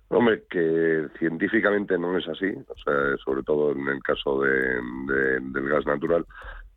Hombre, 0.09 0.45
que 0.49 1.09
científicamente 1.19 1.99
no 1.99 2.17
es 2.17 2.29
así, 2.29 2.47
o 2.47 2.77
sea, 2.85 3.17
sobre 3.25 3.43
todo 3.43 3.73
en 3.73 3.89
el 3.89 4.03
caso 4.03 4.41
de, 4.43 4.81
del 5.41 5.69
gas 5.69 5.87
natural, 5.87 6.25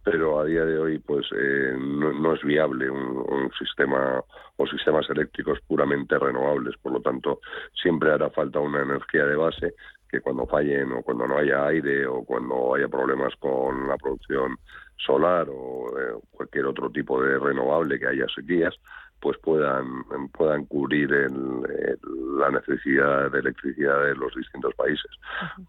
pero 0.03 0.39
a 0.39 0.45
día 0.45 0.63
de 0.63 0.79
hoy 0.79 0.99
pues 0.99 1.27
eh, 1.37 1.75
no, 1.77 2.33
es 2.33 2.41
viable 2.41 2.89
un, 2.89 3.51
sistema 3.59 4.23
o 4.55 4.67
sistemas 4.67 5.09
eléctricos 5.09 5.59
puramente 5.67 6.17
renovables, 6.17 6.75
por 6.77 6.93
lo 6.93 7.01
tanto 7.01 7.41
siempre 7.81 8.11
hará 8.11 8.29
falta 8.29 8.59
una 8.59 8.83
energía 8.83 9.25
de 9.25 9.35
base 9.35 9.73
que 10.09 10.21
cuando 10.21 10.45
fallen 10.47 10.93
o 10.93 11.01
cuando 11.01 11.27
no 11.27 11.37
haya 11.37 11.67
aire 11.67 12.07
o 12.07 12.23
cuando 12.23 12.75
haya 12.75 12.87
problemas 12.87 13.35
con 13.37 13.87
la 13.87 13.97
producción 13.97 14.57
solar 14.97 15.47
o 15.49 15.87
eh, 15.99 16.19
cualquier 16.31 16.65
otro 16.65 16.89
tipo 16.89 17.21
de 17.21 17.39
renovable 17.39 17.99
que 17.99 18.07
haya 18.07 18.25
sequías, 18.33 18.75
pues 19.19 19.37
puedan 19.39 20.03
puedan 20.31 20.65
cubrir 20.65 21.09
la 21.09 22.51
necesidad 22.51 23.31
de 23.31 23.39
electricidad 23.39 24.03
de 24.03 24.15
los 24.15 24.33
distintos 24.35 24.73
países. 24.75 25.09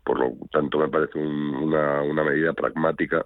Por 0.04 0.20
lo 0.20 0.32
tanto, 0.52 0.78
me 0.78 0.88
parece 0.88 1.18
una, 1.18 2.02
una 2.02 2.24
medida 2.24 2.52
pragmática 2.52 3.24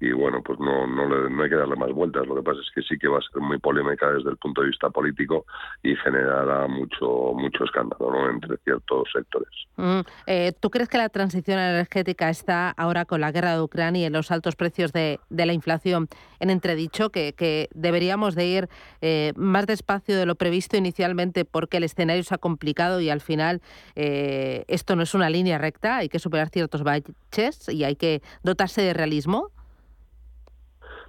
y 0.00 0.12
bueno, 0.12 0.42
pues 0.42 0.58
no, 0.58 0.86
no, 0.86 1.08
no 1.08 1.42
hay 1.42 1.48
que 1.48 1.56
darle 1.56 1.76
más 1.76 1.92
vueltas. 1.92 2.26
Lo 2.26 2.34
que 2.34 2.42
pasa 2.42 2.60
es 2.60 2.70
que 2.74 2.82
sí 2.82 2.98
que 2.98 3.08
va 3.08 3.18
a 3.18 3.22
ser 3.22 3.40
muy 3.40 3.58
polémica 3.58 4.10
desde 4.10 4.30
el 4.30 4.36
punto 4.36 4.60
de 4.60 4.68
vista 4.68 4.90
político 4.90 5.46
y 5.82 5.94
generará 5.96 6.66
mucho, 6.66 7.32
mucho 7.34 7.64
escándalo 7.64 8.10
¿no? 8.10 8.30
entre 8.30 8.56
ciertos 8.58 9.08
sectores. 9.14 9.48
Mm, 9.76 10.00
eh, 10.26 10.52
¿Tú 10.58 10.70
crees 10.70 10.88
que 10.88 10.98
la 10.98 11.08
transición 11.08 11.58
energética 11.58 12.28
está 12.28 12.70
ahora 12.70 13.04
con 13.04 13.20
la 13.20 13.32
guerra 13.32 13.54
de 13.54 13.62
Ucrania 13.62 14.06
y 14.06 14.10
los 14.10 14.30
altos 14.30 14.56
precios 14.56 14.92
de, 14.92 15.20
de 15.30 15.46
la 15.46 15.52
inflación 15.52 16.08
en 16.40 16.50
entredicho, 16.50 17.10
que, 17.10 17.32
que 17.32 17.68
deberíamos 17.74 18.34
de 18.34 18.46
ir 18.46 18.68
eh, 19.00 19.32
más 19.36 19.66
despacio 19.66 20.16
de 20.16 20.26
lo 20.26 20.34
previsto 20.34 20.76
inicialmente 20.76 21.44
porque 21.44 21.78
el 21.78 21.84
escenario 21.84 22.22
se 22.22 22.34
ha 22.34 22.38
complicado 22.38 23.00
y 23.00 23.10
al 23.10 23.20
final 23.20 23.62
eh, 23.94 24.64
esto 24.68 24.96
no 24.96 25.02
es 25.02 25.14
una 25.14 25.30
línea 25.30 25.58
recta, 25.58 25.96
hay 25.96 26.08
que 26.08 26.18
superar 26.18 26.50
ciertos 26.50 26.82
baches 26.82 27.68
y 27.68 27.84
hay 27.84 27.96
que 27.96 28.22
dotarse 28.42 28.82
de 28.82 28.92
realismo? 28.92 29.50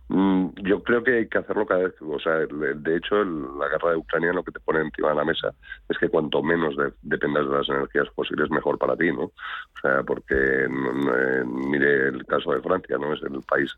Mm, 0.08 0.50
yo 0.64 0.84
creo 0.84 1.04
que 1.04 1.18
hay 1.18 1.28
que 1.28 1.40
hacerlo 1.40 1.66
cada 1.66 1.84
vez. 1.84 1.94
O 2.02 2.20
sea, 2.20 2.34
de 2.34 2.96
hecho, 2.96 3.24
la 3.24 3.68
guerra 3.70 3.92
de 3.92 3.98
Ucrania 3.98 4.34
lo 4.34 4.44
que 4.44 4.52
te 4.52 4.60
pone 4.60 4.82
encima 4.82 5.10
de 5.10 5.16
la 5.16 5.26
mesa 5.26 5.54
es 5.90 5.98
que 5.98 6.10
cuanto 6.10 6.44
menos 6.44 6.76
dependas 7.02 7.50
de 7.50 7.58
las 7.58 7.70
energías 7.70 8.08
fósiles, 8.16 8.50
mejor 8.52 8.78
para 8.78 8.96
ti, 8.96 9.12
¿no? 9.12 9.24
O 9.24 9.34
sea, 9.82 10.04
porque 10.04 10.36
eh, 10.36 11.44
mire 11.46 12.10
el 12.10 12.26
caso 12.26 12.52
de 12.52 12.62
Francia, 12.62 12.98
¿no? 12.98 13.14
Es 13.14 13.22
el 13.24 13.42
país 13.42 13.72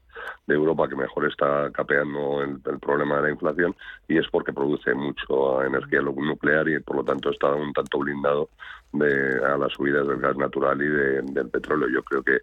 de 0.48 0.56
Europa 0.56 0.90
que 0.90 0.96
mejor 0.96 1.28
está 1.28 1.72
capeando 1.72 2.42
el, 2.44 2.60
problema 2.80 3.18
de 3.18 3.24
la 3.24 3.30
inflación 3.32 3.76
y 4.08 4.18
es 4.18 4.28
porque 4.30 4.54
produce 4.54 4.94
mucho 4.94 5.64
energía 5.64 6.02
nuclear 6.02 6.68
y 6.70 6.80
por 6.80 6.98
lo 6.98 7.04
tanto 7.04 7.32
está 7.32 7.54
un 7.54 7.74
tanto 7.74 8.00
blindado 8.00 8.50
de, 8.94 9.46
a 9.46 9.58
las 9.58 9.74
subidas 9.74 10.08
del 10.08 10.20
gas 10.20 10.38
natural 10.38 10.82
y 10.82 10.88
del 10.88 11.50
petróleo. 11.50 11.90
Yo 11.90 12.04
creo 12.04 12.24
que 12.24 12.40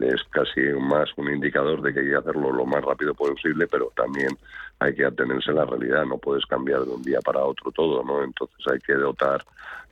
es 0.00 0.22
casi 0.30 0.60
más 0.78 1.10
un 1.16 1.30
indicador 1.30 1.80
de 1.82 1.92
que 1.92 2.00
hay 2.00 2.08
que 2.08 2.16
hacerlo 2.16 2.52
lo 2.52 2.66
más 2.66 2.84
rápido 2.84 3.14
posible, 3.14 3.66
pero 3.66 3.92
también 3.96 4.36
hay 4.78 4.94
que 4.94 5.04
atenerse 5.04 5.50
a 5.50 5.54
la 5.54 5.64
realidad, 5.64 6.04
no 6.04 6.18
puedes 6.18 6.44
cambiar 6.46 6.84
de 6.84 6.90
un 6.90 7.02
día 7.02 7.20
para 7.20 7.44
otro 7.44 7.70
todo, 7.72 8.02
¿no? 8.04 8.22
Entonces 8.22 8.58
hay 8.70 8.78
que 8.80 8.94
dotar 8.94 9.42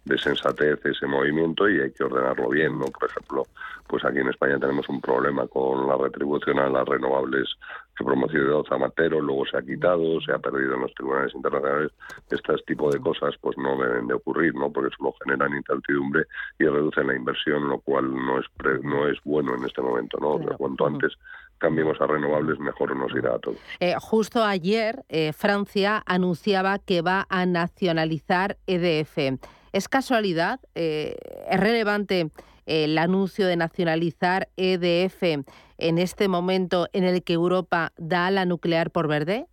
de 0.04 0.18
sensatez 0.18 0.84
ese 0.84 1.06
movimiento 1.06 1.68
y 1.68 1.80
hay 1.80 1.90
que 1.90 2.04
ordenarlo 2.04 2.50
bien, 2.50 2.78
¿no? 2.78 2.84
Por 2.86 3.08
ejemplo, 3.08 3.46
pues 3.86 4.04
aquí 4.04 4.18
en 4.18 4.28
España 4.28 4.58
tenemos 4.58 4.88
un 4.88 5.00
problema 5.00 5.46
con 5.46 5.86
la 5.86 5.96
retribución 5.96 6.58
a 6.58 6.68
las 6.68 6.86
renovables 6.86 7.48
que 7.96 8.04
promocionó 8.04 8.64
Zamatero, 8.64 9.20
luego 9.20 9.46
se 9.46 9.56
ha 9.56 9.62
quitado, 9.62 10.20
se 10.20 10.32
ha 10.32 10.38
perdido 10.38 10.74
en 10.74 10.82
los 10.82 10.94
tribunales 10.94 11.34
internacionales. 11.34 11.92
Este 12.30 12.54
tipo 12.66 12.90
de 12.90 12.98
cosas 13.00 13.34
pues 13.40 13.56
no 13.56 13.76
deben 13.76 14.06
de 14.06 14.14
ocurrir, 14.14 14.54
¿no? 14.54 14.70
Porque 14.70 14.94
solo 14.96 15.14
generan 15.22 15.54
incertidumbre 15.54 16.24
y 16.58 16.64
reducen 16.64 17.06
la 17.06 17.16
inversión, 17.16 17.68
lo 17.68 17.78
cual 17.80 18.12
no 18.12 18.38
es 18.38 18.46
no 18.82 19.08
es 19.08 19.18
bueno 19.24 19.54
en 19.56 19.64
este 19.64 19.80
momento, 19.80 20.18
¿no? 20.20 20.38
cuanto 20.56 20.86
antes 20.86 21.12
cambiemos 21.58 22.00
a 22.00 22.06
renovables, 22.06 22.58
mejor 22.58 22.94
nos 22.96 23.12
irá 23.12 23.34
a 23.34 23.38
todos. 23.38 23.58
Eh, 23.80 23.94
justo 23.98 24.44
ayer 24.44 25.04
eh, 25.08 25.32
Francia 25.32 26.02
anunciaba 26.06 26.78
que 26.78 27.00
va 27.00 27.26
a 27.30 27.46
nacionalizar 27.46 28.58
EDF. 28.66 29.38
¿Es 29.72 29.88
casualidad? 29.88 30.60
Eh, 30.74 31.16
¿Es 31.50 31.60
relevante 31.60 32.30
el 32.66 32.98
anuncio 32.98 33.46
de 33.46 33.56
nacionalizar 33.56 34.48
EDF 34.56 35.44
en 35.78 35.98
este 35.98 36.28
momento 36.28 36.88
en 36.92 37.04
el 37.04 37.22
que 37.22 37.34
Europa 37.34 37.92
da 37.96 38.30
la 38.30 38.44
nuclear 38.44 38.90
por 38.90 39.08
verde? 39.08 39.46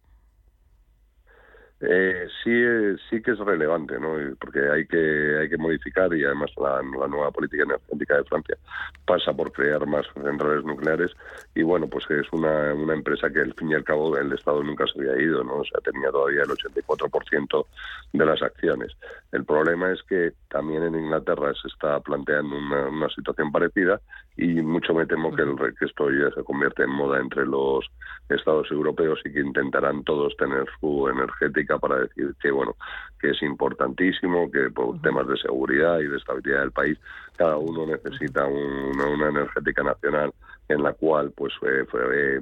Eh, 1.84 2.28
sí, 2.44 2.52
eh, 2.54 2.96
sí 3.10 3.24
que 3.24 3.32
es 3.32 3.40
relevante, 3.40 4.00
¿no? 4.00 4.16
Porque 4.40 4.70
hay 4.70 4.86
que 4.86 5.40
hay 5.40 5.50
que 5.50 5.58
modificar 5.58 6.14
y 6.14 6.24
además 6.24 6.52
la, 6.58 6.80
nueva 6.84 7.32
política 7.32 7.64
energética 7.64 8.18
de 8.18 8.24
Francia 8.26 8.56
pasa 9.04 9.34
por 9.34 9.52
crear 9.52 9.88
más 9.88 10.06
centrales 10.14 10.64
nucleares 10.64 11.12
y 11.56 11.64
bueno, 11.64 11.88
pues 11.88 12.06
es 12.12 12.32
una, 12.34 12.76
una 12.76 12.94
empresa 12.94 13.32
que 13.32 13.40
al 13.40 13.56
fin 13.56 13.72
y 13.72 13.74
al 13.74 13.84
cabo 13.84 14.16
el 14.16 14.32
Estado 14.32 14.62
nunca 14.62 14.86
se 14.86 15.00
había 15.00 15.24
ido, 15.24 15.44
¿no? 15.44 15.56
O 15.56 15.64
tenía 15.84 16.12
todavía 16.12 16.44
el 16.44 16.50
84% 16.50 17.66
de 18.14 18.26
las 18.26 18.44
acciones. 18.44 18.92
El 19.32 19.44
problema 19.44 19.92
es 19.92 20.04
que 20.04 20.34
también 20.50 20.84
en 20.84 20.94
Inglaterra 20.94 21.52
se 21.60 21.68
está 21.68 22.00
planteando 22.02 22.58
una, 22.58 22.90
una 22.90 23.10
situación 23.10 23.52
parecida 23.52 24.00
y 24.38 24.62
mucho 24.62 24.94
me 24.94 25.06
temo 25.06 25.36
que, 25.36 25.42
el, 25.44 25.56
que 25.78 25.86
esto 25.86 26.10
ya 26.10 26.30
se 26.34 26.44
convierte 26.44 26.84
en 26.84 26.90
moda 26.92 27.20
entre 27.20 27.46
los 27.46 27.86
estados 28.30 28.72
europeos 28.72 29.20
y 29.26 29.32
que 29.34 29.42
intentarán 29.42 30.04
todos 30.04 30.36
tener 30.38 30.66
su 30.80 31.08
energética 31.10 31.78
para 31.78 31.98
decir 31.98 32.34
que 32.42 32.50
bueno 32.50 32.76
que 33.20 33.32
es 33.32 33.42
importantísimo 33.42 34.50
que 34.50 34.70
por 34.70 35.02
temas 35.02 35.28
de 35.28 35.38
seguridad 35.38 36.00
y 36.00 36.08
de 36.08 36.18
estabilidad 36.18 36.62
del 36.62 36.72
país 36.72 36.98
cada 37.36 37.58
uno 37.58 37.86
necesita 37.86 38.46
una 38.46 39.30
energética 39.30 39.84
nacional 39.84 40.32
en 40.72 40.84
la 40.84 40.94
cual 40.94 41.32
pues 41.36 41.54
eh, 41.64 41.86
eh, 41.94 42.42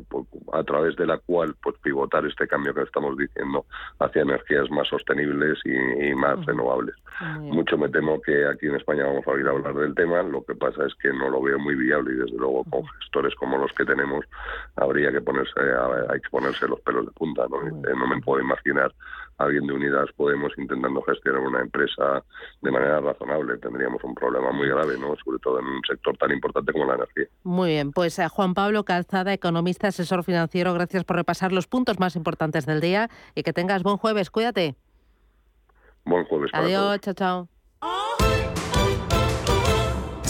a 0.53 0.63
través 0.63 0.95
de 0.95 1.05
la 1.05 1.17
cual 1.17 1.55
pues 1.61 1.75
pivotar 1.81 2.25
este 2.25 2.47
cambio 2.47 2.73
que 2.73 2.83
estamos 2.83 3.17
diciendo 3.17 3.65
hacia 3.99 4.21
energías 4.21 4.69
más 4.71 4.87
sostenibles 4.87 5.59
y, 5.65 6.13
más 6.15 6.45
renovables. 6.45 6.95
Mucho 7.39 7.77
me 7.77 7.89
temo 7.89 8.21
que 8.21 8.45
aquí 8.47 8.67
en 8.67 8.75
España 8.75 9.05
vamos 9.05 9.27
a 9.27 9.31
oír 9.31 9.47
hablar 9.47 9.73
del 9.73 9.93
tema. 9.93 10.21
Lo 10.23 10.43
que 10.43 10.55
pasa 10.55 10.85
es 10.85 10.93
que 10.95 11.11
no 11.11 11.29
lo 11.29 11.41
veo 11.41 11.59
muy 11.59 11.75
viable 11.75 12.13
y 12.13 12.17
desde 12.17 12.37
luego 12.37 12.63
con 12.69 12.85
gestores 12.99 13.35
como 13.35 13.57
los 13.57 13.71
que 13.73 13.85
tenemos 13.85 14.25
habría 14.75 15.11
que 15.11 15.21
ponerse 15.21 15.59
hay 16.09 16.19
que 16.21 16.29
ponerse 16.29 16.67
los 16.67 16.79
pelos 16.81 17.05
de 17.05 17.11
punta 17.11 17.45
no, 17.49 17.67
eh, 17.67 17.93
no 17.95 18.07
me 18.07 18.21
puedo 18.21 18.41
imaginar 18.41 18.93
alguien 19.39 19.65
de 19.67 19.73
Unidas 19.73 20.09
Podemos 20.15 20.51
intentando 20.57 21.01
gestionar 21.01 21.41
una 21.41 21.61
empresa 21.61 22.23
de 22.61 22.71
manera 22.71 22.99
razonable. 22.99 23.57
Tendríamos 23.57 24.03
un 24.03 24.13
problema 24.13 24.51
muy 24.51 24.67
grave, 24.67 24.97
¿no? 24.99 25.15
sobre 25.23 25.39
todo 25.39 25.59
en 25.59 25.65
un 25.65 25.81
sector 25.87 26.17
tan 26.17 26.31
importante 26.31 26.71
como 26.71 26.85
la 26.85 26.95
energía. 26.95 27.25
Muy 27.43 27.69
bien, 27.69 27.91
pues 27.91 28.19
a 28.19 28.25
eh, 28.25 28.29
Juan 28.29 28.53
Pablo 28.53 28.83
Calzada, 28.83 29.33
economista, 29.33 29.87
asesor 29.87 30.23
financiero, 30.23 30.73
gracias 30.73 31.03
por 31.03 31.15
repasar 31.15 31.51
los 31.51 31.67
puntos 31.67 31.99
más 31.99 32.15
importantes 32.15 32.65
del 32.65 32.81
día 32.81 33.09
y 33.35 33.43
que 33.43 33.53
tengas 33.53 33.83
buen 33.83 33.97
jueves. 33.97 34.29
Cuídate. 34.29 34.75
Buen 36.05 36.25
jueves. 36.25 36.51
Adiós, 36.53 36.99
chao, 36.99 37.13
chao. 37.13 37.58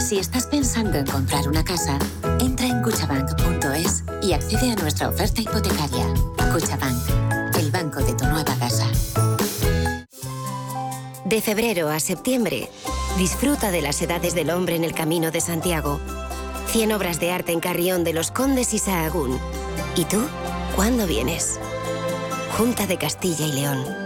Si 0.00 0.18
estás 0.18 0.46
pensando 0.46 0.98
en 0.98 1.06
comprar 1.06 1.48
una 1.48 1.64
casa, 1.64 1.98
entra 2.40 2.66
en 2.66 2.82
cuchabank.es 2.82 4.04
y 4.22 4.32
accede 4.32 4.70
a 4.70 4.76
nuestra 4.76 5.08
oferta 5.08 5.40
hipotecaria. 5.40 6.06
Cuchabank, 6.52 7.56
el 7.58 7.70
banco 7.70 8.00
de 8.00 8.14
tu 8.14 8.24
nueva 8.26 8.54
casa. 8.58 8.86
De 11.24 11.42
febrero 11.42 11.88
a 11.88 11.98
septiembre, 11.98 12.70
disfruta 13.18 13.72
de 13.72 13.82
las 13.82 14.00
edades 14.00 14.34
del 14.34 14.50
hombre 14.50 14.76
en 14.76 14.84
el 14.84 14.94
Camino 14.94 15.32
de 15.32 15.40
Santiago. 15.40 15.98
100 16.68 16.92
obras 16.92 17.18
de 17.18 17.32
arte 17.32 17.52
en 17.52 17.60
Carrión 17.60 18.04
de 18.04 18.12
los 18.12 18.30
Condes 18.30 18.74
y 18.74 18.78
Sahagún. 18.78 19.38
¿Y 19.96 20.04
tú? 20.04 20.24
¿Cuándo 20.76 21.06
vienes? 21.06 21.58
Junta 22.56 22.86
de 22.86 22.96
Castilla 22.96 23.46
y 23.46 23.52
León. 23.52 24.05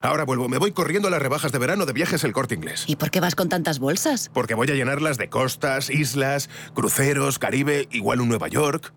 Ahora 0.00 0.24
vuelvo, 0.24 0.48
me 0.48 0.58
voy 0.58 0.70
corriendo 0.70 1.08
a 1.08 1.10
las 1.10 1.20
rebajas 1.20 1.50
de 1.50 1.58
verano 1.58 1.84
de 1.84 1.92
viajes 1.92 2.22
el 2.22 2.32
corte 2.32 2.54
inglés. 2.54 2.84
¿Y 2.86 2.94
por 2.94 3.10
qué 3.10 3.18
vas 3.18 3.34
con 3.34 3.48
tantas 3.48 3.80
bolsas? 3.80 4.30
Porque 4.32 4.54
voy 4.54 4.70
a 4.70 4.74
llenarlas 4.74 5.18
de 5.18 5.28
costas, 5.28 5.90
islas, 5.90 6.48
cruceros, 6.72 7.40
Caribe, 7.40 7.88
igual 7.90 8.20
un 8.20 8.28
Nueva 8.28 8.46
York. 8.46 8.92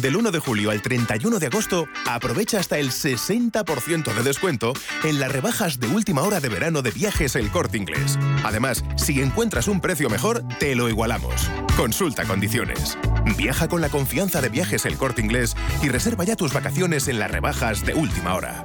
Del 0.00 0.16
1 0.16 0.32
de 0.32 0.40
julio 0.40 0.72
al 0.72 0.82
31 0.82 1.38
de 1.38 1.46
agosto, 1.46 1.86
aprovecha 2.04 2.58
hasta 2.58 2.78
el 2.78 2.90
60% 2.90 4.12
de 4.12 4.22
descuento 4.24 4.72
en 5.04 5.20
las 5.20 5.30
rebajas 5.30 5.78
de 5.78 5.86
última 5.86 6.22
hora 6.22 6.40
de 6.40 6.48
verano 6.48 6.82
de 6.82 6.90
viajes 6.90 7.36
el 7.36 7.52
corte 7.52 7.78
inglés. 7.78 8.18
Además, 8.42 8.82
si 8.96 9.22
encuentras 9.22 9.68
un 9.68 9.80
precio 9.80 10.10
mejor, 10.10 10.42
te 10.58 10.74
lo 10.74 10.88
igualamos. 10.88 11.48
Consulta 11.76 12.24
condiciones. 12.24 12.98
Viaja 13.38 13.68
con 13.68 13.80
la 13.80 13.88
confianza 13.88 14.40
de 14.40 14.48
viajes 14.48 14.84
el 14.84 14.96
corte 14.96 15.22
inglés 15.22 15.54
y 15.80 15.88
reserva 15.88 16.24
ya 16.24 16.34
tus 16.34 16.52
vacaciones 16.52 17.06
en 17.06 17.20
las 17.20 17.30
rebajas 17.30 17.86
de 17.86 17.94
última 17.94 18.34
hora. 18.34 18.64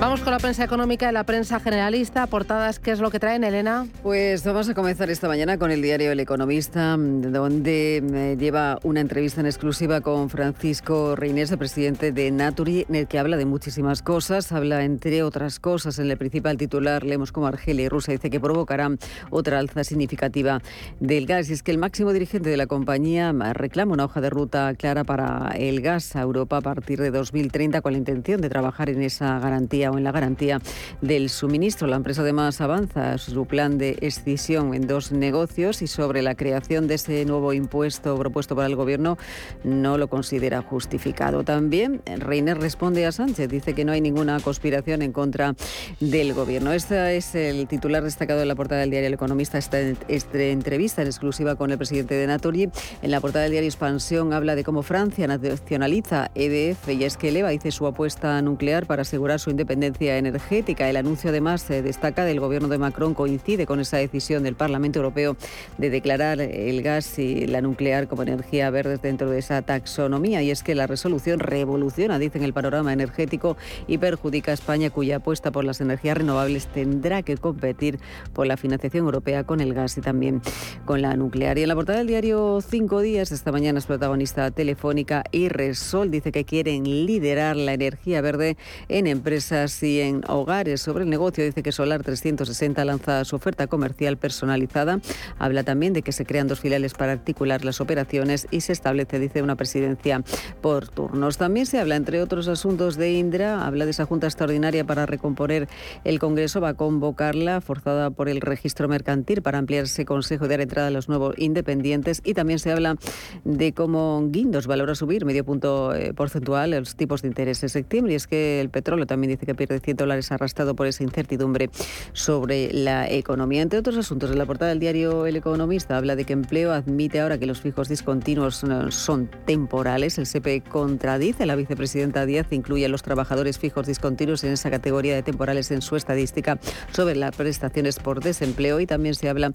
Vamos 0.00 0.20
con 0.20 0.30
la 0.30 0.38
prensa 0.38 0.62
económica 0.62 1.10
y 1.10 1.12
la 1.12 1.24
prensa 1.24 1.58
generalista. 1.58 2.28
Portadas, 2.28 2.78
¿qué 2.78 2.92
es 2.92 3.00
lo 3.00 3.10
que 3.10 3.18
traen, 3.18 3.42
Elena? 3.42 3.88
Pues 4.04 4.44
vamos 4.44 4.68
a 4.68 4.74
comenzar 4.74 5.10
esta 5.10 5.26
mañana 5.26 5.58
con 5.58 5.72
el 5.72 5.82
diario 5.82 6.12
El 6.12 6.20
Economista, 6.20 6.96
donde 6.96 7.96
eh, 7.96 8.36
lleva 8.38 8.78
una 8.84 9.00
entrevista 9.00 9.40
en 9.40 9.46
exclusiva 9.46 10.00
con 10.00 10.30
Francisco 10.30 11.16
Reynés, 11.16 11.50
el 11.50 11.58
presidente 11.58 12.12
de 12.12 12.30
Naturi, 12.30 12.86
en 12.88 12.94
el 12.94 13.08
que 13.08 13.18
habla 13.18 13.36
de 13.36 13.44
muchísimas 13.44 14.02
cosas. 14.02 14.52
Habla, 14.52 14.84
entre 14.84 15.24
otras 15.24 15.58
cosas, 15.58 15.98
en 15.98 16.08
el 16.08 16.16
principal 16.16 16.56
titular, 16.58 17.02
leemos 17.02 17.32
como 17.32 17.48
Argelia 17.48 17.86
y 17.86 17.88
Rusia 17.88 18.12
dice 18.12 18.30
que 18.30 18.38
provocarán 18.38 19.00
otra 19.30 19.58
alza 19.58 19.82
significativa 19.82 20.62
del 21.00 21.26
gas. 21.26 21.50
Y 21.50 21.54
es 21.54 21.64
que 21.64 21.72
el 21.72 21.78
máximo 21.78 22.12
dirigente 22.12 22.50
de 22.50 22.56
la 22.56 22.68
compañía 22.68 23.32
reclama 23.32 23.94
una 23.94 24.04
hoja 24.04 24.20
de 24.20 24.30
ruta 24.30 24.72
clara 24.74 25.02
para 25.02 25.56
el 25.56 25.80
gas 25.80 26.14
a 26.14 26.20
Europa 26.20 26.58
a 26.58 26.60
partir 26.60 27.00
de 27.00 27.10
2030 27.10 27.80
con 27.80 27.90
la 27.90 27.98
intención 27.98 28.40
de 28.40 28.48
trabajar 28.48 28.90
en 28.90 29.02
esa 29.02 29.40
garantía 29.40 29.87
o 29.90 29.98
en 29.98 30.04
la 30.04 30.12
garantía 30.12 30.60
del 31.00 31.28
suministro. 31.28 31.86
La 31.88 31.96
empresa 31.96 32.22
además 32.22 32.60
avanza 32.60 33.18
su 33.18 33.46
plan 33.46 33.78
de 33.78 33.98
escisión 34.00 34.74
en 34.74 34.86
dos 34.86 35.12
negocios 35.12 35.82
y 35.82 35.86
sobre 35.86 36.22
la 36.22 36.34
creación 36.34 36.86
de 36.86 36.94
ese 36.94 37.24
nuevo 37.24 37.52
impuesto 37.52 38.16
propuesto 38.18 38.54
para 38.54 38.66
el 38.66 38.76
Gobierno 38.76 39.18
no 39.64 39.98
lo 39.98 40.08
considera 40.08 40.62
justificado. 40.62 41.44
También 41.44 42.02
Reiner 42.18 42.58
responde 42.58 43.06
a 43.06 43.12
Sánchez, 43.12 43.48
dice 43.48 43.74
que 43.74 43.84
no 43.84 43.92
hay 43.92 44.00
ninguna 44.00 44.40
conspiración 44.40 45.02
en 45.02 45.12
contra 45.12 45.54
del 46.00 46.34
Gobierno. 46.34 46.72
Este 46.72 47.16
es 47.16 47.34
el 47.34 47.66
titular 47.68 48.02
destacado 48.02 48.40
de 48.40 48.46
la 48.46 48.54
portada 48.54 48.80
del 48.80 48.90
diario 48.90 49.08
El 49.08 49.14
Economista, 49.14 49.58
esta, 49.58 49.78
esta 49.80 50.38
entrevista 50.38 51.02
en 51.02 51.08
exclusiva 51.08 51.56
con 51.56 51.70
el 51.70 51.78
presidente 51.78 52.14
de 52.14 52.26
Naturi. 52.26 52.70
En 53.02 53.10
la 53.10 53.20
portada 53.20 53.44
del 53.44 53.52
diario 53.52 53.68
Expansión 53.68 54.32
habla 54.32 54.54
de 54.54 54.64
cómo 54.64 54.82
Francia 54.82 55.26
nacionaliza 55.26 56.30
EDF 56.34 56.88
y 56.88 57.04
es 57.04 57.16
que 57.16 57.28
eleva, 57.28 57.50
dice, 57.50 57.70
su 57.70 57.86
apuesta 57.86 58.40
nuclear 58.42 58.86
para 58.86 59.02
asegurar 59.02 59.40
su 59.40 59.50
independencia 59.50 59.77
energética. 59.82 60.88
El 60.88 60.96
anuncio 60.96 61.30
además 61.30 61.62
se 61.62 61.82
destaca 61.82 62.24
del 62.24 62.40
gobierno 62.40 62.68
de 62.68 62.78
Macron 62.78 63.14
coincide 63.14 63.66
con 63.66 63.80
esa 63.80 63.96
decisión 63.96 64.42
del 64.42 64.54
Parlamento 64.54 64.98
Europeo 64.98 65.36
de 65.78 65.90
declarar 65.90 66.40
el 66.40 66.82
gas 66.82 67.18
y 67.18 67.46
la 67.46 67.60
nuclear 67.60 68.08
como 68.08 68.22
energía 68.22 68.70
verde 68.70 68.98
dentro 69.00 69.30
de 69.30 69.38
esa 69.38 69.62
taxonomía. 69.62 70.42
Y 70.42 70.50
es 70.50 70.62
que 70.62 70.74
la 70.74 70.86
resolución 70.86 71.40
revoluciona, 71.40 72.18
dicen, 72.18 72.42
el 72.42 72.52
panorama 72.52 72.92
energético 72.92 73.56
y 73.86 73.98
perjudica 73.98 74.50
a 74.50 74.54
España, 74.54 74.90
cuya 74.90 75.16
apuesta 75.16 75.50
por 75.50 75.64
las 75.64 75.80
energías 75.80 76.18
renovables 76.18 76.66
tendrá 76.66 77.22
que 77.22 77.36
competir 77.36 77.98
por 78.32 78.46
la 78.46 78.56
financiación 78.56 79.04
europea 79.04 79.44
con 79.44 79.60
el 79.60 79.74
gas 79.74 79.96
y 79.98 80.00
también 80.00 80.42
con 80.84 81.02
la 81.02 81.16
nuclear. 81.16 81.58
Y 81.58 81.62
en 81.62 81.68
la 81.68 81.74
portada 81.74 81.98
del 81.98 82.06
diario 82.06 82.60
Cinco 82.60 83.00
Días, 83.00 83.32
esta 83.32 83.52
mañana 83.52 83.78
es 83.78 83.86
protagonista 83.86 84.50
telefónica 84.50 85.24
y 85.30 85.48
Resol 85.48 86.10
dice 86.10 86.32
que 86.32 86.44
quieren 86.44 86.84
liderar 86.84 87.56
la 87.56 87.72
energía 87.72 88.20
verde 88.20 88.56
en 88.88 89.06
empresas 89.06 89.67
y 89.82 90.00
en 90.00 90.22
hogares. 90.28 90.80
Sobre 90.80 91.04
el 91.04 91.10
negocio 91.10 91.44
dice 91.44 91.62
que 91.62 91.72
Solar 91.72 92.02
360 92.02 92.84
lanza 92.84 93.24
su 93.24 93.36
oferta 93.36 93.66
comercial 93.66 94.16
personalizada. 94.16 95.00
Habla 95.38 95.62
también 95.62 95.92
de 95.92 96.02
que 96.02 96.12
se 96.12 96.24
crean 96.24 96.48
dos 96.48 96.60
filiales 96.60 96.94
para 96.94 97.12
articular 97.12 97.64
las 97.64 97.80
operaciones 97.80 98.46
y 98.50 98.62
se 98.62 98.72
establece, 98.72 99.18
dice, 99.18 99.42
una 99.42 99.56
presidencia 99.56 100.22
por 100.60 100.88
turnos. 100.88 101.38
También 101.38 101.66
se 101.66 101.78
habla, 101.78 101.96
entre 101.96 102.22
otros 102.22 102.48
asuntos, 102.48 102.96
de 102.96 103.12
Indra. 103.12 103.66
Habla 103.66 103.84
de 103.84 103.90
esa 103.90 104.06
junta 104.06 104.26
extraordinaria 104.26 104.84
para 104.84 105.06
recomponer 105.06 105.68
el 106.04 106.18
Congreso. 106.18 106.60
Va 106.60 106.70
a 106.70 106.74
convocarla, 106.74 107.60
forzada 107.60 108.10
por 108.10 108.28
el 108.28 108.40
registro 108.40 108.88
mercantil, 108.88 109.42
para 109.42 109.58
ampliar 109.58 109.84
ese 109.84 110.04
consejo 110.04 110.44
de 110.44 110.54
dar 110.54 110.60
entrada 110.62 110.88
a 110.88 110.90
los 110.90 111.08
nuevos 111.08 111.34
independientes. 111.38 112.22
Y 112.24 112.34
también 112.34 112.58
se 112.58 112.72
habla 112.72 112.96
de 113.44 113.72
cómo 113.72 114.26
Guindos 114.30 114.66
valora 114.66 114.94
subir 114.94 115.24
medio 115.24 115.44
punto 115.44 115.94
eh, 115.94 116.12
porcentual 116.14 116.70
los 116.70 116.96
tipos 116.96 117.22
de 117.22 117.28
interés 117.28 117.62
en 117.62 117.68
septiembre. 117.68 118.12
Y 118.12 118.16
es 118.16 118.26
que 118.26 118.60
el 118.60 118.70
petróleo 118.70 119.06
también 119.06 119.30
dice 119.32 119.46
que 119.46 119.54
pierde 119.58 119.80
100 119.80 119.98
dólares 119.98 120.32
arrastrado 120.32 120.74
por 120.74 120.86
esa 120.86 121.02
incertidumbre 121.02 121.68
sobre 122.14 122.72
la 122.72 123.10
economía. 123.10 123.60
Entre 123.60 123.78
otros 123.78 123.98
asuntos, 123.98 124.30
en 124.30 124.38
la 124.38 124.46
portada 124.46 124.70
del 124.70 124.80
diario 124.80 125.26
El 125.26 125.36
Economista 125.36 125.98
habla 125.98 126.16
de 126.16 126.24
que 126.24 126.32
empleo 126.32 126.72
admite 126.72 127.20
ahora 127.20 127.36
que 127.36 127.44
los 127.44 127.60
fijos 127.60 127.88
discontinuos 127.88 128.64
son 128.90 129.30
temporales. 129.44 130.16
El 130.18 130.26
CPE 130.26 130.62
contradice. 130.62 131.44
La 131.44 131.56
vicepresidenta 131.56 132.24
Díaz 132.24 132.46
incluye 132.52 132.86
a 132.86 132.88
los 132.88 133.02
trabajadores 133.02 133.58
fijos 133.58 133.86
discontinuos 133.86 134.44
en 134.44 134.52
esa 134.52 134.70
categoría 134.70 135.14
de 135.14 135.22
temporales 135.22 135.70
en 135.70 135.82
su 135.82 135.96
estadística 135.96 136.58
sobre 136.92 137.16
las 137.16 137.36
prestaciones 137.36 137.98
por 137.98 138.22
desempleo 138.22 138.80
y 138.80 138.86
también 138.86 139.14
se 139.14 139.28
habla 139.28 139.52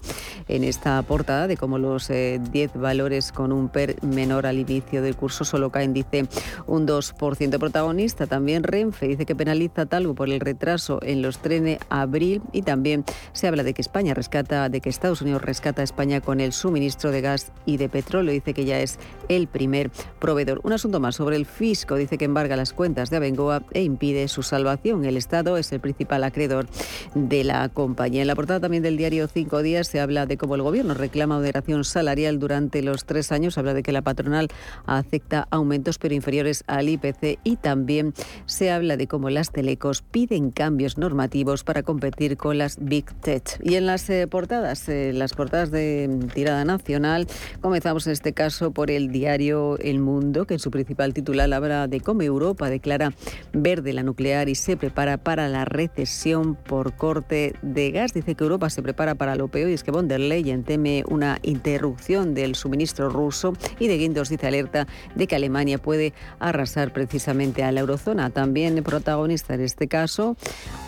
en 0.48 0.64
esta 0.64 1.00
portada 1.02 1.46
de 1.46 1.56
cómo 1.56 1.78
los 1.78 2.08
10 2.08 2.10
eh, 2.10 2.70
valores 2.74 3.32
con 3.32 3.52
un 3.52 3.68
PER 3.68 3.96
menor 4.02 4.46
al 4.46 4.58
inicio 4.58 5.02
del 5.02 5.16
curso 5.16 5.44
solo 5.44 5.70
caen, 5.70 5.92
dice, 5.94 6.26
un 6.66 6.86
2%. 6.86 7.58
Protagonista 7.58 8.26
también 8.26 8.62
Renfe 8.62 9.08
dice 9.08 9.26
que 9.26 9.34
penaliza 9.34 9.86
algo 9.94 10.14
por 10.14 10.28
el 10.30 10.40
retraso 10.40 10.98
en 11.02 11.22
los 11.22 11.38
trenes 11.38 11.78
abril 11.88 12.42
y 12.52 12.62
también 12.62 13.04
se 13.32 13.46
habla 13.46 13.62
de 13.62 13.74
que 13.74 13.82
España 13.82 14.14
rescata, 14.14 14.68
de 14.68 14.80
que 14.80 14.88
Estados 14.88 15.22
Unidos 15.22 15.42
rescata 15.42 15.82
a 15.82 15.84
España 15.84 16.20
con 16.20 16.40
el 16.40 16.52
suministro 16.52 17.10
de 17.10 17.20
gas 17.20 17.52
y 17.66 17.76
de 17.76 17.88
petróleo. 17.88 18.32
Dice 18.32 18.54
que 18.54 18.64
ya 18.64 18.80
es 18.80 18.98
el 19.28 19.46
primer 19.46 19.90
proveedor. 20.18 20.60
Un 20.64 20.72
asunto 20.72 21.00
más 21.00 21.16
sobre 21.16 21.36
el 21.36 21.46
fisco. 21.46 21.96
Dice 21.96 22.18
que 22.18 22.24
embarga 22.24 22.56
las 22.56 22.72
cuentas 22.72 23.10
de 23.10 23.16
Abengoa 23.16 23.62
e 23.72 23.82
impide 23.82 24.28
su 24.28 24.42
salvación. 24.42 25.04
El 25.04 25.16
Estado 25.16 25.56
es 25.56 25.72
el 25.72 25.80
principal 25.80 26.24
acreedor 26.24 26.66
de 27.14 27.44
la 27.44 27.68
compañía. 27.68 28.22
En 28.22 28.28
la 28.28 28.34
portada 28.34 28.60
también 28.60 28.82
del 28.82 28.96
diario 28.96 29.28
Cinco 29.28 29.62
Días 29.62 29.86
se 29.88 30.00
habla 30.00 30.26
de 30.26 30.36
cómo 30.36 30.54
el 30.54 30.62
gobierno 30.62 30.94
reclama 30.94 31.36
moderación 31.36 31.84
salarial 31.84 32.38
durante 32.38 32.82
los 32.82 33.04
tres 33.04 33.32
años. 33.32 33.58
Habla 33.58 33.74
de 33.74 33.82
que 33.82 33.92
la 33.92 34.02
patronal 34.02 34.48
acepta 34.86 35.46
aumentos 35.50 35.98
pero 35.98 36.14
inferiores 36.14 36.64
al 36.66 36.88
IPC 36.88 37.38
y 37.44 37.56
también 37.56 38.14
se 38.46 38.70
habla 38.70 38.96
de 38.96 39.06
cómo 39.06 39.30
las 39.30 39.50
telecom 39.84 40.14
piden 40.14 40.50
cambios 40.50 40.96
normativos 40.96 41.64
para 41.64 41.82
competir 41.82 42.36
con 42.36 42.56
las 42.56 42.78
Big 42.80 43.04
Tech. 43.20 43.60
Y 43.62 43.74
en 43.74 43.86
las 43.86 44.08
eh, 44.08 44.26
portadas, 44.26 44.88
eh, 44.88 45.12
las 45.12 45.34
portadas 45.34 45.70
de 45.70 46.08
tirada 46.32 46.64
nacional, 46.64 47.26
comenzamos 47.60 48.06
en 48.06 48.14
este 48.14 48.32
caso 48.32 48.70
por 48.70 48.90
el 48.90 49.10
diario 49.10 49.76
El 49.78 50.00
Mundo, 50.00 50.46
que 50.46 50.54
en 50.54 50.60
su 50.60 50.70
principal 50.70 51.12
titular 51.12 51.52
habla 51.52 51.88
de 51.88 52.00
cómo 52.00 52.22
Europa 52.22 52.70
declara 52.70 53.12
verde 53.52 53.92
la 53.92 54.02
nuclear 54.02 54.48
y 54.48 54.54
se 54.54 54.76
prepara 54.76 55.18
para 55.18 55.48
la 55.48 55.64
recesión 55.64 56.54
por 56.54 56.94
corte 56.94 57.54
de 57.62 57.90
gas. 57.90 58.14
Dice 58.14 58.34
que 58.34 58.44
Europa 58.44 58.70
se 58.70 58.82
prepara 58.82 59.14
para 59.14 59.36
lo 59.36 59.48
peor 59.48 59.70
y 59.70 59.74
es 59.74 59.84
que 59.84 59.90
von 59.90 60.08
der 60.08 60.20
Leyen 60.20 60.64
teme 60.64 61.04
una 61.08 61.38
interrupción 61.42 62.34
del 62.34 62.54
suministro 62.54 63.10
ruso 63.10 63.52
y 63.78 63.88
de 63.88 63.98
Guindos 63.98 64.28
dice 64.30 64.46
alerta 64.46 64.86
de 65.14 65.26
que 65.26 65.36
Alemania 65.36 65.78
puede 65.78 66.14
arrasar 66.38 66.92
precisamente 66.92 67.62
a 67.62 67.72
la 67.72 67.80
eurozona. 67.80 68.30
También 68.30 68.82
protagonista 68.82 69.54
en 69.54 69.60
este 69.64 69.88
caso, 69.88 70.36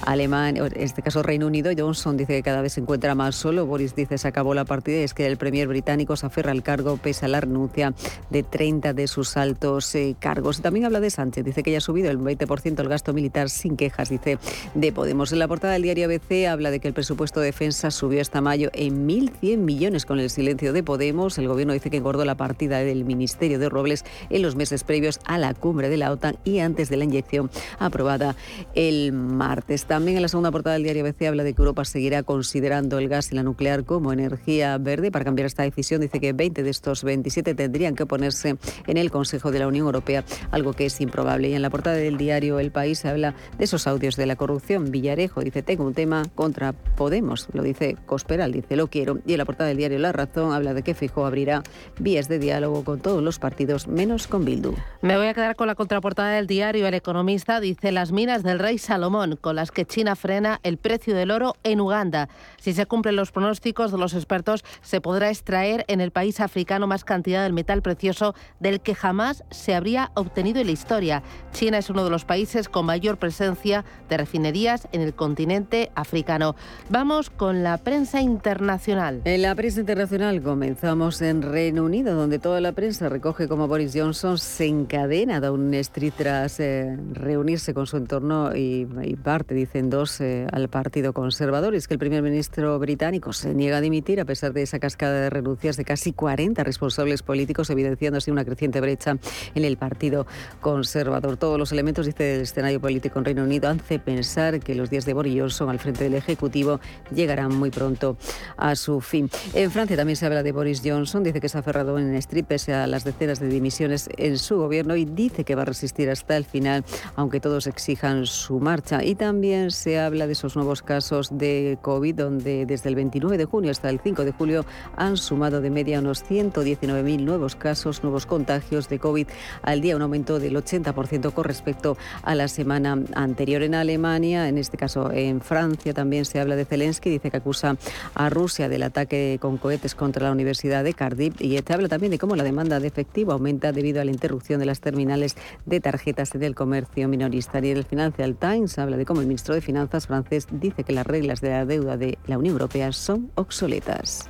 Alemania, 0.04 0.66
en 0.66 0.82
este 0.82 1.02
caso 1.02 1.22
Reino 1.22 1.46
Unido, 1.46 1.70
Johnson 1.76 2.16
dice 2.16 2.34
que 2.34 2.42
cada 2.42 2.60
vez 2.60 2.74
se 2.74 2.80
encuentra 2.80 3.14
más 3.14 3.34
solo. 3.34 3.66
Boris 3.66 3.94
dice 3.94 4.18
se 4.18 4.28
acabó 4.28 4.54
la 4.54 4.64
partida 4.64 4.98
y 4.98 5.02
es 5.02 5.14
que 5.14 5.26
el 5.26 5.36
premier 5.36 5.68
británico 5.68 6.16
se 6.16 6.26
aferra 6.26 6.52
al 6.52 6.62
cargo 6.62 6.96
pese 6.96 7.26
a 7.26 7.28
la 7.28 7.40
renuncia 7.40 7.94
de 8.30 8.42
30 8.42 8.92
de 8.92 9.06
sus 9.06 9.36
altos 9.36 9.94
eh, 9.94 10.16
cargos. 10.18 10.60
También 10.60 10.86
habla 10.86 11.00
de 11.00 11.10
Sánchez, 11.10 11.44
dice 11.44 11.62
que 11.62 11.72
ya 11.72 11.78
ha 11.78 11.80
subido 11.80 12.10
el 12.10 12.18
20% 12.18 12.80
el 12.80 12.88
gasto 12.88 13.12
militar 13.12 13.50
sin 13.50 13.76
quejas, 13.76 14.08
dice 14.08 14.38
de 14.74 14.92
Podemos. 14.92 15.32
En 15.32 15.38
la 15.38 15.48
portada 15.48 15.74
del 15.74 15.82
diario 15.82 16.06
ABC 16.06 16.46
habla 16.48 16.70
de 16.70 16.80
que 16.80 16.88
el 16.88 16.94
presupuesto 16.94 17.40
de 17.40 17.46
defensa 17.46 17.90
subió 17.90 18.20
hasta 18.20 18.40
mayo 18.40 18.70
en 18.72 19.06
1.100 19.06 19.58
millones 19.58 20.06
con 20.06 20.20
el 20.20 20.30
silencio 20.30 20.72
de 20.72 20.82
Podemos. 20.82 21.38
El 21.38 21.48
gobierno 21.48 21.72
dice 21.72 21.90
que 21.90 21.96
engordó 21.96 22.24
la 22.24 22.36
partida 22.36 22.78
del 22.78 23.04
Ministerio 23.04 23.58
de 23.58 23.68
Robles 23.68 24.04
en 24.30 24.42
los 24.42 24.56
meses 24.56 24.84
previos 24.84 25.20
a 25.24 25.38
la 25.38 25.54
cumbre 25.54 25.88
de 25.88 25.96
la 25.96 26.10
OTAN 26.12 26.38
y 26.44 26.58
antes 26.58 26.88
de 26.88 26.96
la 26.96 27.04
inyección 27.04 27.50
aprobada 27.78 28.36
el 28.76 29.12
martes. 29.12 29.86
También 29.86 30.18
en 30.18 30.22
la 30.22 30.28
segunda 30.28 30.52
portada 30.52 30.74
del 30.74 30.84
diario 30.84 31.02
BC 31.02 31.26
habla 31.26 31.42
de 31.42 31.54
que 31.54 31.62
Europa 31.62 31.84
seguirá 31.84 32.22
considerando 32.22 32.98
el 32.98 33.08
gas 33.08 33.32
y 33.32 33.34
la 33.34 33.42
nuclear 33.42 33.84
como 33.84 34.12
energía 34.12 34.76
verde. 34.78 35.10
Para 35.10 35.24
cambiar 35.24 35.46
esta 35.46 35.62
decisión 35.62 36.02
dice 36.02 36.20
que 36.20 36.34
20 36.34 36.62
de 36.62 36.70
estos 36.70 37.02
27 37.02 37.54
tendrían 37.54 37.96
que 37.96 38.04
ponerse 38.04 38.56
en 38.86 38.96
el 38.98 39.10
Consejo 39.10 39.50
de 39.50 39.58
la 39.60 39.66
Unión 39.66 39.86
Europea, 39.86 40.24
algo 40.50 40.74
que 40.74 40.86
es 40.86 41.00
improbable. 41.00 41.48
Y 41.48 41.54
en 41.54 41.62
la 41.62 41.70
portada 41.70 41.96
del 41.96 42.18
diario 42.18 42.60
El 42.60 42.70
País 42.70 43.04
habla 43.06 43.34
de 43.58 43.64
esos 43.64 43.86
audios 43.86 44.14
de 44.16 44.26
la 44.26 44.36
corrupción. 44.36 44.90
Villarejo 44.90 45.40
dice, 45.40 45.62
tengo 45.62 45.84
un 45.84 45.94
tema 45.94 46.24
contra 46.34 46.72
Podemos, 46.72 47.48
lo 47.54 47.62
dice 47.62 47.96
Cosperal, 48.04 48.52
dice, 48.52 48.76
lo 48.76 48.88
quiero. 48.88 49.20
Y 49.26 49.32
en 49.32 49.38
la 49.38 49.46
portada 49.46 49.68
del 49.68 49.78
diario 49.78 49.98
La 49.98 50.12
Razón 50.12 50.52
habla 50.52 50.74
de 50.74 50.82
que 50.82 50.94
Fijo 50.94 51.24
abrirá 51.24 51.62
vías 51.98 52.28
de 52.28 52.38
diálogo 52.38 52.84
con 52.84 53.00
todos 53.00 53.22
los 53.22 53.38
partidos, 53.38 53.88
menos 53.88 54.26
con 54.26 54.44
Bildu. 54.44 54.74
Me 55.00 55.16
voy 55.16 55.28
a 55.28 55.34
quedar 55.34 55.56
con 55.56 55.66
la 55.66 55.74
contraportada 55.74 56.32
del 56.32 56.46
diario 56.46 56.86
El 56.86 56.94
Economista, 56.94 57.60
dice, 57.60 57.90
las 57.90 58.12
minas 58.12 58.42
del 58.42 58.58
rey 58.66 58.78
Salomón, 58.78 59.38
con 59.40 59.54
las 59.54 59.70
que 59.70 59.84
China 59.84 60.16
frena 60.16 60.58
el 60.64 60.76
precio 60.76 61.14
del 61.14 61.30
oro 61.30 61.54
en 61.62 61.80
Uganda. 61.80 62.28
Si 62.58 62.72
se 62.72 62.86
cumplen 62.86 63.14
los 63.14 63.30
pronósticos 63.30 63.92
de 63.92 63.98
los 63.98 64.12
expertos, 64.12 64.64
se 64.82 65.00
podrá 65.00 65.30
extraer 65.30 65.84
en 65.86 66.00
el 66.00 66.10
país 66.10 66.40
africano 66.40 66.88
más 66.88 67.04
cantidad 67.04 67.44
del 67.44 67.52
metal 67.52 67.80
precioso 67.80 68.34
del 68.58 68.80
que 68.80 68.96
jamás 68.96 69.44
se 69.52 69.76
habría 69.76 70.10
obtenido 70.14 70.60
en 70.60 70.66
la 70.66 70.72
historia. 70.72 71.22
China 71.52 71.78
es 71.78 71.90
uno 71.90 72.02
de 72.02 72.10
los 72.10 72.24
países 72.24 72.68
con 72.68 72.86
mayor 72.86 73.18
presencia 73.18 73.84
de 74.08 74.16
refinerías 74.16 74.88
en 74.90 75.00
el 75.00 75.14
continente 75.14 75.92
africano. 75.94 76.56
Vamos 76.90 77.30
con 77.30 77.62
la 77.62 77.78
prensa 77.78 78.20
internacional. 78.20 79.22
En 79.26 79.42
la 79.42 79.54
prensa 79.54 79.78
internacional 79.78 80.42
comenzamos 80.42 81.22
en 81.22 81.42
Reino 81.42 81.84
Unido, 81.84 82.16
donde 82.16 82.40
toda 82.40 82.60
la 82.60 82.72
prensa 82.72 83.08
recoge 83.08 83.46
cómo 83.46 83.68
Boris 83.68 83.92
Johnson 83.94 84.38
se 84.38 84.66
encadena 84.66 85.36
a 85.36 85.52
un 85.52 85.72
Street 85.72 86.14
tras 86.16 86.58
eh, 86.58 86.98
reunirse 87.12 87.72
con 87.72 87.86
su 87.86 87.96
entorno 87.96 88.45
y, 88.54 88.86
parte, 89.22 89.54
dicen 89.54 89.90
dos, 89.90 90.20
eh, 90.20 90.46
al 90.52 90.68
Partido 90.68 91.12
Conservador. 91.12 91.74
Y 91.74 91.78
es 91.78 91.88
que 91.88 91.94
el 91.94 91.98
primer 91.98 92.22
ministro 92.22 92.78
británico 92.78 93.32
se 93.32 93.54
niega 93.54 93.78
a 93.78 93.80
dimitir 93.80 94.20
a 94.20 94.24
pesar 94.24 94.52
de 94.52 94.62
esa 94.62 94.78
cascada 94.78 95.20
de 95.20 95.30
renuncias 95.30 95.76
de 95.76 95.84
casi 95.84 96.12
40 96.12 96.62
responsables 96.64 97.22
políticos, 97.22 97.70
evidenciando 97.70 98.18
así 98.18 98.30
una 98.30 98.44
creciente 98.44 98.80
brecha 98.80 99.16
en 99.54 99.64
el 99.64 99.76
Partido 99.76 100.26
Conservador. 100.60 101.36
Todos 101.36 101.58
los 101.58 101.72
elementos, 101.72 102.06
dice, 102.06 102.24
del 102.24 102.42
escenario 102.42 102.80
político 102.80 103.18
en 103.18 103.24
Reino 103.24 103.42
Unido 103.42 103.68
hace 103.68 103.98
pensar 103.98 104.60
que 104.60 104.74
los 104.74 104.90
días 104.90 105.04
de 105.04 105.14
Boris 105.14 105.40
Johnson 105.40 105.70
al 105.70 105.78
frente 105.78 106.04
del 106.04 106.14
Ejecutivo 106.14 106.80
llegarán 107.14 107.54
muy 107.54 107.70
pronto 107.70 108.16
a 108.56 108.76
su 108.76 109.00
fin. 109.00 109.30
En 109.54 109.70
Francia 109.70 109.96
también 109.96 110.16
se 110.16 110.26
habla 110.26 110.42
de 110.42 110.52
Boris 110.52 110.82
Johnson, 110.84 111.22
dice 111.22 111.40
que 111.40 111.48
se 111.48 111.56
ha 111.56 111.60
aferrado 111.60 111.98
en 111.98 112.14
strip 112.16 112.46
pese 112.46 112.74
a 112.74 112.86
las 112.86 113.04
decenas 113.04 113.40
de 113.40 113.48
dimisiones 113.48 114.08
en 114.16 114.38
su 114.38 114.56
gobierno 114.56 114.96
y 114.96 115.04
dice 115.04 115.44
que 115.44 115.54
va 115.54 115.62
a 115.62 115.64
resistir 115.66 116.10
hasta 116.10 116.36
el 116.36 116.44
final, 116.44 116.84
aunque 117.16 117.40
todos 117.40 117.66
exijan 117.66 118.26
su 118.26 118.35
marcha. 118.60 119.02
Y 119.04 119.14
también 119.14 119.70
se 119.70 119.98
habla 119.98 120.26
de 120.26 120.32
esos 120.32 120.56
nuevos 120.56 120.82
casos 120.82 121.36
de 121.36 121.78
COVID, 121.82 122.14
donde 122.14 122.66
desde 122.66 122.88
el 122.88 122.94
29 122.94 123.38
de 123.38 123.44
junio 123.44 123.70
hasta 123.70 123.90
el 123.90 124.00
5 124.00 124.24
de 124.24 124.32
julio 124.32 124.64
han 124.96 125.16
sumado 125.16 125.60
de 125.60 125.70
media 125.70 126.00
unos 126.00 126.24
119.000 126.24 127.20
nuevos 127.22 127.56
casos, 127.56 128.02
nuevos 128.02 128.26
contagios 128.26 128.88
de 128.88 128.98
COVID 128.98 129.26
al 129.62 129.80
día, 129.80 129.96
un 129.96 130.02
aumento 130.02 130.38
del 130.38 130.56
80% 130.56 131.32
con 131.32 131.44
respecto 131.44 131.96
a 132.22 132.34
la 132.34 132.48
semana 132.48 132.98
anterior. 133.14 133.62
En 133.62 133.74
Alemania, 133.74 134.48
en 134.48 134.58
este 134.58 134.76
caso 134.76 135.10
en 135.12 135.40
Francia, 135.40 135.94
también 135.94 136.24
se 136.24 136.40
habla 136.40 136.56
de 136.56 136.64
Zelensky, 136.64 137.10
dice 137.10 137.30
que 137.30 137.36
acusa 137.38 137.76
a 138.14 138.30
Rusia 138.30 138.68
del 138.68 138.82
ataque 138.82 139.38
con 139.40 139.56
cohetes 139.58 139.94
contra 139.94 140.24
la 140.24 140.32
Universidad 140.32 140.84
de 140.84 140.94
Cardiff 140.94 141.40
y 141.40 141.58
se 141.58 141.72
habla 141.72 141.88
también 141.88 142.10
de 142.10 142.18
cómo 142.18 142.36
la 142.36 142.44
demanda 142.44 142.80
de 142.80 142.88
efectivo 142.88 143.32
aumenta 143.32 143.72
debido 143.72 144.00
a 144.00 144.04
la 144.04 144.10
interrupción 144.10 144.60
de 144.60 144.66
las 144.66 144.80
terminales 144.80 145.36
de 145.64 145.80
tarjetas 145.80 146.30
del 146.32 146.54
comercio 146.54 147.08
minorista. 147.08 147.60
Y 147.62 147.70
en 147.70 147.78
el 148.18 148.25
Financial 148.26 148.36
Times 148.36 148.78
habla 148.78 148.96
de 148.96 149.04
cómo 149.04 149.20
el 149.20 149.26
ministro 149.26 149.54
de 149.54 149.60
Finanzas 149.60 150.06
francés 150.06 150.46
dice 150.50 150.82
que 150.82 150.92
las 150.92 151.06
reglas 151.06 151.40
de 151.40 151.50
la 151.50 151.64
deuda 151.64 151.96
de 151.96 152.18
la 152.26 152.38
Unión 152.38 152.54
Europea 152.54 152.92
son 152.92 153.30
obsoletas. 153.36 154.28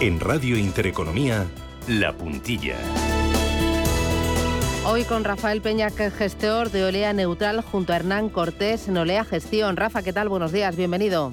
En 0.00 0.20
Radio 0.20 0.56
Intereconomía, 0.56 1.46
La 1.88 2.12
Puntilla. 2.12 2.76
Hoy 4.86 5.04
con 5.04 5.24
Rafael 5.24 5.62
Peña, 5.62 5.90
que 5.90 6.06
es 6.06 6.14
gestor 6.14 6.70
de 6.70 6.84
Olea 6.84 7.12
Neutral, 7.14 7.62
junto 7.62 7.92
a 7.92 7.96
Hernán 7.96 8.28
Cortés 8.28 8.86
en 8.86 8.98
Olea 8.98 9.24
Gestión. 9.24 9.76
Rafa, 9.76 10.02
¿qué 10.02 10.12
tal? 10.12 10.28
Buenos 10.28 10.52
días, 10.52 10.76
bienvenido. 10.76 11.32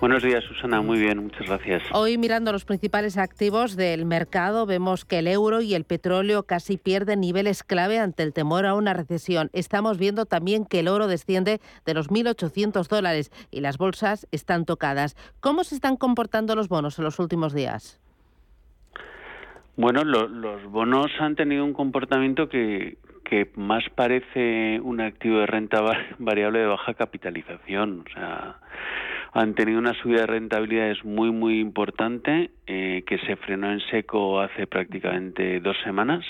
Buenos 0.00 0.22
días, 0.22 0.44
Susana. 0.44 0.80
Muy 0.80 1.00
bien, 1.00 1.18
muchas 1.24 1.48
gracias. 1.48 1.82
Hoy 1.92 2.18
mirando 2.18 2.52
los 2.52 2.64
principales 2.64 3.18
activos 3.18 3.74
del 3.74 4.04
mercado, 4.04 4.64
vemos 4.64 5.04
que 5.04 5.18
el 5.18 5.26
euro 5.26 5.60
y 5.60 5.74
el 5.74 5.82
petróleo 5.82 6.44
casi 6.44 6.76
pierden 6.76 7.20
niveles 7.20 7.64
clave 7.64 7.98
ante 7.98 8.22
el 8.22 8.32
temor 8.32 8.64
a 8.64 8.74
una 8.74 8.94
recesión. 8.94 9.50
Estamos 9.52 9.98
viendo 9.98 10.24
también 10.24 10.66
que 10.66 10.80
el 10.80 10.88
oro 10.88 11.08
desciende 11.08 11.60
de 11.84 11.94
los 11.94 12.10
1.800 12.10 12.86
dólares 12.86 13.32
y 13.50 13.60
las 13.60 13.76
bolsas 13.76 14.28
están 14.30 14.66
tocadas. 14.66 15.16
¿Cómo 15.40 15.64
se 15.64 15.74
están 15.74 15.96
comportando 15.96 16.54
los 16.54 16.68
bonos 16.68 16.96
en 17.00 17.04
los 17.04 17.18
últimos 17.18 17.52
días? 17.52 18.00
Bueno, 19.76 20.04
los 20.04 20.62
bonos 20.70 21.10
han 21.18 21.34
tenido 21.34 21.64
un 21.64 21.72
comportamiento 21.72 22.48
que, 22.48 22.98
que 23.24 23.50
más 23.56 23.82
parece 23.96 24.80
un 24.80 25.00
activo 25.00 25.40
de 25.40 25.46
renta 25.46 25.80
variable 26.18 26.60
de 26.60 26.66
baja 26.66 26.94
capitalización. 26.94 28.04
O 28.06 28.12
sea, 28.12 28.58
han 29.32 29.54
tenido 29.54 29.78
una 29.78 29.94
subida 29.94 30.20
de 30.20 30.26
rentabilidades 30.26 31.04
muy, 31.04 31.30
muy 31.30 31.60
importante 31.60 32.50
eh, 32.66 33.02
que 33.06 33.18
se 33.18 33.36
frenó 33.36 33.70
en 33.72 33.80
seco 33.90 34.40
hace 34.40 34.66
prácticamente 34.66 35.60
dos 35.60 35.76
semanas. 35.84 36.24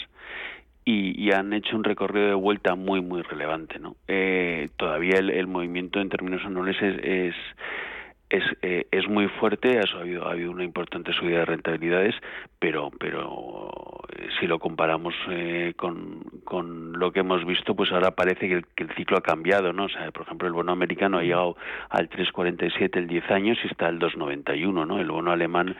Y, 0.84 1.30
han 1.32 1.53
hecho 1.53 1.76
un 1.76 1.84
recorrido 1.84 2.28
de 2.28 2.34
vuelta 2.34 2.74
muy 2.74 3.03
muy 3.03 3.20
relevante 3.20 3.78
no 3.78 3.96
eh, 4.09 4.70
todavía 4.78 5.18
el, 5.18 5.46
movimiento 5.46 6.01
en 6.01 6.09
términos 6.09 6.42
anuales 6.46 6.80
es 6.80 7.05
es, 7.05 7.34
eh, 8.31 8.87
es 8.91 9.09
muy 9.09 9.26
fuerte, 9.29 9.79
ha 9.79 9.99
habido, 9.99 10.26
ha 10.26 10.33
habido 10.33 10.51
una 10.51 10.64
importante 10.64 11.12
subida 11.14 11.39
de 11.39 11.45
rentabilidades, 11.47 12.14
pero, 12.59 12.91
pero 12.99 13.70
eh, 14.16 14.29
si 14.39 14.47
lo 14.47 14.59
comparamos 14.59 15.14
eh, 15.31 15.72
con, 15.76 16.24
con 16.45 16.99
lo 16.99 17.11
que 17.11 17.20
hemos 17.20 17.47
visto, 17.47 17.74
pues 17.74 17.91
ahora 17.91 18.11
parece 18.11 18.49
que 18.49 18.55
el, 18.55 18.66
que 18.66 18.85
el, 18.85 18.91
ciclo 18.97 19.16
ha 19.16 19.22
cambiado, 19.22 19.72
¿no? 19.72 19.85
O 19.85 19.89
sea, 19.89 20.11
por 20.11 20.22
ejemplo, 20.22 20.47
el 20.47 20.53
bono 20.53 20.72
americano 20.72 21.18
ha 21.18 21.22
llegado 21.22 21.57
al 21.89 22.11
3,47 22.11 22.99
el 22.99 23.07
10 23.07 23.31
años 23.31 23.59
y 23.64 23.68
está 23.68 23.87
al 23.87 23.99
2,91, 23.99 24.87
¿no? 24.87 25.01
El 25.01 25.11
bono 25.11 25.33
alemán 25.33 25.74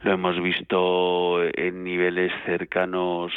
lo 0.00 0.12
hemos 0.12 0.40
visto 0.40 1.42
en 1.42 1.84
niveles 1.84 2.32
cercanos 2.46 3.32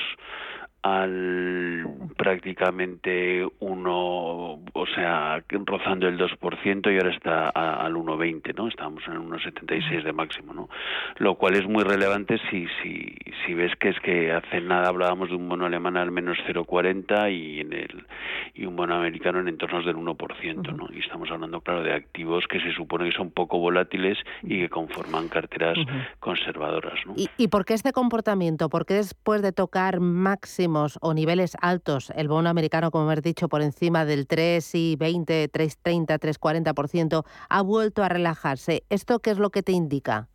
al 0.86 1.84
prácticamente 2.16 3.44
uno, 3.60 4.60
o 4.72 4.86
sea, 4.94 5.44
rozando 5.50 6.08
el 6.08 6.18
2% 6.20 6.94
y 6.94 6.98
ahora 6.98 7.14
está 7.14 7.50
al 7.50 7.96
1,20, 7.96 8.56
¿no? 8.56 8.68
Estábamos 8.68 9.04
en 9.08 9.16
1,76 9.16 10.04
de 10.04 10.14
máximo, 10.14 10.54
¿no? 10.54 10.70
Lo 11.18 11.36
cual 11.36 11.56
es 11.56 11.68
muy 11.68 11.84
relevante 11.84 12.38
si, 12.52 12.68
si, 12.84 13.16
si 13.44 13.54
ves 13.56 13.76
que 13.80 13.90
es 13.90 14.00
que 14.02 14.32
hace 14.32 14.62
nada 14.62 14.90
hablábamos 14.90 15.30
de 15.30 15.36
un 15.36 15.50
bono 15.50 15.66
alemán 15.66 15.98
al 15.98 16.12
menos 16.12 16.38
0,40 16.48 17.34
y 17.34 17.62
en 17.62 17.74
el 17.74 18.06
y 18.54 18.66
un 18.66 18.76
bono 18.76 18.96
americano 18.96 19.40
en 19.40 19.48
entornos 19.48 19.86
del 19.86 19.96
1%, 19.96 20.76
¿no? 20.76 20.88
Y 20.94 21.00
estamos 21.00 21.30
hablando, 21.32 21.62
claro, 21.62 21.82
de 21.82 21.94
activos 21.94 22.46
que 22.48 22.60
se 22.60 22.72
supone 22.74 23.10
que 23.10 23.18
son 23.18 23.32
poco 23.32 23.58
volátiles 23.58 24.20
y 24.44 24.62
que 24.62 24.70
conforman 24.70 25.30
carteras 25.30 25.78
conservadoras, 26.20 27.00
¿no? 27.08 27.14
¿Y, 27.18 27.28
¿Y 27.38 27.48
por 27.48 27.66
qué 27.66 27.74
este 27.74 27.92
comportamiento? 27.92 28.70
¿Por 28.70 28.86
qué 28.86 28.94
después 28.94 29.42
de 29.42 29.52
tocar 29.52 30.00
máximo 30.00 30.75
o 30.76 31.14
niveles 31.14 31.56
altos, 31.62 32.12
el 32.16 32.28
bono 32.28 32.50
americano, 32.50 32.92
como 32.92 33.12
hemos 33.12 33.24
dicho, 33.24 33.48
por 33.48 33.62
encima 33.62 34.06
del 34.06 34.28
3 34.28 34.76
y 34.76 34.96
20, 34.98 35.52
3,30, 35.52 36.20
3,40%, 36.20 37.24
ha 37.50 37.62
vuelto 37.62 38.04
a 38.04 38.10
relajarse. 38.10 38.84
¿Esto 38.90 39.20
qué 39.20 39.32
es 39.32 39.40
lo 39.40 39.50
que 39.50 39.64
te 39.64 39.72
indica? 39.72 40.28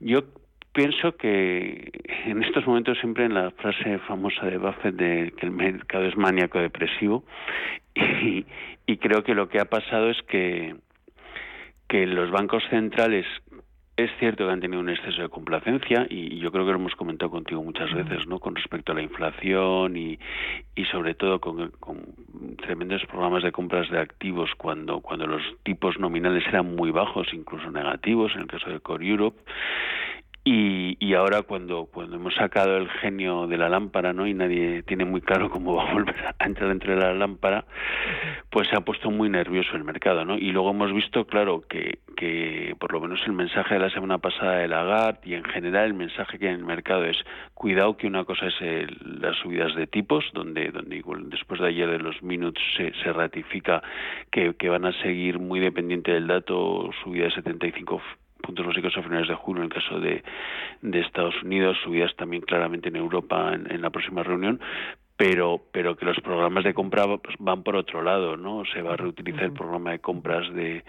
Yo 0.00 0.22
pienso 0.72 1.16
que 1.16 1.92
en 2.26 2.42
estos 2.42 2.66
momentos 2.66 2.98
siempre 2.98 3.26
en 3.26 3.34
la 3.34 3.50
frase 3.52 3.98
famosa 4.00 4.46
de 4.46 4.58
Buffett 4.58 4.96
de 4.96 5.32
que 5.36 5.46
el 5.46 5.52
mercado 5.52 6.04
es 6.04 6.16
maníaco 6.16 6.58
depresivo 6.58 7.24
y, 7.94 8.46
y 8.86 8.96
creo 8.96 9.22
que 9.22 9.34
lo 9.34 9.48
que 9.48 9.60
ha 9.60 9.66
pasado 9.66 10.10
es 10.10 10.20
que 10.22 10.74
que 11.92 12.06
los 12.06 12.30
bancos 12.30 12.62
centrales 12.70 13.26
es 14.04 14.10
cierto 14.18 14.46
que 14.46 14.52
han 14.52 14.60
tenido 14.60 14.80
un 14.80 14.88
exceso 14.88 15.22
de 15.22 15.28
complacencia 15.28 16.06
y 16.08 16.38
yo 16.38 16.50
creo 16.50 16.64
que 16.64 16.72
lo 16.72 16.78
hemos 16.78 16.94
comentado 16.94 17.30
contigo 17.30 17.62
muchas 17.62 17.92
veces, 17.92 18.26
¿no? 18.26 18.38
Con 18.38 18.54
respecto 18.54 18.92
a 18.92 18.94
la 18.94 19.02
inflación 19.02 19.96
y, 19.96 20.18
y 20.74 20.84
sobre 20.86 21.14
todo 21.14 21.40
con, 21.40 21.72
tremendos 22.58 23.04
programas 23.06 23.42
de 23.42 23.52
compras 23.52 23.90
de 23.90 23.98
activos 23.98 24.50
cuando 24.56 25.00
cuando 25.00 25.26
los 25.26 25.42
tipos 25.62 25.98
nominales 25.98 26.44
eran 26.46 26.74
muy 26.74 26.90
bajos, 26.90 27.28
incluso 27.32 27.70
negativos, 27.70 28.32
en 28.34 28.42
el 28.42 28.46
caso 28.46 28.70
de 28.70 28.80
Core 28.80 29.06
Europe 29.06 29.40
Y, 30.44 31.14
ahora 31.14 31.42
cuando, 31.42 31.86
cuando 31.86 32.16
hemos 32.16 32.34
sacado 32.34 32.76
el 32.76 32.88
genio 32.88 33.46
de 33.46 33.56
la 33.56 33.68
lámpara, 33.68 34.12
¿no? 34.12 34.26
Y 34.26 34.34
nadie 34.34 34.82
tiene 34.82 35.04
muy 35.04 35.20
claro 35.20 35.50
cómo 35.50 35.76
va 35.76 35.88
a 35.88 35.92
volver 35.92 36.16
a 36.36 36.44
entrar 36.44 36.68
dentro 36.70 36.94
de 36.94 37.00
la 37.00 37.14
lámpara, 37.14 37.64
pues 38.50 38.68
se 38.68 38.76
ha 38.76 38.80
puesto 38.80 39.10
muy 39.10 39.28
nervioso 39.28 39.76
el 39.76 39.84
mercado, 39.84 40.24
¿no? 40.24 40.36
Y 40.36 40.50
luego 40.50 40.70
hemos 40.70 40.92
visto, 40.92 41.26
claro, 41.26 41.62
que, 41.68 42.00
que 42.16 42.74
por 42.80 42.92
lo 42.92 43.00
menos 43.00 43.20
el 43.26 43.34
mensaje 43.34 43.74
de 43.74 43.80
la 43.80 43.90
semana 43.90 44.18
pasada 44.18 44.56
de 44.56 44.68
Lagarde 44.68 45.20
y 45.24 45.34
en 45.34 45.44
general 45.44 45.86
el 45.86 45.94
mensaje 45.94 46.38
que 46.38 46.48
hay 46.48 46.54
en 46.54 46.60
el 46.60 46.66
mercado 46.66 47.04
es 47.04 47.18
cuidado 47.54 47.96
que 47.96 48.08
una 48.08 48.24
cosa 48.24 48.46
es 48.46 48.60
las 49.04 49.36
subidas 49.36 49.76
de 49.76 49.86
tipos, 49.86 50.24
donde, 50.32 50.72
donde 50.72 51.02
después 51.26 51.60
de 51.60 51.68
ayer 51.68 51.88
de 51.88 51.98
los 51.98 52.20
minutos 52.22 52.62
se, 52.76 52.92
se 52.94 53.12
ratifica 53.12 53.82
que, 54.30 54.54
que 54.54 54.68
van 54.68 54.86
a 54.86 54.92
seguir 55.02 55.38
muy 55.38 55.60
dependiente 55.60 56.10
del 56.10 56.26
dato, 56.26 56.90
subida 57.04 57.26
de 57.26 57.32
75 57.32 58.02
puntos 58.42 58.66
básicos 58.66 58.96
a 58.96 59.02
finales 59.02 59.28
de 59.28 59.34
junio 59.34 59.62
en 59.62 59.70
el 59.70 59.72
caso 59.72 60.00
de, 60.00 60.22
de 60.82 61.00
Estados 61.00 61.40
Unidos, 61.42 61.78
subidas 61.82 62.14
también 62.16 62.42
claramente 62.42 62.88
en 62.88 62.96
Europa 62.96 63.52
en, 63.54 63.80
la 63.80 63.90
próxima 63.90 64.22
reunión, 64.22 64.60
pero 65.16 65.62
pero 65.72 65.96
que 65.96 66.04
los 66.04 66.20
programas 66.20 66.64
de 66.64 66.74
compra 66.74 67.04
pues, 67.18 67.36
van 67.38 67.62
por 67.62 67.76
otro 67.76 68.02
lado, 68.02 68.36
¿no? 68.36 68.64
Se 68.72 68.82
va 68.82 68.94
a 68.94 68.96
reutilizar 68.96 69.44
el 69.44 69.52
programa 69.52 69.92
de 69.92 70.00
compras 70.00 70.52
de 70.52 70.84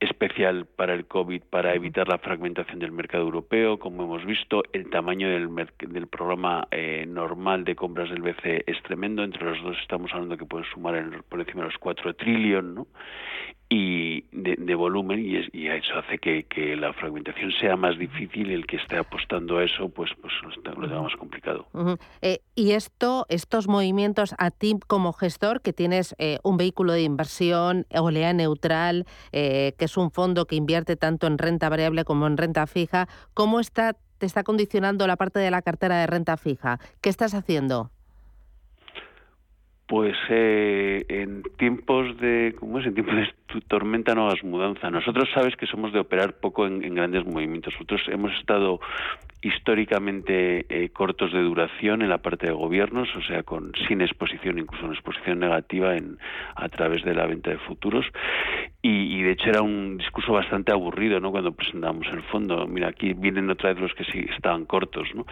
especial 0.00 0.66
para 0.66 0.94
el 0.94 1.06
COVID 1.06 1.42
para 1.50 1.74
evitar 1.74 2.08
la 2.08 2.18
fragmentación 2.18 2.78
del 2.78 2.92
mercado 2.92 3.24
europeo, 3.24 3.78
como 3.78 4.04
hemos 4.04 4.24
visto, 4.24 4.62
el 4.72 4.90
tamaño 4.90 5.28
del, 5.28 5.48
del 5.88 6.06
programa 6.06 6.66
eh, 6.70 7.04
normal 7.06 7.64
de 7.64 7.74
compras 7.74 8.10
del 8.10 8.22
BCE 8.22 8.64
es 8.66 8.82
tremendo, 8.82 9.22
entre 9.24 9.44
los 9.44 9.62
dos 9.62 9.76
estamos 9.80 10.12
hablando 10.12 10.36
que 10.36 10.44
pueden 10.44 10.66
sumar 10.70 10.94
por 11.28 11.40
encima 11.40 11.62
de 11.62 11.68
los 11.68 11.78
4 11.78 12.14
trillones, 12.14 12.74
¿no? 12.74 12.86
Y 13.68 14.22
de, 14.32 14.74
volumen 14.74 15.20
y, 15.20 15.36
y, 15.52 15.68
eso 15.68 15.98
hace 15.98 16.18
que, 16.18 16.76
la 16.76 16.92
fragmentación 16.92 17.50
sea 17.52 17.76
más 17.76 17.98
difícil 17.98 18.50
el 18.50 18.66
que 18.66 18.76
esté 18.76 18.96
apostando 18.96 19.58
a 19.58 19.64
eso 19.64 19.88
pues 19.88 20.10
pues 20.20 20.32
lo 20.42 20.62
tenga 20.62 21.00
más 21.02 21.14
complicado. 21.16 21.66
Eh, 22.20 22.40
y 22.54 22.72
esto 22.72 23.26
estos 23.28 23.68
movimientos 23.68 24.34
a 24.38 24.50
ti 24.50 24.76
como 24.86 25.12
gestor 25.12 25.62
que 25.62 25.72
tienes 25.72 26.14
eh, 26.18 26.38
un 26.42 26.56
vehículo 26.56 26.92
de 26.92 27.02
inversión 27.02 27.86
olea 27.94 28.32
neutral 28.32 29.06
eh, 29.32 29.74
que 29.78 29.86
es 29.86 29.96
un 29.96 30.10
fondo 30.10 30.46
que 30.46 30.56
invierte 30.56 30.96
tanto 30.96 31.26
en 31.26 31.38
renta 31.38 31.68
variable 31.68 32.04
como 32.04 32.26
en 32.26 32.36
renta 32.36 32.66
fija 32.66 33.08
cómo 33.32 33.60
está 33.60 33.96
te 34.18 34.26
está 34.26 34.42
condicionando 34.42 35.06
la 35.06 35.16
parte 35.16 35.38
de 35.38 35.50
la 35.50 35.62
cartera 35.62 35.98
de 35.98 36.06
renta 36.06 36.36
fija 36.36 36.78
qué 37.00 37.08
estás 37.08 37.34
haciendo 37.34 37.90
pues 39.94 40.16
eh, 40.28 41.04
en 41.08 41.44
tiempos 41.56 42.18
de, 42.18 42.52
¿cómo 42.58 42.80
es? 42.80 42.86
En 42.86 42.94
tiempos 42.94 43.14
de 43.14 43.60
tormenta 43.68 44.12
no 44.12 44.26
hagas 44.26 44.42
mudanza. 44.42 44.90
Nosotros 44.90 45.28
sabes 45.32 45.54
que 45.54 45.68
somos 45.68 45.92
de 45.92 46.00
operar 46.00 46.32
poco 46.32 46.66
en, 46.66 46.80
grandes 46.96 47.24
movimientos. 47.24 47.72
Nosotros 47.74 48.00
hemos 48.08 48.32
estado 48.32 48.80
históricamente 49.40 50.66
eh, 50.68 50.88
cortos 50.88 51.32
de 51.32 51.40
duración 51.40 52.02
en 52.02 52.08
la 52.08 52.18
parte 52.18 52.48
de 52.48 52.52
gobiernos, 52.52 53.08
o 53.14 53.22
sea, 53.22 53.44
con 53.44 53.70
sin 53.86 54.00
exposición, 54.00 54.58
incluso 54.58 54.84
una 54.84 54.94
exposición 54.94 55.38
negativa 55.38 55.94
en, 55.96 56.18
a 56.56 56.68
través 56.68 57.04
de 57.04 57.14
la 57.14 57.26
venta 57.28 57.50
de 57.50 57.58
futuros. 57.58 58.04
Y, 58.86 59.22
de 59.22 59.30
hecho 59.30 59.48
era 59.48 59.62
un 59.62 59.96
discurso 59.96 60.34
bastante 60.34 60.70
aburrido, 60.70 61.18
¿no? 61.18 61.30
Cuando 61.30 61.52
presentamos 61.52 62.06
el 62.12 62.22
fondo. 62.24 62.66
Mira, 62.66 62.88
aquí 62.88 63.14
vienen 63.14 63.48
otra 63.48 63.72
vez 63.72 63.80
los 63.80 63.94
que 63.94 64.04
sí 64.04 64.26
estaban 64.36 64.66
cortos, 64.66 65.08
¿no? 65.14 65.24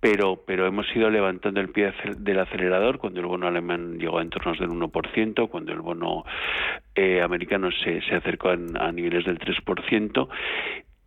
Pero, 0.00 0.42
pero 0.46 0.66
hemos 0.66 0.86
ido 0.96 1.10
levantando 1.10 1.60
el 1.60 1.68
pie 1.68 1.92
del 2.16 2.38
acelerador 2.38 2.96
cuando 2.96 3.20
el 3.20 3.26
bono 3.26 3.48
alemán 3.48 3.98
llegó 3.98 4.18
a 4.18 4.22
entornos 4.22 4.58
del 4.58 4.70
1%, 4.70 5.50
cuando 5.50 5.72
el 5.72 5.80
bono 5.82 6.24
eh, 6.94 7.20
americano 7.20 7.68
se, 7.70 8.00
se 8.00 8.14
acercó 8.14 8.48
a, 8.48 8.54
a 8.54 8.92
niveles 8.92 9.26
del 9.26 9.38
3%, 9.40 10.28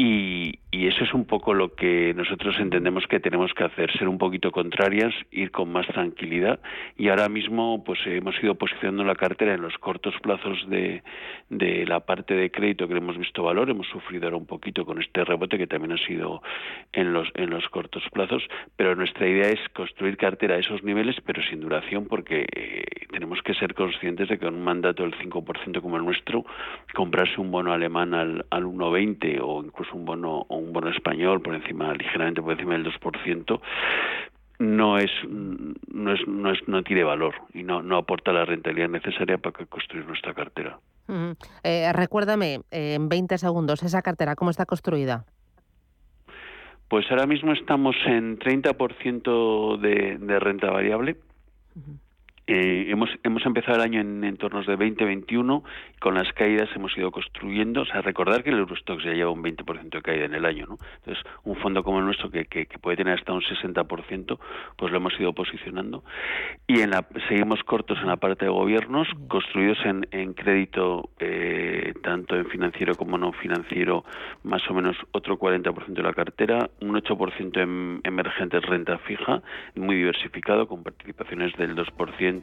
y, 0.01 0.59
y, 0.71 0.87
eso 0.87 1.03
es 1.03 1.13
un 1.13 1.25
poco 1.25 1.53
lo 1.53 1.75
que 1.75 2.13
nosotros 2.15 2.55
entendemos 2.57 3.05
que 3.05 3.19
tenemos 3.19 3.53
que 3.53 3.65
hacer, 3.65 3.91
ser 3.97 4.07
un 4.07 4.17
poquito 4.17 4.49
contrarias, 4.49 5.13
ir 5.29 5.51
con 5.51 5.69
más 5.73 5.85
tranquilidad. 5.87 6.61
Y 6.97 7.09
ahora 7.09 7.27
mismo, 7.27 7.83
pues 7.83 7.99
hemos 8.05 8.41
ido 8.41 8.55
posicionando 8.55 9.03
la 9.03 9.15
cartera 9.15 9.55
en 9.55 9.61
los 9.61 9.77
cortos 9.77 10.15
plazos 10.21 10.57
de, 10.69 11.03
de 11.49 11.85
la 11.85 11.99
parte 11.99 12.33
de 12.33 12.49
crédito 12.49 12.87
que 12.87 12.95
hemos 12.95 13.17
visto 13.17 13.43
valor. 13.43 13.69
Hemos 13.69 13.87
sufrido 13.87 14.27
ahora 14.27 14.37
un 14.37 14.45
poquito 14.45 14.85
con 14.85 15.01
este 15.01 15.25
rebote 15.25 15.57
que 15.57 15.67
también 15.67 15.91
ha 15.91 16.07
sido 16.07 16.41
en 16.93 17.11
los, 17.11 17.27
en 17.35 17.49
los 17.49 17.67
cortos 17.67 18.03
plazos. 18.13 18.43
Pero 18.77 18.95
nuestra 18.95 19.27
idea 19.27 19.49
es 19.49 19.59
construir 19.73 20.15
cartera 20.15 20.55
a 20.55 20.59
esos 20.59 20.81
niveles, 20.81 21.17
pero 21.25 21.43
sin 21.43 21.59
duración, 21.59 22.05
porque 22.05 22.45
eh, 22.55 22.85
tenemos 23.11 23.41
que 23.41 23.53
ser 23.53 23.73
conscientes 23.73 24.29
de 24.29 24.39
que 24.39 24.45
un 24.45 24.63
mandato 24.63 25.03
del 25.03 25.13
5% 25.15 25.81
como 25.81 25.97
el 25.97 26.05
nuestro, 26.05 26.45
comprarse 26.95 27.41
un 27.41 27.51
bono 27.51 27.73
alemán 27.73 28.13
al, 28.13 28.45
al 28.49 28.63
1,20 28.63 29.39
o 29.43 29.61
incluso 29.61 29.88
un 29.93 30.05
bono 30.05 30.45
o 30.47 30.57
un 30.57 30.73
bono 30.73 30.89
español 30.89 31.41
por 31.41 31.55
encima 31.55 31.93
ligeramente 31.93 32.41
por 32.41 32.53
encima 32.53 32.73
del 32.73 32.85
2% 32.85 33.59
no 34.59 34.97
es 34.97 35.11
no 35.29 36.13
es 36.13 36.27
no 36.27 36.51
es 36.51 36.67
no 36.67 36.83
tiene 36.83 37.03
valor 37.03 37.33
y 37.53 37.63
no 37.63 37.81
no 37.81 37.97
aporta 37.97 38.31
la 38.31 38.45
rentabilidad 38.45 38.89
necesaria 38.89 39.37
para 39.37 39.65
construir 39.65 40.05
nuestra 40.05 40.33
cartera. 40.33 40.77
Eh, 41.63 41.91
recuérdame 41.93 42.61
en 42.69 43.09
20 43.09 43.37
segundos 43.37 43.81
esa 43.83 44.01
cartera 44.01 44.35
cómo 44.35 44.51
está 44.51 44.65
construida. 44.65 45.25
Pues 46.87 47.09
ahora 47.09 47.25
mismo 47.25 47.53
estamos 47.53 47.95
en 48.05 48.37
30% 48.37 49.77
de, 49.77 50.17
de 50.17 50.39
renta 50.39 50.71
variable. 50.71 51.17
Eh, 52.51 52.87
hemos, 52.89 53.11
hemos 53.21 53.45
empezado 53.45 53.75
el 53.75 53.83
año 53.83 54.01
en 54.01 54.23
entornos 54.23 54.65
de 54.65 54.75
20-21 54.75 55.61
con 55.99 56.15
las 56.15 56.33
caídas 56.33 56.67
hemos 56.75 56.97
ido 56.97 57.11
construyendo, 57.11 57.81
o 57.81 57.85
sea, 57.85 58.01
recordar 58.01 58.43
que 58.43 58.49
el 58.49 58.57
Eurostox 58.57 59.03
ya 59.03 59.11
lleva 59.11 59.29
un 59.29 59.43
20% 59.43 59.89
de 59.89 60.01
caída 60.01 60.25
en 60.25 60.33
el 60.33 60.45
año, 60.45 60.65
¿no? 60.67 60.77
Entonces, 60.97 61.23
un 61.43 61.57
fondo 61.57 61.83
como 61.83 61.99
el 61.99 62.05
nuestro 62.05 62.31
que, 62.31 62.45
que, 62.45 62.65
puede 62.81 62.97
tener 62.97 63.19
hasta 63.19 63.33
un 63.33 63.41
60%, 63.41 64.39
pues 64.77 64.91
lo 64.91 64.97
hemos 64.97 65.13
ido 65.19 65.33
posicionando. 65.33 66.03
Y 66.65 66.79
en 66.79 66.89
la, 66.89 67.05
seguimos 67.27 67.61
cortos 67.63 67.99
en 68.01 68.07
la 68.07 68.15
parte 68.15 68.45
de 68.45 68.51
gobiernos, 68.51 69.07
construidos 69.27 69.77
en, 69.85 70.07
en 70.09 70.33
crédito, 70.33 71.09
eh, 71.19 71.93
tanto 72.01 72.35
en 72.35 72.45
financiero 72.47 72.95
como 72.95 73.19
no 73.19 73.31
financiero, 73.33 74.05
más 74.43 74.67
o 74.71 74.73
menos 74.73 74.97
otro 75.11 75.37
40% 75.37 75.93
de 75.93 76.03
la 76.03 76.13
cartera, 76.13 76.69
un 76.81 76.95
8% 76.95 77.61
en 77.61 78.01
emergentes 78.05 78.63
renta 78.63 78.97
fija, 78.99 79.43
muy 79.75 79.97
diversificado, 79.97 80.67
con 80.67 80.81
participaciones 80.81 81.53
del 81.57 81.75
2%, 81.75 82.38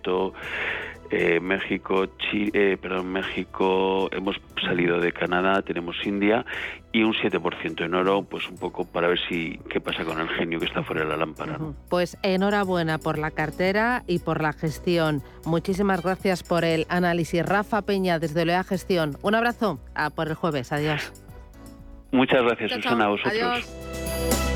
eh, 1.10 1.40
México, 1.40 2.06
Chile, 2.18 2.50
eh, 2.54 2.76
perdón, 2.76 3.12
México, 3.12 4.08
hemos 4.12 4.36
salido 4.60 4.98
de 4.98 5.12
Canadá, 5.12 5.62
tenemos 5.62 5.96
India 6.04 6.44
y 6.92 7.02
un 7.02 7.14
7% 7.14 7.84
en 7.84 7.94
oro, 7.94 8.22
pues 8.22 8.48
un 8.48 8.56
poco 8.56 8.84
para 8.84 9.08
ver 9.08 9.18
si 9.28 9.58
qué 9.70 9.80
pasa 9.80 10.04
con 10.04 10.20
el 10.20 10.28
genio 10.28 10.58
que 10.58 10.66
está 10.66 10.82
fuera 10.82 11.02
de 11.02 11.08
la 11.08 11.16
lámpara. 11.16 11.58
Pues 11.88 12.18
enhorabuena 12.22 12.98
por 12.98 13.18
la 13.18 13.30
cartera 13.30 14.02
y 14.06 14.18
por 14.18 14.42
la 14.42 14.52
gestión. 14.52 15.22
Muchísimas 15.44 16.02
gracias 16.02 16.42
por 16.42 16.64
el 16.64 16.86
análisis. 16.88 17.44
Rafa 17.44 17.82
Peña, 17.82 18.18
desde 18.18 18.44
Lea 18.44 18.64
Gestión. 18.64 19.16
Un 19.22 19.34
abrazo. 19.34 19.78
A 19.94 20.10
por 20.10 20.28
el 20.28 20.34
jueves. 20.34 20.72
Adiós. 20.72 21.12
Muchas 22.12 22.42
gracias, 22.42 22.72
Susana, 22.72 23.04
a 23.04 23.08
vosotros. 23.08 23.34
Adiós. 23.34 24.55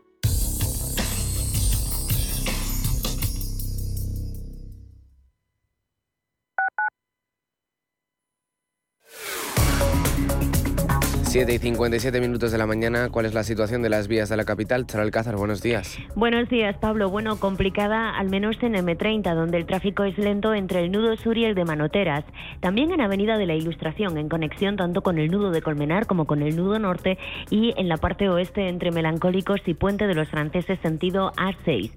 7 11.31 11.53
y 11.53 11.59
57 11.59 12.19
minutos 12.19 12.51
de 12.51 12.57
la 12.57 12.67
mañana, 12.67 13.07
¿cuál 13.09 13.25
es 13.25 13.33
la 13.33 13.45
situación 13.45 13.81
de 13.81 13.87
las 13.87 14.09
vías 14.09 14.27
de 14.27 14.35
la 14.35 14.43
capital? 14.43 14.85
Charo 14.85 15.05
Alcázar, 15.05 15.37
buenos 15.37 15.61
días. 15.61 15.97
Buenos 16.13 16.49
días, 16.49 16.75
Pablo. 16.77 17.09
Bueno, 17.09 17.39
complicada 17.39 18.17
al 18.17 18.29
menos 18.29 18.57
en 18.61 18.73
M30, 18.73 19.33
donde 19.33 19.57
el 19.57 19.65
tráfico 19.65 20.03
es 20.03 20.17
lento 20.17 20.53
entre 20.53 20.83
el 20.83 20.91
nudo 20.91 21.15
sur 21.15 21.37
y 21.37 21.45
el 21.45 21.55
de 21.55 21.63
Manoteras. 21.63 22.25
También 22.59 22.91
en 22.91 22.99
Avenida 22.99 23.37
de 23.37 23.45
la 23.45 23.55
Ilustración, 23.55 24.17
en 24.17 24.27
conexión 24.27 24.75
tanto 24.75 25.03
con 25.03 25.19
el 25.19 25.31
nudo 25.31 25.51
de 25.51 25.61
Colmenar 25.61 26.05
como 26.05 26.25
con 26.25 26.41
el 26.41 26.57
nudo 26.57 26.79
norte 26.79 27.17
y 27.49 27.73
en 27.77 27.87
la 27.87 27.95
parte 27.95 28.27
oeste 28.27 28.67
entre 28.67 28.91
Melancólicos 28.91 29.61
y 29.67 29.73
Puente 29.73 30.07
de 30.07 30.15
los 30.15 30.27
Franceses 30.27 30.79
sentido 30.81 31.31
A6. 31.37 31.91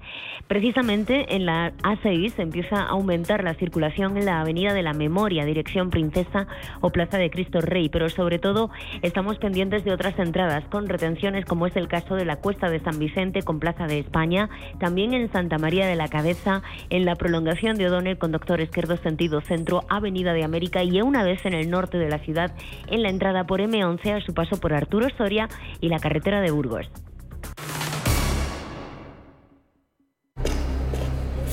Precisamente 0.46 1.34
en 1.34 1.44
la 1.44 1.72
A6 1.78 2.34
empieza 2.38 2.76
a 2.76 2.90
aumentar 2.90 3.42
la 3.42 3.54
circulación 3.54 4.16
en 4.16 4.26
la 4.26 4.42
Avenida 4.42 4.72
de 4.74 4.84
la 4.84 4.92
Memoria, 4.92 5.44
dirección 5.44 5.90
Princesa 5.90 6.46
o 6.80 6.90
Plaza 6.90 7.18
de 7.18 7.30
Cristo 7.30 7.60
Rey, 7.60 7.88
pero 7.88 8.08
sobre 8.08 8.38
todo 8.38 8.70
estamos 9.02 9.23
estamos 9.24 9.40
pendientes 9.40 9.84
de 9.84 9.92
otras 9.94 10.18
entradas 10.18 10.64
con 10.66 10.86
retenciones, 10.86 11.46
como 11.46 11.66
es 11.66 11.74
el 11.76 11.88
caso 11.88 12.14
de 12.14 12.26
la 12.26 12.36
Cuesta 12.36 12.68
de 12.68 12.80
San 12.80 12.98
Vicente 12.98 13.40
con 13.40 13.58
Plaza 13.58 13.86
de 13.86 13.98
España, 13.98 14.50
también 14.78 15.14
en 15.14 15.32
Santa 15.32 15.56
María 15.56 15.86
de 15.86 15.96
la 15.96 16.08
Cabeza, 16.08 16.60
en 16.90 17.06
la 17.06 17.14
prolongación 17.16 17.78
de 17.78 17.86
O'Donnell 17.86 18.18
con 18.18 18.32
Doctor 18.32 18.60
Izquierdo 18.60 18.98
Sentido 18.98 19.40
Centro, 19.40 19.84
Avenida 19.88 20.34
de 20.34 20.44
América 20.44 20.82
y 20.82 21.00
una 21.00 21.22
vez 21.22 21.46
en 21.46 21.54
el 21.54 21.70
norte 21.70 21.96
de 21.96 22.10
la 22.10 22.18
ciudad, 22.18 22.52
en 22.88 23.02
la 23.02 23.08
entrada 23.08 23.46
por 23.46 23.60
M11 23.60 24.12
a 24.12 24.20
su 24.20 24.34
paso 24.34 24.60
por 24.60 24.74
Arturo 24.74 25.08
Soria 25.16 25.48
y 25.80 25.88
la 25.88 26.00
carretera 26.00 26.42
de 26.42 26.50
Burgos. 26.50 26.90